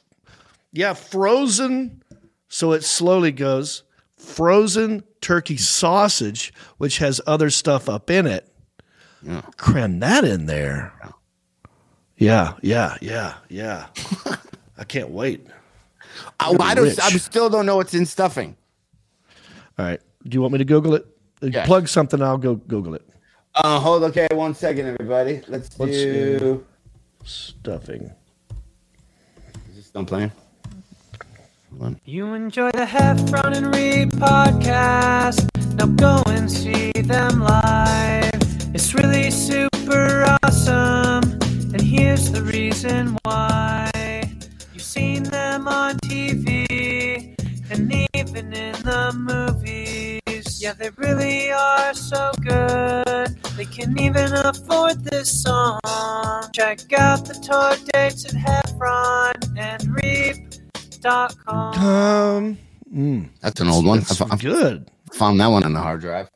yeah, 0.71 0.93
frozen. 0.93 2.01
So 2.47 2.71
it 2.71 2.83
slowly 2.83 3.31
goes 3.31 3.83
frozen 4.17 5.03
turkey 5.19 5.57
sausage, 5.57 6.53
which 6.77 6.99
has 6.99 7.19
other 7.27 7.49
stuff 7.49 7.89
up 7.89 8.09
in 8.09 8.25
it. 8.27 8.47
Yeah. 9.21 9.41
Cram 9.57 9.99
that 9.99 10.23
in 10.23 10.45
there. 10.45 10.93
Yeah, 12.17 12.53
yeah, 12.61 12.95
yeah, 13.01 13.33
yeah. 13.49 13.87
I 14.77 14.83
can't 14.85 15.09
wait. 15.09 15.45
I, 16.39 16.55
I 16.59 16.73
don't. 16.75 16.87
I 16.99 17.09
still 17.17 17.49
don't 17.49 17.65
know 17.65 17.75
what's 17.75 17.93
in 17.93 18.05
stuffing. 18.05 18.55
All 19.77 19.85
right. 19.85 19.99
Do 20.23 20.35
you 20.35 20.41
want 20.41 20.53
me 20.53 20.57
to 20.59 20.65
Google 20.65 20.93
it? 20.95 21.05
Uh, 21.43 21.47
Yes. 21.47 21.67
Plug 21.67 21.87
something. 21.87 22.21
I'll 22.21 22.37
go 22.37 22.55
Google 22.55 22.95
it. 22.95 23.03
Uh, 23.53 23.79
hold. 23.79 24.03
Okay, 24.03 24.27
one 24.31 24.53
second, 24.55 24.87
everybody. 24.87 25.41
Let's 25.47 25.77
Let's 25.79 25.91
do. 25.91 26.39
do- 26.39 26.65
Stuffing. 27.23 28.11
Is 29.69 29.75
this 29.75 29.89
done 29.89 30.05
playing? 30.05 30.31
You 32.05 32.33
enjoy 32.33 32.71
the 32.71 32.85
Heffron 32.85 33.55
and 33.57 33.75
Reep 33.75 34.09
podcast. 34.11 35.45
Now 35.75 35.87
go 35.87 36.23
and 36.31 36.49
see 36.49 36.91
them 36.93 37.41
live. 37.41 38.31
It's 38.73 38.93
really 38.93 39.29
super 39.29 40.37
awesome. 40.43 41.23
And 41.73 41.81
here's 41.81 42.31
the 42.31 42.43
reason 42.43 43.17
why. 43.23 43.84
Even 48.15 48.53
in 48.53 48.71
the 48.83 49.11
movies. 49.15 50.61
Yeah, 50.61 50.73
they 50.73 50.89
really 50.91 51.51
are 51.51 51.93
so 51.93 52.31
good. 52.41 53.27
They 53.57 53.65
can 53.65 53.99
even 53.99 54.31
afford 54.33 55.03
this 55.03 55.43
song. 55.43 55.79
Check 56.53 56.91
out 56.93 57.25
the 57.25 57.33
tour 57.35 57.75
dates 57.93 58.25
at 58.25 58.31
Heffron 58.33 59.57
and 59.57 59.95
Reep.com. 59.95 61.73
Um, 61.77 62.57
mm, 62.93 63.29
That's 63.41 63.59
an 63.61 63.67
old 63.69 63.85
one. 63.85 63.99
I 63.99 64.01
that's 64.01 64.17
fo- 64.17 64.27
I 64.31 64.37
good, 64.37 64.89
found 65.11 65.39
that 65.39 65.47
one 65.47 65.63
on 65.63 65.73
the 65.73 65.81
hard 65.81 66.01
drive. 66.01 66.29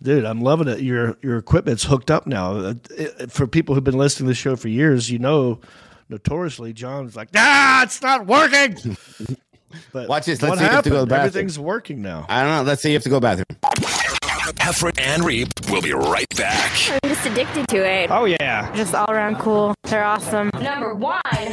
dude. 0.00 0.24
I'm 0.24 0.40
loving 0.40 0.68
it. 0.68 0.80
Your 0.80 1.16
your 1.22 1.36
equipment's 1.38 1.84
hooked 1.84 2.10
up 2.10 2.26
now. 2.26 2.56
Uh, 2.56 2.74
it- 2.90 3.30
for 3.32 3.46
people 3.46 3.74
who've 3.74 3.84
been 3.84 3.98
listening 3.98 4.26
to 4.26 4.30
the 4.30 4.34
show 4.34 4.56
for 4.56 4.68
years, 4.68 5.10
you 5.10 5.18
know, 5.18 5.60
notoriously, 6.08 6.72
John's 6.72 7.16
like, 7.16 7.28
ah, 7.36 7.82
it's 7.82 8.00
not 8.00 8.26
working. 8.26 8.76
But 9.92 10.08
Watch 10.08 10.26
this. 10.26 10.42
Let's 10.42 10.50
what 10.50 10.58
see 10.58 10.64
if 10.64 10.70
you 10.70 10.74
have 10.76 10.84
to 10.84 10.90
go 10.90 10.96
to 10.96 11.00
the 11.02 11.06
bathroom. 11.06 11.26
Everything's 11.26 11.58
working 11.58 12.02
now. 12.02 12.26
I 12.28 12.42
don't 12.42 12.50
know. 12.56 12.62
Let's 12.62 12.82
see. 12.82 12.90
You 12.90 12.94
have 12.94 13.02
to 13.04 13.08
go 13.08 13.20
to 13.20 13.20
the 13.20 13.44
bathroom. 13.44 13.58
Heffron 14.56 14.98
and 15.00 15.24
Reep 15.24 15.48
will 15.70 15.82
be 15.82 15.92
right 15.92 16.28
back. 16.36 16.72
I'm 16.90 17.10
just 17.10 17.26
addicted 17.26 17.68
to 17.68 17.76
it. 17.88 18.10
Oh, 18.10 18.24
yeah. 18.24 18.74
Just 18.74 18.94
all 18.94 19.10
around 19.10 19.36
cool. 19.38 19.74
They're 19.84 20.04
awesome. 20.04 20.50
Number 20.60 20.94
one. 20.94 21.20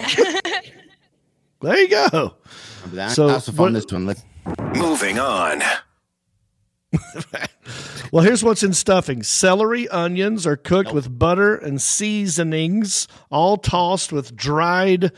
There 1.61 1.77
you 1.77 1.89
go. 1.89 2.35
Remember 2.83 2.95
that? 2.95 3.11
So, 3.11 3.27
I 3.27 3.33
also 3.33 3.51
found 3.51 3.73
what- 3.73 3.83
this 3.83 3.91
one. 3.91 4.05
Let's. 4.05 4.23
Moving 4.75 5.19
on. 5.19 5.61
Well, 8.11 8.23
here's 8.23 8.43
what's 8.43 8.63
in 8.63 8.73
stuffing 8.73 9.21
celery, 9.21 9.87
onions 9.89 10.47
are 10.47 10.57
cooked 10.57 10.93
with 10.93 11.19
butter 11.19 11.55
and 11.55 11.79
seasonings, 11.79 13.07
all 13.29 13.57
tossed 13.57 14.11
with 14.11 14.35
dried 14.35 15.11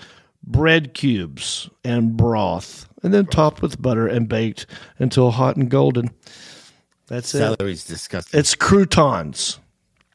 bread 0.44 0.94
cubes 0.94 1.70
and 1.86 2.18
broth, 2.18 2.90
and 3.04 3.14
then 3.14 3.26
topped 3.26 3.62
with 3.62 3.82
butter 3.82 4.08
and 4.08 4.28
baked 4.30 4.66
until 5.00 5.32
hot 5.32 5.56
and 5.56 5.70
golden. 5.70 6.12
That's 7.08 7.34
it. 7.36 7.40
Celery's 7.40 7.86
disgusting. 7.86 8.40
It's 8.40 8.56
croutons, 8.56 9.60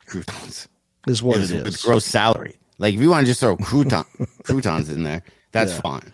croutons. 0.06 0.68
is 1.06 1.22
what 1.22 1.38
it's, 1.38 1.50
it 1.50 1.66
is. 1.66 1.74
it's 1.74 1.84
gross 1.84 2.04
salary. 2.04 2.56
Like 2.78 2.94
if 2.94 3.00
you 3.00 3.10
want 3.10 3.26
to 3.26 3.30
just 3.30 3.40
throw 3.40 3.56
crouton 3.56 4.04
croutons 4.44 4.88
in 4.90 5.02
there, 5.02 5.22
that's 5.52 5.78
fine. 5.78 6.12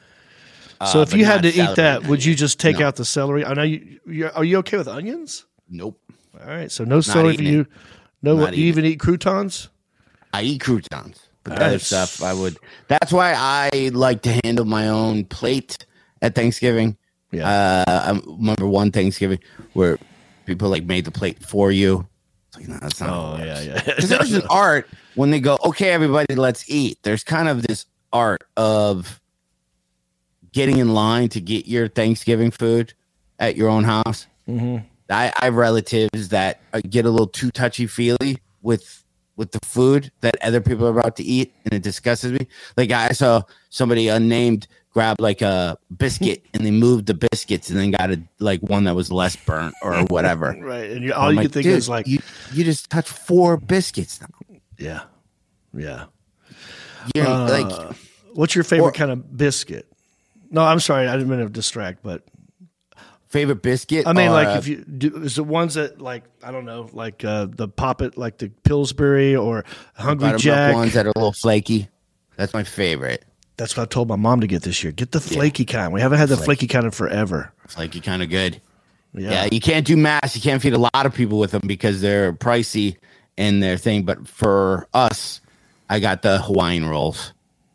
So 0.91 0.99
Uh, 0.99 1.03
if 1.03 1.13
you 1.15 1.25
had 1.25 1.43
to 1.43 1.49
eat 1.49 1.77
that, 1.77 2.07
would 2.09 2.25
you 2.25 2.35
just 2.35 2.59
take 2.59 2.79
No. 2.81 2.87
out 2.89 2.97
the 2.97 3.05
celery? 3.05 3.45
I 3.45 3.55
know 3.55 3.63
you. 3.63 4.01
You're, 4.07 4.45
you 4.45 4.59
okay 4.59 4.77
with 4.79 4.89
onions? 4.89 5.45
Nope. 5.69 5.99
All 6.41 6.47
right, 6.49 6.71
so 6.73 6.83
no 6.85 7.01
celery 7.01 7.37
for 7.37 7.43
you. 7.43 7.67
No, 8.23 8.37
Not 8.37 8.57
you 8.57 8.65
even. 8.67 8.85
even 8.85 8.93
eat 8.93 9.01
croutons? 9.01 9.69
I 10.33 10.43
eat 10.43 10.61
croutons, 10.61 11.29
but 11.45 11.57
the 11.57 11.65
other 11.65 11.79
stuff 11.79 12.23
I 12.23 12.33
would. 12.35 12.57
That's 12.89 13.13
why 13.13 13.35
I 13.37 13.91
like 13.93 14.23
to 14.23 14.41
handle 14.45 14.65
my 14.65 14.89
own 14.89 15.25
plate 15.25 15.85
at 16.23 16.35
Thanksgiving. 16.35 16.97
Yeah. 17.31 17.49
Uh, 17.49 17.85
I 18.15 18.21
remember 18.27 18.67
one 18.67 18.91
Thanksgiving 18.91 19.41
where 19.75 19.99
people 20.47 20.69
like 20.69 20.85
made 20.85 21.05
the 21.05 21.11
plate 21.11 21.45
for 21.45 21.71
you. 21.71 22.07
It's 22.49 22.57
like, 22.59 22.69
no, 22.69 22.79
that's 22.81 23.01
not. 23.01 23.11
Oh 23.11 23.45
yeah, 23.45 23.61
yeah. 23.61 23.83
Because 23.85 24.09
there's 24.09 24.33
an 24.33 24.43
art 24.51 24.89
when 25.15 25.31
they 25.31 25.41
go, 25.41 25.59
okay, 25.65 25.91
everybody, 25.91 26.35
let's 26.35 26.69
eat. 26.71 26.99
There's 27.03 27.25
kind 27.25 27.49
of 27.49 27.63
this 27.63 27.87
art 28.13 28.43
of 28.57 29.21
getting 30.53 30.79
in 30.79 30.93
line 30.93 31.29
to 31.31 31.41
get 31.41 31.67
your 31.67 31.89
Thanksgiving 31.89 32.51
food 32.51 32.93
at 33.39 33.57
your 33.57 33.69
own 33.69 33.85
house. 33.85 34.27
Mhm. 34.49 34.85
I, 35.09 35.33
I 35.41 35.47
have 35.47 35.55
relatives 35.55 36.29
that 36.29 36.61
uh, 36.73 36.81
get 36.89 37.05
a 37.05 37.11
little 37.11 37.27
too 37.27 37.51
touchy 37.51 37.87
feely 37.87 38.39
with 38.63 39.05
with 39.37 39.53
the 39.53 39.59
food 39.65 40.13
that 40.21 40.37
other 40.43 40.61
people 40.61 40.87
are 40.87 40.99
about 40.99 41.17
to 41.17 41.23
eat, 41.23 41.55
and 41.65 41.73
it 41.73 41.83
disgusts 41.83 42.25
me. 42.25 42.47
Like 42.77 42.91
I 42.91 43.09
saw 43.09 43.43
somebody 43.71 44.09
unnamed 44.09 44.69
grab 44.93 45.21
like 45.21 45.43
a 45.43 45.77
biscuit, 45.97 46.45
and 46.55 46.65
they 46.65 46.71
moved 46.71 47.07
the 47.07 47.15
biscuits, 47.15 47.71
and 47.71 47.79
then 47.79 47.91
got 47.93 48.11
a 48.11 48.23
like 48.39 48.61
one 48.61 48.85
that 48.85 48.95
was 48.95 49.11
less 49.13 49.37
burnt 49.37 49.75
or 49.83 50.03
whatever. 50.09 50.57
Right, 50.61 50.91
and 50.91 51.03
you, 51.05 51.13
all 51.13 51.29
I'm 51.29 51.35
you 51.37 51.43
like, 51.43 51.53
think 51.53 51.67
is 51.67 51.89
like, 51.89 52.07
you 52.07 52.19
you 52.53 52.65
just 52.65 52.91
touched 52.91 53.09
four 53.09 53.57
biscuits 53.57 54.21
now. 54.21 54.57
yeah, 54.79 55.03
yeah. 55.75 56.05
You're 57.15 57.27
Uh, 57.27 57.49
like 57.49 57.97
What's 58.35 58.55
your 58.55 58.65
favorite 58.65 58.87
Or- 58.89 58.93
kind 58.93 59.11
of 59.11 59.37
biscuit? 59.37 59.87
No, 60.51 60.63
I'm 60.63 60.81
sorry, 60.81 61.09
I 61.09 61.13
didn't 61.17 61.29
mean 61.31 61.41
to 61.41 61.49
distract, 61.49 62.03
but 62.03 62.23
favorite 63.29 63.63
biscuit. 63.63 64.07
I 64.07 64.13
mean, 64.13 64.29
uh, 64.29 64.33
like 64.33 64.59
if 64.59 64.69
you 64.69 64.85
do, 64.85 65.17
is 65.23 65.37
the 65.37 65.45
ones 65.45 65.75
that 65.75 66.01
like 66.01 66.25
I 66.43 66.51
don't 66.53 66.65
know, 66.67 66.89
like 66.93 67.25
uh, 67.25 67.47
the 67.51 67.69
Poppet, 67.69 68.17
like 68.19 68.39
the 68.39 68.51
Pillsbury 68.65 69.35
or 69.35 69.65
Hungry 69.95 70.33
Jack. 70.39 70.75
ones 70.75 70.93
that 70.95 71.07
are 71.07 71.13
a 71.15 71.19
little 71.19 71.33
flaky. 71.33 71.89
That's 72.37 72.53
my 72.55 72.65
favorite. 72.65 73.25
That's 73.63 73.77
what 73.77 73.85
I 73.85 73.87
told 73.87 74.09
my 74.09 74.17
mom 74.17 74.41
to 74.41 74.49
get 74.49 74.63
this 74.63 74.83
year. 74.83 74.91
Get 74.93 75.13
the 75.13 75.21
flaky 75.21 75.65
kind. 75.65 75.93
We 75.93 76.01
haven't 76.01 76.19
had 76.19 76.29
the 76.29 76.37
flaky 76.37 76.67
kind 76.67 76.85
in 76.85 76.91
forever. 76.91 77.53
Flaky, 77.69 78.01
kind 78.01 78.21
of 78.21 78.29
good. 78.29 78.61
Yeah. 79.15 79.31
Yeah, 79.31 79.49
you 79.53 79.61
can't 79.61 79.87
do 79.87 79.97
mass. 79.97 80.35
You 80.35 80.43
can't 80.43 80.61
feed 80.61 80.73
a 80.73 80.79
lot 80.79 81.07
of 81.07 81.15
people 81.15 81.39
with 81.39 81.53
them 81.53 81.63
because 81.65 82.01
they're 82.01 82.33
pricey 82.33 82.97
in 83.37 83.61
their 83.61 83.77
thing. 83.77 84.03
But 84.03 84.27
for 84.27 84.89
us, 84.93 85.41
I 85.89 86.01
got 86.01 86.23
the 86.23 86.39
Hawaiian 86.39 86.89
rolls. 86.89 87.33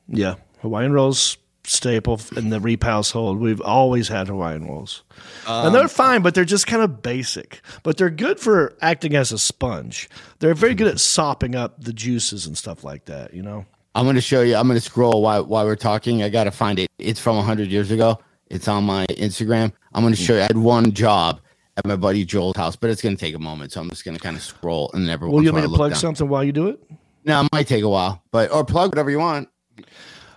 Yeah, 0.10 0.36
Hawaiian 0.60 0.92
rolls 0.92 1.38
staple 1.64 2.20
in 2.36 2.50
the 2.50 2.60
Reep 2.60 2.84
household. 2.84 3.40
We've 3.40 3.62
always 3.62 4.10
had 4.10 4.28
Hawaiian 4.28 4.68
rolls, 4.68 5.04
and 5.48 5.68
Um, 5.68 5.74
they're 5.74 5.88
fine, 5.88 6.22
but 6.22 6.36
they're 6.36 6.44
just 6.44 6.68
kind 6.68 6.84
of 6.84 7.02
basic. 7.02 7.62
But 7.84 7.96
they're 7.96 8.10
good 8.10 8.42
for 8.42 8.76
acting 8.82 9.16
as 9.16 9.32
a 9.32 9.38
sponge. 9.38 10.10
They're 10.40 10.54
very 10.54 10.76
good 10.76 10.88
at 10.88 11.00
sopping 11.00 11.56
up 11.56 11.82
the 11.82 11.94
juices 11.94 12.46
and 12.46 12.58
stuff 12.58 12.84
like 12.84 13.06
that. 13.06 13.34
You 13.34 13.42
know. 13.42 13.66
I'm 13.98 14.06
going 14.06 14.16
to 14.16 14.22
show 14.22 14.44
you. 14.44 14.56
I'm 14.56 14.68
going 14.68 14.80
to 14.80 14.86
scroll 14.86 15.24
while 15.24 15.44
while 15.44 15.66
we're 15.66 15.76
talking. 15.76 16.22
I 16.22 16.30
got 16.30 16.44
to 16.44 16.52
find 16.52 16.78
it. 16.78 16.88
It's 17.00 17.20
from 17.20 17.36
100 17.36 17.68
years 17.70 17.90
ago. 17.90 18.20
It's 18.46 18.68
on 18.68 18.84
my 18.84 19.08
Instagram. 19.08 19.74
I'm 19.92 20.04
going 20.04 20.14
to 20.14 20.22
show 20.22 20.36
you. 20.36 20.42
I 20.42 20.44
had 20.44 20.56
one 20.56 20.92
job 20.92 21.42
at 21.78 21.86
my 21.88 21.96
buddy 21.96 22.24
Joel's 22.24 22.58
house, 22.58 22.76
but 22.76 22.92
it's 22.92 23.02
going 23.02 23.18
to 23.18 23.20
take 23.20 23.34
a 23.34 23.40
moment. 23.40 23.72
So 23.72 23.82
I'm 23.82 23.90
just 23.90 24.06
going 24.06 24.16
to 24.16 24.22
kind 24.22 24.38
of 24.38 24.44
scroll 24.44 24.92
and 24.94 25.10
every 25.10 25.28
Will 25.28 25.42
you 25.42 25.52
want 25.52 25.66
me 25.66 25.72
to 25.72 25.76
plug 25.76 25.92
down. 25.94 26.00
something 26.00 26.30
while 26.30 26.44
you 26.44 26.52
do 26.52 26.68
it? 26.68 26.80
No, 27.26 27.42
it 27.42 27.50
might 27.52 27.68
take 27.68 27.84
a 27.84 27.90
while, 27.90 28.22
but 28.30 28.52
or 28.52 28.64
plug 28.64 28.92
whatever 28.92 29.10
you 29.10 29.18
want. 29.18 29.50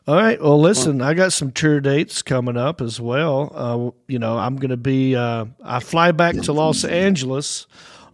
All 0.08 0.16
right. 0.16 0.40
Well, 0.40 0.58
listen, 0.58 1.02
I 1.02 1.12
got 1.12 1.34
some 1.34 1.52
tour 1.52 1.82
dates 1.82 2.22
coming 2.22 2.56
up 2.56 2.80
as 2.80 2.98
well. 2.98 3.52
Uh, 3.54 3.90
you 4.08 4.18
know, 4.18 4.38
I'm 4.38 4.56
going 4.56 4.70
to 4.70 4.78
be, 4.78 5.14
uh, 5.14 5.44
I 5.62 5.80
fly 5.80 6.12
back 6.12 6.34
to 6.34 6.54
Los 6.54 6.82
Angeles 6.84 7.66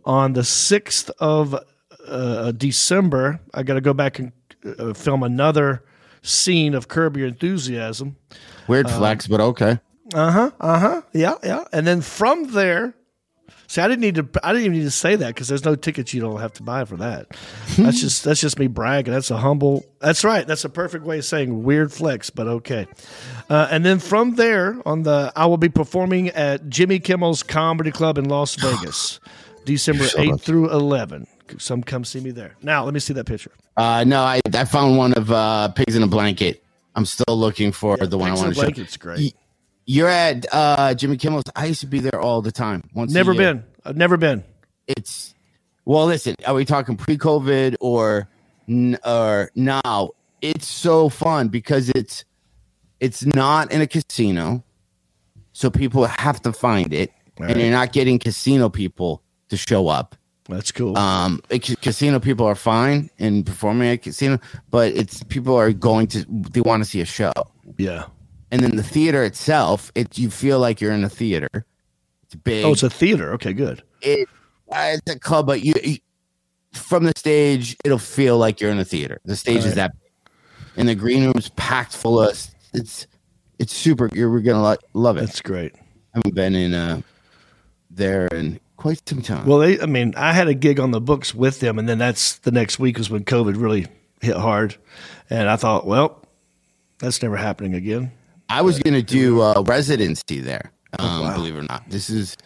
on 0.05 0.33
the 0.33 0.41
6th 0.41 1.09
of 1.21 1.57
uh, 2.05 2.51
December. 2.51 3.39
I 3.55 3.63
got 3.63 3.75
to 3.75 3.81
go 3.81 3.95
back 3.95 4.19
and 4.19 4.33
uh, 4.79 4.95
film 4.95 5.23
another 5.23 5.83
scene 6.23 6.75
of 6.75 6.89
Curb 6.89 7.17
Your 7.17 7.29
Enthusiasm. 7.29 8.17
Weird 8.69 8.91
flex, 8.91 9.27
but 9.27 9.41
okay. 9.41 9.79
Uh 10.15 10.31
huh. 10.31 10.51
Uh 10.61 10.79
huh. 10.79 11.03
Yeah. 11.13 11.35
Yeah. 11.43 11.65
And 11.73 11.87
then 11.87 12.01
from 12.01 12.53
there, 12.53 12.95
see, 13.67 13.81
I 13.81 13.89
didn't 13.89 14.01
need 14.01 14.15
to. 14.17 14.29
I 14.43 14.53
didn't 14.53 14.67
even 14.67 14.79
need 14.79 14.85
to 14.85 14.91
say 14.91 15.17
that 15.17 15.29
because 15.35 15.49
there's 15.49 15.65
no 15.65 15.75
tickets 15.75 16.15
you 16.15 16.21
don't 16.21 16.41
have 16.41 16.53
to 16.55 16.63
buy 16.63 16.85
for 16.85 16.97
that. 16.97 17.29
That's 17.77 18.01
just 18.01 18.25
that's 18.25 18.41
just 18.41 18.59
me 18.59 18.67
bragging. 18.67 19.13
That's 19.13 19.31
a 19.31 19.37
humble. 19.37 19.85
That's 20.01 20.25
right. 20.25 20.47
That's 20.47 20.65
a 20.65 20.69
perfect 20.69 21.05
way 21.05 21.19
of 21.19 21.25
saying 21.25 21.65
weird 21.65 21.93
flex, 21.93 22.31
but 22.31 22.47
okay. 22.47 22.87
Uh, 23.51 23.69
and 23.71 23.85
then 23.85 23.99
from 23.99 24.37
there, 24.37 24.81
on 24.87 25.03
the 25.03 25.33
I 25.37 25.47
will 25.47 25.59
be 25.59 25.69
performing 25.69 26.29
at 26.31 26.69
Jimmy 26.69 26.99
Kimmel's 27.01 27.43
Comedy 27.43 27.91
Club 27.91 28.19
in 28.19 28.27
Las 28.27 28.55
Vegas, 28.61 29.21
December 29.65 30.05
so 30.05 30.21
eighth 30.21 30.43
through 30.43 30.71
eleven. 30.71 31.27
Some 31.59 31.83
come 31.83 32.05
see 32.05 32.21
me 32.21 32.31
there. 32.31 32.57
Now 32.63 32.85
let 32.85 32.95
me 32.95 33.01
see 33.01 33.13
that 33.15 33.27
picture. 33.27 33.53
Uh, 33.77 34.05
no, 34.05 34.23
I, 34.23 34.41
I 34.55 34.65
found 34.65 34.97
one 34.97 35.13
of 35.15 35.31
uh, 35.31 35.69
pigs 35.69 35.97
in 35.97 36.03
a 36.03 36.07
blanket. 36.07 36.63
I'm 36.95 37.05
still 37.05 37.37
looking 37.37 37.73
for 37.73 37.97
the 37.99 38.17
one 38.17 38.31
Pigs 38.31 38.41
I 38.41 38.45
want 38.45 38.55
to 38.55 38.61
show. 38.61 38.67
Blanket's 38.67 38.97
great. 38.97 39.35
You're 39.85 40.09
at 40.09 40.47
uh, 40.53 40.95
Jimmy 40.95 41.17
Kimmel's. 41.17 41.45
I 41.55 41.67
used 41.67 41.81
to 41.81 41.87
be 41.87 42.01
there 42.01 42.21
all 42.21 42.43
the 42.43 42.51
time. 42.51 42.83
Once 42.95 43.13
Never 43.13 43.35
been. 43.35 43.65
I've 43.85 43.97
never 43.97 44.17
been. 44.17 44.43
It's 44.89 45.35
well. 45.85 46.07
Listen, 46.07 46.35
are 46.47 46.55
we 46.55 46.65
talking 46.65 46.97
pre-COVID 46.97 47.77
or 47.81 48.29
or 49.05 49.51
now? 49.55 50.11
It's 50.43 50.67
so 50.67 51.09
fun 51.09 51.49
because 51.49 51.91
it's 51.91 52.25
it's 52.99 53.25
not 53.25 53.71
in 53.73 53.81
a 53.81 53.87
casino, 53.87 54.65
so 55.53 55.71
people 55.71 56.05
have 56.07 56.41
to 56.43 56.53
find 56.53 56.93
it, 56.93 57.13
and 57.37 57.47
right. 57.47 57.57
you're 57.57 57.71
not 57.71 57.93
getting 57.93 58.19
casino 58.19 58.69
people 58.69 59.23
to 59.51 59.57
show 59.57 59.89
up. 59.89 60.17
That's 60.49 60.71
cool. 60.73 60.97
Um, 60.97 61.41
it- 61.51 61.81
casino 61.83 62.21
people 62.21 62.47
are 62.47 62.55
fine 62.55 63.11
in 63.19 63.43
performing 63.45 63.89
at 63.89 64.03
casino, 64.03 64.39
but 64.71 64.93
it's 64.93 65.23
people 65.25 65.57
are 65.57 65.73
going 65.73 66.07
to 66.09 66.25
they 66.29 66.61
want 66.61 66.83
to 66.85 66.89
see 66.89 67.01
a 67.01 67.05
show, 67.05 67.33
yeah. 67.79 68.05
and 68.51 68.63
then 68.63 68.77
the 68.77 68.83
theater 68.83 69.25
itself, 69.25 69.91
it 69.95 70.17
you 70.19 70.31
feel 70.31 70.59
like 70.61 70.81
you're 70.81 70.93
in 70.93 71.03
a 71.05 71.09
theater. 71.09 71.49
It's 72.25 72.35
big. 72.37 72.65
Oh, 72.65 72.73
it's 72.73 72.83
a 72.83 72.91
theater. 72.91 73.33
Okay, 73.35 73.53
good. 73.53 73.83
it, 74.03 74.29
uh, 74.71 74.95
it's 74.95 75.15
a 75.15 75.19
club, 75.19 75.47
but 75.47 75.63
you, 75.63 75.75
you 75.83 75.99
from 76.73 77.05
the 77.05 77.13
stage, 77.17 77.77
it'll 77.85 77.99
feel 77.99 78.37
like 78.39 78.61
you're 78.61 78.71
in 78.71 78.79
a 78.79 78.85
theater. 78.85 79.21
The 79.25 79.37
stage 79.37 79.59
is 79.59 79.67
Right. 79.67 79.75
that, 79.77 79.93
and 80.77 80.89
the 80.89 80.95
green 80.95 81.25
room's 81.25 81.49
packed 81.51 81.97
full 81.97 82.21
of. 82.21 82.31
It's 82.75 83.07
it's 83.59 83.73
super. 83.75 84.09
You're 84.13 84.39
gonna 84.41 84.63
lo- 84.63 84.77
love 84.93 85.17
it. 85.17 85.21
That's 85.21 85.41
great. 85.41 85.75
I 86.15 86.19
haven't 86.19 86.35
been 86.35 86.55
in 86.55 86.75
uh 86.75 87.01
there 87.91 88.27
in 88.29 88.61
quite 88.87 89.09
some 89.09 89.21
time. 89.23 89.47
Well, 89.47 89.59
they, 89.59 89.81
I 89.81 89.87
mean, 89.87 90.15
I 90.17 90.33
had 90.33 90.47
a 90.49 90.55
gig 90.55 90.79
on 90.79 90.93
the 90.93 91.01
books 91.01 91.35
with 91.35 91.59
them, 91.61 91.79
and 91.79 91.89
then 91.89 91.99
that's 91.99 92.39
the 92.39 92.53
next 92.53 92.79
week 92.79 92.99
was 92.99 93.11
when 93.11 93.25
COVID 93.25 93.61
really 93.61 93.87
hit 94.21 94.37
hard, 94.37 94.77
and 95.29 95.49
I 95.49 95.57
thought, 95.57 95.87
well, 95.87 96.23
that's 96.99 97.21
never 97.23 97.37
happening 97.37 97.75
again. 97.75 98.13
I 98.49 98.63
was 98.63 98.79
gonna 98.79 99.03
do 99.03 99.41
uh, 99.43 99.63
residency 99.67 100.39
there. 100.41 100.71
Um, 100.99 101.07
Oh, 101.09 101.23
wow. 101.23 101.35
Believe 101.35 101.57
it 101.57 101.59
or 101.59 101.63
not, 101.63 101.83
this 101.91 102.09
is 102.09 102.37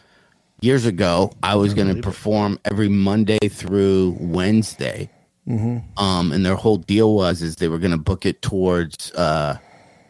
years 0.62 0.86
ago. 0.86 1.30
I 1.42 1.56
was 1.56 1.74
gonna 1.74 1.96
perform 2.00 2.58
every 2.64 2.88
Monday 2.88 3.48
through 3.48 4.16
Wednesday. 4.18 5.10
Mm-hmm. 5.46 6.02
Um, 6.02 6.32
and 6.32 6.44
their 6.44 6.54
whole 6.54 6.76
deal 6.78 7.14
was 7.14 7.42
is 7.42 7.56
they 7.56 7.68
were 7.68 7.78
gonna 7.78 7.98
book 7.98 8.24
it 8.24 8.40
towards 8.40 9.12
uh, 9.12 9.58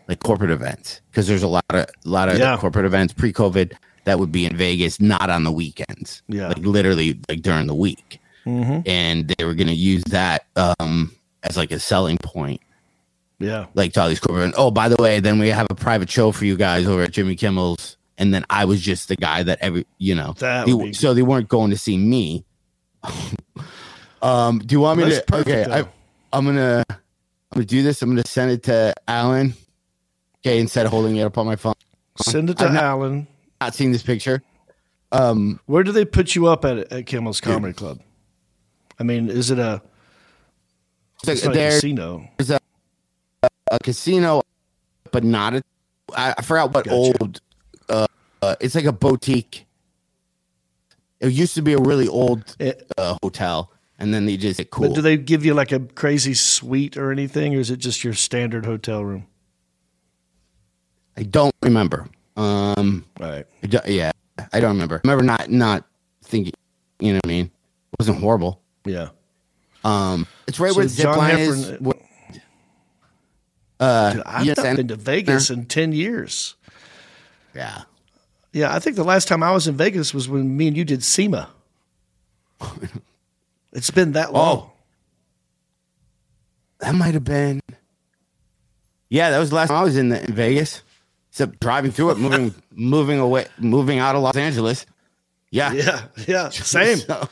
like 0.09 0.21
corporate 0.21 0.51
events 0.51 1.01
because 1.11 1.27
there's 1.27 1.43
a 1.43 1.49
lot 1.49 1.65
of 1.71 1.77
a 1.87 1.89
lot 2.05 2.29
of 2.29 2.39
Yeah. 2.39 2.57
corporate 2.57 2.85
events 2.87 3.13
pre-COVID 3.15 3.73
that 4.05 4.19
would 4.19 4.33
be 4.33 4.47
in 4.47 4.57
Vegas, 4.57 5.01
not 5.01 5.31
on 5.31 5.45
the 5.45 5.53
weekends. 5.53 6.23
Yeah. 6.29 6.49
like 6.49 6.59
literally 6.59 7.19
like 7.29 7.43
during 7.43 7.67
the 7.67 7.75
week, 7.75 8.19
Mm-hmm. 8.47 8.81
and 8.89 9.29
they 9.29 9.45
were 9.45 9.55
gonna 9.55 9.73
use 9.73 10.03
that 10.11 10.47
um, 10.57 11.13
as 11.43 11.57
like 11.59 11.71
a 11.73 11.79
selling 11.79 12.17
point 12.23 12.63
Yeah, 13.39 13.67
like 13.75 13.93
to 13.93 14.01
all 14.01 14.09
these 14.09 14.19
corporate. 14.19 14.55
Oh, 14.57 14.71
by 14.71 14.89
the 14.89 14.97
way, 15.01 15.21
then 15.21 15.39
we 15.39 15.49
have 15.49 15.67
a 15.71 15.75
private 15.75 16.09
show 16.11 16.33
for 16.33 16.47
you 16.47 16.57
guys 16.57 16.87
over 16.87 17.03
at 17.03 17.11
Jimmy 17.13 17.37
Kimmel's, 17.37 17.99
and 18.17 18.33
then 18.33 18.45
I 18.49 18.65
was 18.65 18.81
just 18.81 19.09
the 19.09 19.17
guy 19.17 19.43
that 19.43 19.59
every 19.61 19.87
you 19.99 20.15
know. 20.15 20.33
They- 20.39 20.65
be- 20.65 20.93
so 20.95 21.13
they 21.13 21.23
weren't 21.23 21.49
going 21.49 21.71
to 21.71 21.77
see 21.77 21.99
me. 21.99 22.45
um, 24.23 24.59
do 24.61 24.75
you 24.75 24.81
want 24.81 24.99
me 24.99 25.05
That's 25.05 25.19
to? 25.19 25.25
perfect, 25.27 25.69
okay, 25.69 25.81
I. 25.81 25.89
I'm 26.33 26.45
gonna 26.47 26.85
I'm 26.89 26.97
gonna 27.55 27.67
do 27.67 27.83
this. 27.83 28.01
I'm 28.03 28.09
gonna 28.11 28.23
send 28.27 28.53
it 28.53 28.63
to 28.65 28.95
Alan. 29.09 29.55
Okay, 30.45 30.61
instead 30.61 30.87
of 30.87 30.93
holding 30.93 31.17
it 31.17 31.23
up 31.23 31.37
on 31.39 31.45
my 31.47 31.57
phone, 31.57 31.75
send 32.23 32.51
it 32.51 32.59
to 32.59 32.67
I'm 32.67 32.77
Alan. 32.77 33.19
not 33.19 33.27
seeing 33.69 33.93
this 33.93 34.03
picture. 34.03 34.43
Um, 35.13 35.61
Where 35.67 35.83
do 35.83 35.93
they 35.93 36.05
put 36.05 36.35
you 36.35 36.47
up 36.47 36.65
at 36.65 36.79
at 36.93 37.07
Kimmel's 37.07 37.41
Comedy 37.41 37.75
Club? 37.75 38.01
I 38.99 39.03
mean, 39.03 39.29
is 39.29 39.51
it 39.51 39.59
a, 39.59 39.83
it's 41.27 41.45
not 41.45 41.55
a 41.55 41.59
there's 41.59 41.75
casino? 41.77 42.29
a 43.71 43.79
casino, 43.83 44.43
but 45.11 45.25
not 45.25 45.55
a. 45.55 45.63
I, 46.17 46.35
I 46.39 46.43
forgot 46.43 46.73
what 46.75 46.85
Gotcha. 46.85 46.95
old. 46.95 47.41
Uh, 47.89 48.07
uh, 48.43 48.57
it's 48.61 48.75
like 48.75 48.85
a 48.85 48.93
boutique. 48.93 49.67
It 51.21 51.33
used 51.33 51.55
to 51.55 51.63
be 51.63 51.73
a 51.75 51.79
really 51.79 52.09
old 52.09 52.57
It- 52.59 52.91
uh, 52.97 53.17
hotel, 53.23 53.71
and 53.99 54.13
then 54.15 54.27
they 54.27 54.37
just 54.37 54.59
get 54.59 54.71
cool. 54.71 54.89
But 54.89 54.95
do 54.95 55.03
they 55.03 55.17
give 55.17 55.45
you 55.45 55.55
like 55.55 55.73
a 55.73 55.81
crazy 55.81 56.35
suite 56.35 56.97
or 56.97 57.11
anything, 57.13 57.55
or 57.55 57.61
is 57.61 57.71
it 57.71 57.79
just 57.79 58.05
your 58.05 58.15
standard 58.15 58.65
hotel 58.65 59.05
room? 59.05 59.27
I 61.17 61.23
don't 61.25 61.55
remember. 61.63 62.09
Um, 62.37 63.05
Right. 63.19 63.47
Yeah, 63.87 64.13
I 64.53 64.61
don't 64.61 64.71
remember. 64.73 64.97
I 65.05 65.09
remember 65.09 65.25
not 65.25 65.51
not 65.51 65.85
thinking. 66.25 66.53
You 67.01 67.13
know 67.13 67.17
what 67.17 67.27
I 67.27 67.29
mean? 67.29 67.45
It 67.47 67.99
wasn't 67.99 68.19
horrible. 68.19 68.61
Yeah. 68.85 69.09
Um, 69.85 70.27
it's 70.47 70.61
right 70.61 70.71
So 70.73 70.77
where 70.77 70.85
the 70.85 70.89
zip 70.91 71.17
line 71.17 71.37
Heffron- 71.37 71.49
is. 71.75 71.81
What- 71.81 72.01
Uh, 73.81 74.13
Dude, 74.13 74.23
I've 74.27 74.45
yes, 74.45 74.57
not 74.59 74.77
been 74.77 74.89
to 74.89 74.97
Vegas 74.97 75.49
in 75.51 75.65
ten 75.67 75.93
years. 75.93 76.55
yeah. 77.55 77.83
Yeah, 78.53 78.75
I 78.75 78.79
think 78.81 78.97
the 78.97 79.05
last 79.05 79.29
time 79.29 79.43
I 79.45 79.53
was 79.53 79.69
in 79.69 79.77
Vegas 79.77 80.13
was 80.13 80.29
when 80.29 80.57
me 80.57 80.67
and 80.69 80.77
you 80.77 80.85
did 80.85 81.03
SEMA. 81.05 81.49
It's 83.73 83.91
been 83.93 84.13
that 84.13 84.33
long. 84.33 84.59
Oh, 84.59 84.73
that 86.81 86.93
might 86.95 87.15
have 87.15 87.23
been. 87.25 87.61
Yeah, 89.09 89.31
that 89.31 89.39
was 89.39 89.51
the 89.51 89.57
last 89.57 89.69
time 89.69 89.77
I 89.79 89.85
was 89.85 89.97
in, 89.97 90.09
the, 90.09 90.25
in 90.25 90.35
Vegas. 90.35 90.83
Except 91.31 91.61
driving 91.61 91.91
through 91.93 92.11
it, 92.11 92.19
moving, 92.19 92.55
moving 92.73 93.19
away, 93.19 93.47
moving 93.59 93.99
out 93.99 94.17
of 94.17 94.23
Los 94.23 94.37
Angeles. 94.37 94.85
Yeah, 95.51 95.73
Yeah, 95.73 96.03
yeah, 96.29 96.49
same. 96.51 96.99
So, 96.99 97.29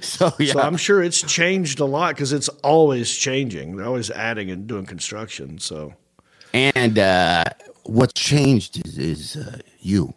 so 0.00 0.32
yeah, 0.38 0.52
So 0.52 0.60
I'm 0.60 0.76
sure 0.76 1.02
it's 1.02 1.20
changed 1.20 1.80
a 1.80 1.84
lot 1.84 2.14
because 2.14 2.32
it's 2.32 2.48
always 2.62 3.14
changing. 3.14 3.76
They're 3.76 3.86
always 3.86 4.10
adding 4.10 4.50
and 4.50 4.66
doing 4.66 4.86
construction. 4.86 5.58
So 5.58 5.94
and 6.54 6.98
uh, 6.98 7.44
what's 7.82 8.12
changed 8.14 8.86
is, 8.86 8.98
is 8.98 9.36
uh, 9.36 9.58
you. 9.80 10.14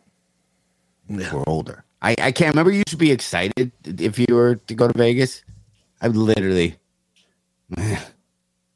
Yeah. 1.10 1.34
We're 1.34 1.44
older. 1.48 1.84
I, 2.02 2.16
I 2.20 2.32
can't 2.32 2.54
remember. 2.54 2.72
You 2.72 2.84
should 2.88 3.00
be 3.00 3.12
excited 3.12 3.72
if 3.84 4.20
you 4.20 4.28
were 4.32 4.56
to 4.56 4.76
go 4.76 4.88
to 4.88 4.98
Vegas. 4.98 5.44
I 6.00 6.08
would 6.08 6.18
literally. 6.18 6.76
I, 7.78 8.00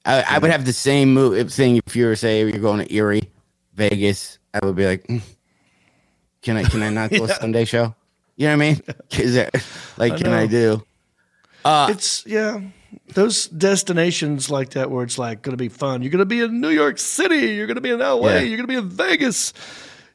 I 0.05 0.39
would 0.39 0.49
have 0.49 0.65
the 0.65 0.73
same 0.73 1.13
move 1.13 1.53
thing 1.53 1.79
if 1.85 1.95
you 1.95 2.07
were 2.07 2.15
say 2.15 2.39
you're 2.39 2.53
going 2.53 2.85
to 2.85 2.93
Erie, 2.93 3.29
Vegas. 3.75 4.39
I 4.53 4.65
would 4.65 4.75
be 4.75 4.85
like, 4.85 5.07
"Mm, 5.07 5.21
can 6.41 6.57
I 6.57 6.63
can 6.63 6.81
I 6.83 6.89
not 6.89 7.09
go 7.11 7.25
Yeah. 7.25 7.33
Sunday 7.37 7.65
show? 7.65 7.95
You 8.35 8.47
know 8.47 8.57
what 8.57 8.63
I 8.63 8.69
mean? 8.71 8.81
Is 9.11 9.33
there, 9.35 9.51
like, 9.97 10.17
can 10.17 10.33
I 10.33 10.47
do? 10.47 10.83
Uh, 11.63 11.87
it's 11.91 12.25
yeah, 12.25 12.61
those 13.13 13.47
destinations 13.47 14.49
like 14.49 14.71
that 14.71 14.89
where 14.89 15.03
it's 15.03 15.17
like 15.17 15.41
going 15.41 15.53
to 15.53 15.61
be 15.61 15.69
fun. 15.69 16.01
You're 16.01 16.11
going 16.11 16.19
to 16.19 16.25
be 16.25 16.41
in 16.41 16.59
New 16.59 16.69
York 16.69 16.97
City. 16.97 17.53
You're 17.53 17.67
going 17.67 17.75
to 17.75 17.81
be 17.81 17.91
in 17.91 17.99
LA. 17.99 18.29
Yeah. 18.29 18.39
You're 18.39 18.57
going 18.57 18.67
to 18.67 18.73
be 18.73 18.75
in 18.75 18.89
Vegas. 18.89 19.53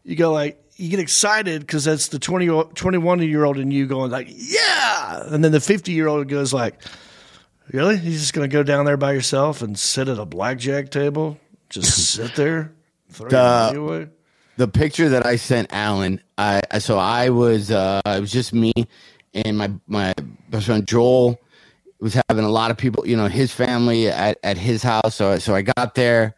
You 0.03 0.17
go 0.17 0.33
like 0.33 0.61
you 0.77 0.89
get 0.91 1.01
excited 1.01 1.61
because 1.61 1.85
that's 1.85 2.09
the 2.09 2.19
20, 2.19 2.47
21 2.75 3.23
year 3.23 3.45
old 3.45 3.59
in 3.59 3.71
you 3.71 3.87
going 3.87 4.11
like 4.11 4.29
yeah, 4.31 5.23
and 5.27 5.43
then 5.43 5.53
the 5.53 5.61
fifty 5.61 5.93
year 5.93 6.07
old 6.09 6.29
goes 6.29 6.53
like, 6.53 6.75
really? 7.73 7.95
You're 7.95 8.13
just 8.13 8.35
going 8.35 8.49
to 8.49 8.53
go 8.53 8.63
down 8.63 8.85
there 8.87 8.97
by 8.97 9.13
yourself 9.13 9.63
and 9.63 9.79
sit 9.79 10.09
at 10.09 10.19
a 10.19 10.27
blackjack 10.27 10.91
table? 10.91 11.39
Just 11.71 12.13
sit 12.15 12.35
there, 12.35 12.73
throw 13.11 13.31
your 13.31 13.41
money 13.41 13.79
away. 13.79 14.09
The 14.57 14.69
picture 14.69 15.09
that 15.11 15.27
I 15.27 15.37
sent 15.37 15.73
Alan, 15.73 16.21
I 16.39 16.61
so 16.79 16.99
I 16.99 17.31
was 17.31 17.71
uh 17.71 18.01
it 18.07 18.21
was 18.21 18.33
just 18.33 18.53
me 18.53 18.73
and 19.35 19.57
my 19.59 19.71
my 19.87 20.15
best 20.51 20.67
friend 20.67 20.87
Joel 20.87 21.39
was 22.01 22.17
having 22.29 22.45
a 22.45 22.51
lot 22.51 22.71
of 22.71 22.77
people, 22.77 23.07
you 23.07 23.17
know, 23.17 23.27
his 23.27 23.53
family 23.53 24.09
at, 24.09 24.39
at 24.43 24.59
his 24.59 24.83
house. 24.83 25.15
So 25.15 25.39
so 25.39 25.55
I 25.55 25.63
got 25.63 25.95
there 25.95 26.35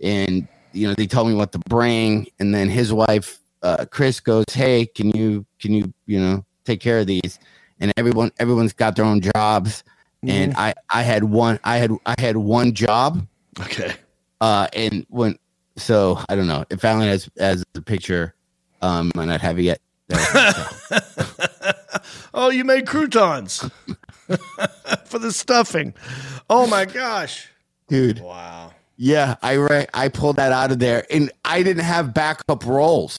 and 0.00 0.46
you 0.72 0.86
know 0.86 0.94
they 0.94 1.06
told 1.06 1.28
me 1.28 1.34
what 1.34 1.52
to 1.52 1.58
bring 1.68 2.26
and 2.38 2.54
then 2.54 2.68
his 2.68 2.92
wife 2.92 3.38
uh 3.62 3.86
Chris 3.90 4.20
goes, 4.20 4.44
"Hey, 4.52 4.86
can 4.86 5.10
you 5.10 5.46
can 5.60 5.72
you, 5.72 5.92
you 6.06 6.20
know, 6.20 6.44
take 6.64 6.80
care 6.80 7.00
of 7.00 7.06
these?" 7.06 7.38
And 7.80 7.92
everyone 7.96 8.32
everyone's 8.38 8.72
got 8.72 8.96
their 8.96 9.04
own 9.04 9.20
jobs 9.20 9.84
and 10.26 10.54
I 10.56 10.74
I 10.90 11.02
had 11.02 11.24
one 11.24 11.58
I 11.64 11.76
had 11.78 11.90
I 12.04 12.14
had 12.18 12.36
one 12.36 12.72
job 12.72 13.26
Okay. 13.60 13.94
uh, 14.40 14.68
and 14.72 15.06
when 15.08 15.38
so 15.76 16.18
I 16.28 16.34
don't 16.36 16.46
know 16.46 16.64
if 16.70 16.84
Alan 16.84 17.08
has 17.08 17.28
has 17.38 17.64
the 17.72 17.82
picture, 17.82 18.34
um, 18.82 19.10
might 19.14 19.26
not 19.26 19.40
have 19.40 19.58
it 19.58 19.62
yet. 19.62 19.80
Oh, 22.38 22.50
you 22.50 22.64
made 22.64 22.86
croutons 22.86 23.58
for 25.06 25.18
the 25.18 25.32
stuffing. 25.32 25.94
Oh 26.50 26.66
my 26.66 26.84
gosh. 26.84 27.48
Dude, 27.88 28.20
Wow. 28.20 28.72
yeah, 28.98 29.36
I 29.42 29.56
ra- 29.56 29.86
I 29.94 30.08
pulled 30.08 30.36
that 30.36 30.52
out 30.52 30.70
of 30.70 30.78
there, 30.78 31.06
and 31.10 31.32
I 31.46 31.62
didn't 31.62 31.84
have 31.84 32.12
backup 32.12 32.66
rolls. 32.66 33.18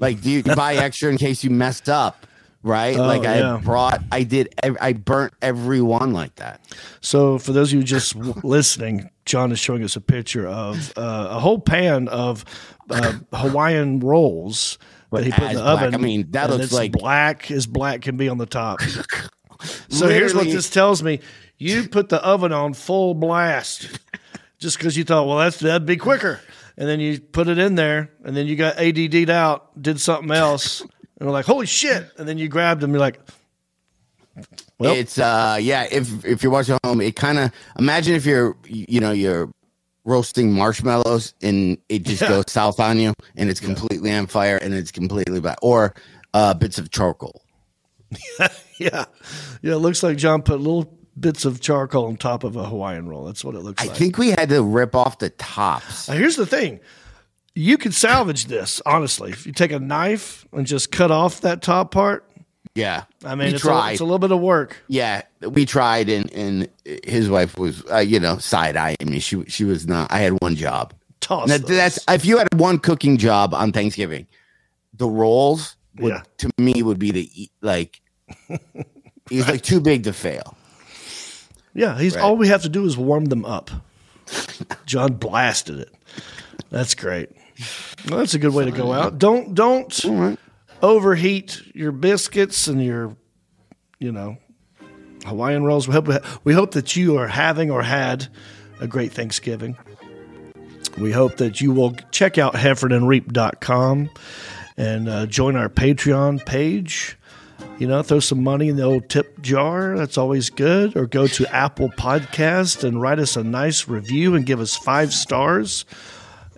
Like, 0.00 0.22
do 0.22 0.30
you 0.30 0.42
buy 0.42 0.76
extra 0.76 1.10
in 1.10 1.18
case 1.18 1.44
you 1.44 1.50
messed 1.50 1.88
up? 1.90 2.26
Right? 2.64 2.96
Oh, 2.98 3.06
like 3.06 3.26
I 3.26 3.40
yeah. 3.40 3.60
brought, 3.62 4.02
I 4.10 4.22
did, 4.22 4.54
I 4.80 4.94
burnt 4.94 5.34
every 5.42 5.82
one 5.82 6.14
like 6.14 6.36
that. 6.36 6.62
So, 7.02 7.38
for 7.38 7.52
those 7.52 7.72
of 7.72 7.78
you 7.78 7.84
just 7.84 8.16
listening, 8.42 9.10
John 9.26 9.52
is 9.52 9.58
showing 9.58 9.84
us 9.84 9.96
a 9.96 10.00
picture 10.00 10.48
of 10.48 10.90
uh, 10.96 11.28
a 11.30 11.40
whole 11.40 11.58
pan 11.58 12.08
of 12.08 12.42
uh, 12.88 13.18
Hawaiian 13.34 14.00
rolls 14.00 14.78
that 15.12 15.24
he 15.24 15.30
put 15.30 15.42
in 15.44 15.56
the 15.56 15.62
black. 15.62 15.82
oven. 15.82 15.94
I 15.94 15.98
mean, 15.98 16.30
that 16.30 16.48
looks 16.48 16.72
like- 16.72 16.92
black 16.92 17.50
as 17.50 17.66
black 17.66 18.00
can 18.00 18.16
be 18.16 18.30
on 18.30 18.38
the 18.38 18.46
top. 18.46 18.80
so 19.90 20.08
here's 20.08 20.34
what 20.34 20.46
this 20.46 20.70
tells 20.70 21.02
me: 21.02 21.20
you 21.58 21.86
put 21.88 22.08
the 22.08 22.22
oven 22.24 22.52
on 22.52 22.72
full 22.72 23.12
blast 23.14 23.90
just 24.58 24.78
because 24.78 24.96
you 24.96 25.04
thought, 25.04 25.26
well, 25.26 25.36
that's 25.36 25.58
that'd 25.58 25.86
be 25.86 25.98
quicker, 25.98 26.40
and 26.78 26.88
then 26.88 26.98
you 26.98 27.20
put 27.20 27.48
it 27.48 27.58
in 27.58 27.74
there, 27.74 28.10
and 28.24 28.34
then 28.34 28.46
you 28.46 28.56
got 28.56 28.78
ADD'd 28.78 29.28
out, 29.28 29.80
did 29.80 30.00
something 30.00 30.30
else, 30.30 30.82
and 31.24 31.30
we're 31.30 31.38
like, 31.38 31.46
holy 31.46 31.64
shit! 31.64 32.06
And 32.18 32.28
then 32.28 32.36
you 32.36 32.48
grabbed 32.48 32.82
them, 32.82 32.90
you're 32.90 33.00
like, 33.00 33.18
Well- 34.78 34.94
it's 34.94 35.16
uh 35.18 35.56
yeah 35.58 35.86
if 35.90 36.22
if 36.22 36.42
you're 36.42 36.52
watching 36.52 36.74
at 36.74 36.80
home 36.84 37.00
it 37.00 37.16
kind 37.16 37.38
of 37.38 37.50
imagine 37.78 38.14
if 38.14 38.26
you're 38.26 38.56
you 38.66 39.00
know 39.00 39.12
you're 39.12 39.50
roasting 40.04 40.52
marshmallows 40.52 41.32
and 41.40 41.78
it 41.88 42.02
just 42.02 42.20
Yeah. 42.20 42.28
goes 42.28 42.44
south 42.48 42.78
on 42.78 42.98
you 42.98 43.14
and 43.36 43.48
it's 43.48 43.60
completely 43.60 44.12
on 44.12 44.26
fire 44.26 44.58
and 44.58 44.74
it's 44.74 44.90
completely 44.90 45.40
bad 45.40 45.56
or 45.62 45.94
uh 46.34 46.52
bits 46.52 46.76
of 46.78 46.90
charcoal 46.90 47.40
yeah, 48.40 48.48
yeah. 48.78 49.04
It 49.72 49.76
looks 49.76 50.02
like 50.02 50.16
John 50.18 50.42
put 50.42 50.58
little 50.60 50.92
bits 51.18 51.44
of 51.44 51.60
charcoal 51.60 52.06
on 52.06 52.16
top 52.16 52.44
of 52.44 52.54
a 52.54 52.64
Hawaiian 52.64 53.08
roll. 53.08 53.24
That's 53.24 53.44
what 53.44 53.54
it 53.56 53.60
looks 53.60 53.82
i 53.82 53.86
like. 53.86 53.96
I 53.96 53.98
think 53.98 54.18
we 54.18 54.30
had 54.30 54.50
to 54.50 54.62
rip 54.62 54.94
off 54.94 55.18
the 55.18 55.30
tops 55.30 56.08
Now, 56.08 56.14
here's 56.14 56.36
the 56.36 56.46
thing. 56.46 56.78
You 57.54 57.78
could 57.78 57.94
salvage 57.94 58.46
this, 58.46 58.82
honestly. 58.84 59.30
If 59.30 59.46
you 59.46 59.52
take 59.52 59.70
a 59.72 59.78
knife 59.78 60.44
and 60.52 60.66
just 60.66 60.90
cut 60.90 61.10
off 61.10 61.42
that 61.42 61.62
top 61.62 61.90
part, 61.92 62.28
yeah 62.74 63.04
I 63.24 63.36
mean, 63.36 63.48
we 63.50 63.54
it's 63.54 63.64
a, 63.64 63.88
it's 63.92 64.00
a 64.00 64.04
little 64.04 64.18
bit 64.18 64.32
of 64.32 64.40
work. 64.40 64.76
yeah 64.88 65.22
we 65.48 65.64
tried 65.64 66.08
and 66.08 66.32
and 66.32 66.68
his 67.04 67.28
wife 67.30 67.56
was 67.56 67.84
uh, 67.88 67.98
you 67.98 68.18
know 68.18 68.38
side 68.38 68.76
eyeing 68.76 68.96
me 69.06 69.20
she 69.20 69.44
she 69.46 69.64
was 69.64 69.86
not 69.86 70.10
i 70.10 70.18
had 70.18 70.32
one 70.42 70.56
job 70.56 70.92
Toss 71.20 71.42
And 71.42 71.50
that, 71.52 71.66
those. 71.68 71.76
that's 71.76 72.04
if 72.08 72.24
you 72.24 72.38
had 72.38 72.48
one 72.54 72.80
cooking 72.80 73.16
job 73.16 73.54
on 73.54 73.70
Thanksgiving, 73.70 74.26
the 74.92 75.06
rolls 75.08 75.76
would 76.00 76.10
Yeah. 76.14 76.22
to 76.38 76.50
me 76.58 76.82
would 76.82 76.98
be 76.98 77.12
the 77.12 77.50
like 77.62 78.00
he's 79.30 79.46
like 79.48 79.62
too 79.62 79.80
big 79.80 80.02
to 80.04 80.12
fail. 80.12 80.56
yeah, 81.74 81.96
he's 81.98 82.16
Right. 82.16 82.22
all 82.24 82.36
we 82.36 82.48
have 82.48 82.62
to 82.62 82.68
do 82.68 82.84
is 82.86 82.96
warm 82.96 83.26
them 83.26 83.44
up. 83.44 83.70
John 84.84 85.14
blasted 85.14 85.78
it. 85.78 85.94
That's 86.70 86.94
great. 86.96 87.30
Well, 88.08 88.18
that's 88.18 88.34
a 88.34 88.38
good 88.38 88.54
way 88.54 88.64
to 88.64 88.70
go 88.70 88.92
out. 88.92 89.18
Don't 89.18 89.54
don't 89.54 90.04
overheat 90.82 91.62
your 91.74 91.92
biscuits 91.92 92.66
and 92.66 92.84
your, 92.84 93.16
you 93.98 94.12
know, 94.12 94.36
Hawaiian 95.24 95.64
rolls. 95.64 95.88
We 95.88 95.94
hope 95.94 96.08
we 96.44 96.52
hope 96.52 96.72
that 96.72 96.96
you 96.96 97.16
are 97.18 97.28
having 97.28 97.70
or 97.70 97.82
had 97.82 98.28
a 98.80 98.86
great 98.86 99.12
Thanksgiving. 99.12 99.76
We 100.98 101.10
hope 101.10 101.38
that 101.38 101.60
you 101.60 101.72
will 101.72 101.94
check 102.10 102.38
out 102.38 102.54
heffronandreep.com 102.54 104.10
and 104.76 105.08
uh, 105.08 105.26
join 105.26 105.56
our 105.56 105.68
Patreon 105.68 106.44
page. 106.44 107.18
You 107.78 107.88
know, 107.88 108.02
throw 108.02 108.20
some 108.20 108.42
money 108.42 108.68
in 108.68 108.76
the 108.76 108.84
old 108.84 109.08
tip 109.08 109.40
jar. 109.40 109.96
That's 109.96 110.18
always 110.18 110.50
good. 110.50 110.96
Or 110.96 111.06
go 111.06 111.26
to 111.26 111.54
Apple 111.54 111.88
Podcast 111.88 112.84
and 112.84 113.00
write 113.00 113.18
us 113.18 113.36
a 113.36 113.42
nice 113.42 113.88
review 113.88 114.34
and 114.34 114.46
give 114.46 114.60
us 114.60 114.76
five 114.76 115.12
stars. 115.12 115.84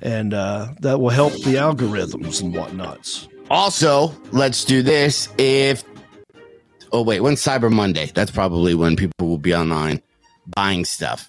And 0.02 0.34
uh, 0.34 0.68
that 0.80 1.00
will 1.00 1.10
help 1.10 1.32
the 1.32 1.54
algorithms 1.54 2.42
and 2.42 2.54
whatnots. 2.54 3.28
Also, 3.50 4.14
let's 4.32 4.64
do 4.64 4.82
this. 4.82 5.28
If 5.38 5.84
oh 6.92 7.02
wait, 7.02 7.20
when's 7.20 7.42
Cyber 7.42 7.72
Monday? 7.72 8.10
That's 8.14 8.30
probably 8.30 8.74
when 8.74 8.96
people 8.96 9.28
will 9.28 9.38
be 9.38 9.54
online 9.54 10.02
buying 10.54 10.84
stuff. 10.84 11.28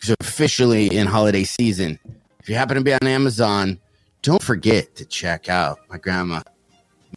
So 0.00 0.14
officially 0.20 0.96
in 0.96 1.06
holiday 1.06 1.44
season. 1.44 1.98
If 2.40 2.48
you 2.48 2.54
happen 2.54 2.76
to 2.76 2.82
be 2.82 2.92
on 2.94 3.06
Amazon, 3.06 3.78
don't 4.22 4.42
forget 4.42 4.96
to 4.96 5.04
check 5.04 5.48
out 5.48 5.78
my 5.90 5.98
grandma 5.98 6.42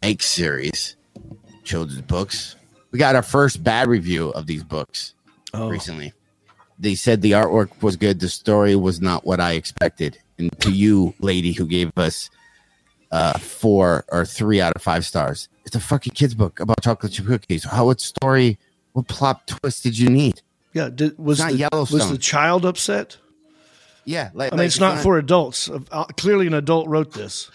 make 0.02 0.22
series 0.22 0.96
children's 1.64 2.02
books. 2.02 2.56
We 2.90 2.98
got 2.98 3.14
our 3.16 3.22
first 3.22 3.62
bad 3.62 3.88
review 3.88 4.30
of 4.30 4.46
these 4.46 4.64
books 4.64 5.14
Oh, 5.54 5.68
recently. 5.68 6.12
They 6.78 6.94
said 6.94 7.22
the 7.22 7.32
artwork 7.32 7.82
was 7.82 7.96
good, 7.96 8.20
the 8.20 8.28
story 8.28 8.74
was 8.74 9.00
not 9.00 9.24
what 9.24 9.40
I 9.40 9.52
expected. 9.52 10.18
And 10.38 10.58
to 10.60 10.70
you, 10.70 11.14
lady, 11.20 11.52
who 11.52 11.66
gave 11.66 11.96
us 11.96 12.30
uh, 13.10 13.38
four 13.38 14.04
or 14.10 14.24
three 14.24 14.60
out 14.60 14.72
of 14.74 14.82
five 14.82 15.04
stars, 15.04 15.48
it's 15.64 15.76
a 15.76 15.80
fucking 15.80 16.14
kids 16.14 16.34
book 16.34 16.60
about 16.60 16.82
chocolate 16.82 17.12
chip 17.12 17.26
cookies. 17.26 17.64
How 17.64 17.86
what 17.86 18.00
story, 18.00 18.58
what 18.92 19.08
plot 19.08 19.46
twist 19.46 19.82
did 19.82 19.98
you 19.98 20.08
need? 20.08 20.42
yeah. 20.72 20.88
Did, 20.88 21.18
was, 21.18 21.38
not 21.38 21.52
the, 21.52 21.58
Yellowstone. 21.58 21.98
was 21.98 22.10
the 22.10 22.18
child 22.18 22.64
upset? 22.64 23.18
Yeah, 24.04 24.30
like 24.34 24.52
I 24.52 24.56
mean, 24.56 24.66
it's 24.66 24.80
not 24.80 24.98
for 24.98 25.16
adults. 25.16 25.70
Uh, 25.70 26.04
clearly, 26.16 26.48
an 26.48 26.54
adult 26.54 26.88
wrote 26.88 27.12
this, 27.12 27.50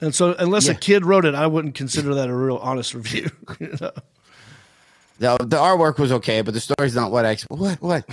and 0.00 0.14
so 0.14 0.34
unless 0.38 0.68
a 0.68 0.74
kid 0.74 1.06
wrote 1.06 1.24
it, 1.24 1.34
I 1.34 1.46
wouldn't 1.46 1.74
consider 1.74 2.14
that 2.16 2.28
a 2.28 2.34
real 2.34 2.58
honest 2.58 2.92
review. 2.92 3.30
you 3.60 3.68
know? 3.80 3.90
the, 5.18 5.36
the 5.38 5.56
artwork 5.56 5.98
was 5.98 6.12
okay, 6.12 6.42
but 6.42 6.52
the 6.52 6.60
story's 6.60 6.94
not 6.94 7.10
what 7.10 7.24
I 7.24 7.38
what 7.48 7.80
what. 7.80 8.04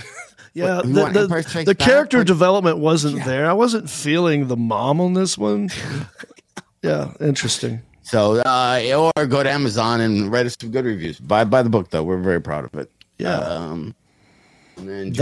Yeah, 0.54 0.76
What, 0.76 1.12
the, 1.12 1.26
the, 1.26 1.62
the 1.66 1.74
character 1.74 2.24
development 2.24 2.78
wasn't 2.78 3.24
there. 3.24 3.48
I 3.48 3.52
wasn't 3.52 3.88
feeling 3.88 4.48
the 4.48 4.56
mom 4.56 5.00
on 5.00 5.14
this 5.14 5.36
one. 5.38 5.70
yeah, 6.82 7.12
interesting. 7.20 7.82
So, 8.02 8.36
uh, 8.40 9.10
or 9.16 9.26
go 9.26 9.42
to 9.42 9.50
Amazon 9.50 10.00
and 10.00 10.32
write 10.32 10.46
us 10.46 10.56
some 10.58 10.70
good 10.70 10.86
reviews. 10.86 11.20
Buy 11.20 11.44
buy 11.44 11.62
the 11.62 11.68
book 11.68 11.90
though. 11.90 12.02
We're 12.02 12.16
very 12.22 12.40
proud 12.40 12.64
of 12.64 12.74
it. 12.80 12.90
Yeah. 13.18 13.36
Um, 13.36 13.94
That 14.76 15.12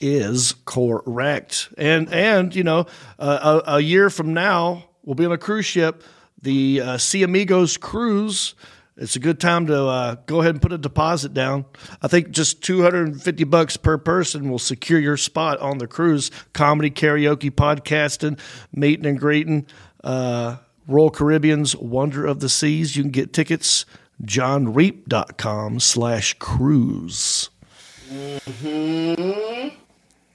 John- 0.00 0.56
correct. 0.66 1.68
And 1.78 2.12
and 2.12 2.54
you 2.54 2.62
know, 2.62 2.86
uh, 3.18 3.62
a, 3.66 3.76
a 3.76 3.80
year 3.80 4.10
from 4.10 4.34
now, 4.34 4.84
we'll 5.02 5.14
be 5.14 5.24
on 5.24 5.32
a 5.32 5.38
cruise 5.38 5.64
ship, 5.64 6.02
the 6.42 6.82
uh, 6.82 6.98
Sea 6.98 7.22
Amigos 7.22 7.76
cruise. 7.78 8.54
It's 8.98 9.14
a 9.14 9.18
good 9.18 9.38
time 9.38 9.66
to 9.66 9.84
uh, 9.84 10.14
go 10.24 10.40
ahead 10.40 10.54
and 10.54 10.62
put 10.62 10.72
a 10.72 10.78
deposit 10.78 11.34
down. 11.34 11.66
I 12.00 12.08
think 12.08 12.30
just 12.30 12.62
250 12.62 13.44
bucks 13.44 13.76
per 13.76 13.98
person 13.98 14.48
will 14.50 14.58
secure 14.58 14.98
your 14.98 15.18
spot 15.18 15.58
on 15.60 15.76
the 15.78 15.86
cruise. 15.86 16.30
Comedy, 16.54 16.90
karaoke, 16.90 17.50
podcasting, 17.50 18.38
meeting 18.72 19.04
and 19.04 19.18
greeting. 19.18 19.66
Uh, 20.02 20.56
Royal 20.88 21.10
Caribbean's 21.10 21.76
Wonder 21.76 22.24
of 22.24 22.40
the 22.40 22.48
Seas. 22.48 22.96
You 22.96 23.02
can 23.02 23.10
get 23.10 23.34
tickets 23.34 23.84
jonreep.com 24.22 25.80
slash 25.80 26.34
cruise. 26.38 27.50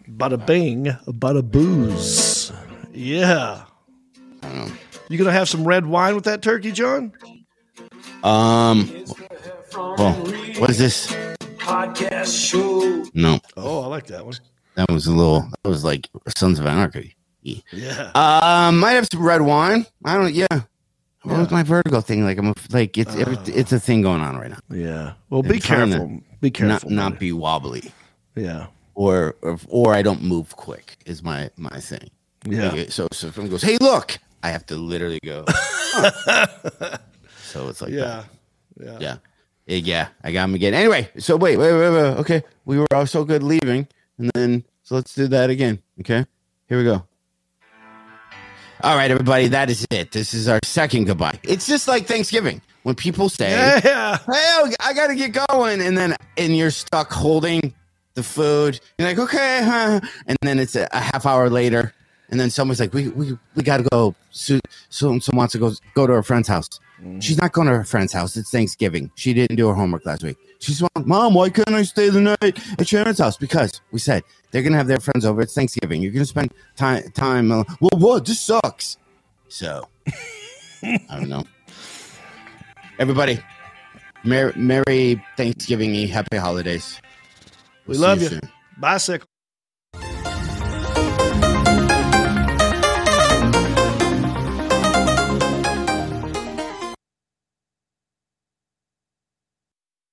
Bada 0.07 0.45
bing, 0.45 0.85
bada 1.07 1.49
booze. 1.49 2.51
Yeah. 2.93 3.63
You 5.09 5.17
gonna 5.17 5.31
have 5.31 5.49
some 5.49 5.67
red 5.67 5.85
wine 5.85 6.15
with 6.15 6.25
that 6.25 6.41
turkey, 6.41 6.71
John? 6.71 7.13
Um, 8.23 9.05
well, 9.75 10.13
what 10.59 10.69
is 10.69 10.77
this? 10.77 11.11
Podcast 11.57 12.49
show. 12.49 13.05
No, 13.13 13.39
Oh, 13.57 13.81
I 13.83 13.87
like 13.87 14.07
that 14.07 14.25
one. 14.25 14.35
that 14.75 14.89
was 14.91 15.07
a 15.07 15.11
little. 15.11 15.41
That 15.63 15.69
was 15.69 15.83
like 15.83 16.07
Sons 16.37 16.59
of 16.59 16.65
Anarchy. 16.65 17.15
Yeah. 17.41 18.11
Um, 18.13 18.79
might 18.79 18.91
have 18.91 19.07
some 19.11 19.23
red 19.25 19.41
wine. 19.41 19.85
I 20.05 20.15
don't. 20.17 20.33
Yeah. 20.33 20.47
What 21.23 21.37
was 21.37 21.51
my 21.51 21.63
vertigo 21.63 22.01
thing? 22.01 22.23
Like 22.23 22.37
I'm 22.37 22.47
a, 22.47 22.53
like 22.71 22.97
it's 22.97 23.15
every, 23.15 23.37
it's 23.53 23.71
a 23.71 23.79
thing 23.79 24.01
going 24.01 24.21
on 24.21 24.37
right 24.37 24.49
now. 24.49 24.59
Yeah. 24.69 25.13
Well, 25.29 25.41
be 25.43 25.55
I'm 25.55 25.59
trying 25.59 25.89
to 25.91 25.97
careful. 25.97 26.21
Be 26.41 26.51
careful. 26.51 26.89
Not 26.89 27.11
not 27.11 27.19
be 27.19 27.31
wobbly. 27.31 27.91
Yeah. 28.35 28.67
or 28.95 29.35
or, 29.41 29.59
or 29.67 29.93
I 29.93 30.01
don't 30.01 30.23
move 30.23 30.55
quick 30.55 30.97
is 31.05 31.21
my 31.23 31.49
my 31.57 31.79
thing. 31.79 32.09
Yeah. 32.45 32.69
Like, 32.71 32.91
so 32.91 33.07
so 33.11 33.27
if 33.27 33.35
someone 33.35 33.51
goes, 33.51 33.61
"Hey, 33.61 33.77
look," 33.81 34.17
I 34.43 34.49
have 34.49 34.65
to 34.67 34.75
literally 34.75 35.19
go. 35.23 35.45
"Huh." 35.47 36.97
So 37.51 37.67
it's 37.67 37.81
like 37.81 37.91
Yeah. 37.91 38.23
that. 38.77 39.01
yeah, 39.01 39.17
yeah, 39.67 39.77
yeah. 39.77 40.07
I 40.23 40.31
got 40.31 40.45
him 40.45 40.55
again. 40.55 40.73
Anyway, 40.73 41.09
so 41.19 41.35
wait, 41.35 41.57
wait, 41.57 41.73
wait, 41.73 41.89
wait. 41.91 42.17
Okay, 42.21 42.43
we 42.65 42.77
were 42.79 42.87
all 42.93 43.05
so 43.05 43.23
good 43.23 43.43
leaving, 43.43 43.87
and 44.17 44.31
then 44.33 44.63
so 44.83 44.95
let's 44.95 45.13
do 45.13 45.27
that 45.27 45.49
again. 45.49 45.79
Okay, 45.99 46.25
here 46.67 46.77
we 46.77 46.83
go. 46.83 47.03
All 48.83 48.95
right, 48.97 49.11
everybody, 49.11 49.47
that 49.49 49.69
is 49.69 49.85
it. 49.91 50.11
This 50.11 50.33
is 50.33 50.47
our 50.47 50.59
second 50.63 51.03
goodbye. 51.05 51.37
It's 51.43 51.67
just 51.67 51.87
like 51.87 52.07
Thanksgiving 52.07 52.61
when 52.81 52.95
people 52.95 53.29
say, 53.29 53.51
Yeah. 53.51 54.17
hey, 54.17 54.73
I 54.79 54.93
got 54.95 55.07
to 55.07 55.15
get 55.15 55.37
going. 55.47 55.81
And 55.81 55.95
then, 55.95 56.15
and 56.35 56.57
you're 56.57 56.71
stuck 56.71 57.11
holding 57.13 57.75
the 58.15 58.23
food. 58.23 58.79
You're 58.97 59.07
like, 59.09 59.19
okay. 59.19 59.61
Huh. 59.63 59.99
And 60.25 60.35
then 60.41 60.57
it's 60.57 60.75
a, 60.75 60.87
a 60.91 60.99
half 60.99 61.27
hour 61.27 61.47
later. 61.47 61.93
And 62.31 62.39
then 62.39 62.49
someone's 62.49 62.79
like, 62.79 62.91
we, 62.91 63.09
we, 63.09 63.37
we 63.53 63.61
got 63.61 63.77
to 63.77 63.83
go. 63.91 64.15
So, 64.31 64.59
so 64.89 65.19
someone 65.19 65.37
wants 65.43 65.51
to 65.51 65.59
go, 65.59 65.73
go 65.93 66.07
to 66.07 66.13
her 66.13 66.23
friend's 66.23 66.47
house. 66.47 66.67
She's 67.19 67.37
not 67.37 67.51
going 67.51 67.67
to 67.67 67.73
her 67.75 67.83
friend's 67.83 68.13
house. 68.13 68.37
It's 68.37 68.51
Thanksgiving. 68.51 69.11
She 69.15 69.33
didn't 69.33 69.55
do 69.55 69.67
her 69.67 69.73
homework 69.73 70.05
last 70.05 70.23
week. 70.23 70.37
She's 70.59 70.81
like, 70.81 71.05
Mom, 71.07 71.33
why 71.33 71.49
can't 71.49 71.69
I 71.69 71.81
stay 71.83 72.09
the 72.09 72.21
night 72.21 72.59
at 72.79 72.87
Sharon's 72.87 73.17
house? 73.17 73.37
Because 73.37 73.81
we 73.91 73.97
said 73.99 74.23
they're 74.51 74.61
going 74.61 74.73
to 74.73 74.77
have 74.77 74.87
their 74.87 74.99
friends 74.99 75.25
over. 75.25 75.41
It's 75.41 75.55
Thanksgiving. 75.55 76.01
You're 76.01 76.11
going 76.11 76.21
to 76.23 76.29
spend 76.29 76.53
time, 76.75 77.09
time. 77.13 77.51
Uh, 77.51 77.63
well, 77.79 77.89
what? 77.99 78.25
This 78.25 78.39
sucks. 78.39 78.97
So, 79.47 79.87
I 80.83 80.99
don't 81.09 81.29
know. 81.29 81.43
Everybody, 82.99 83.39
Merry, 84.23 84.53
Merry 84.55 85.23
Thanksgiving, 85.37 85.93
happy 86.07 86.37
holidays. 86.37 87.01
We 87.87 87.93
We'll 87.93 87.95
see 87.97 88.01
love 88.01 88.21
you. 88.21 88.27
soon. 88.29 88.41
Bicycle. 88.77 89.27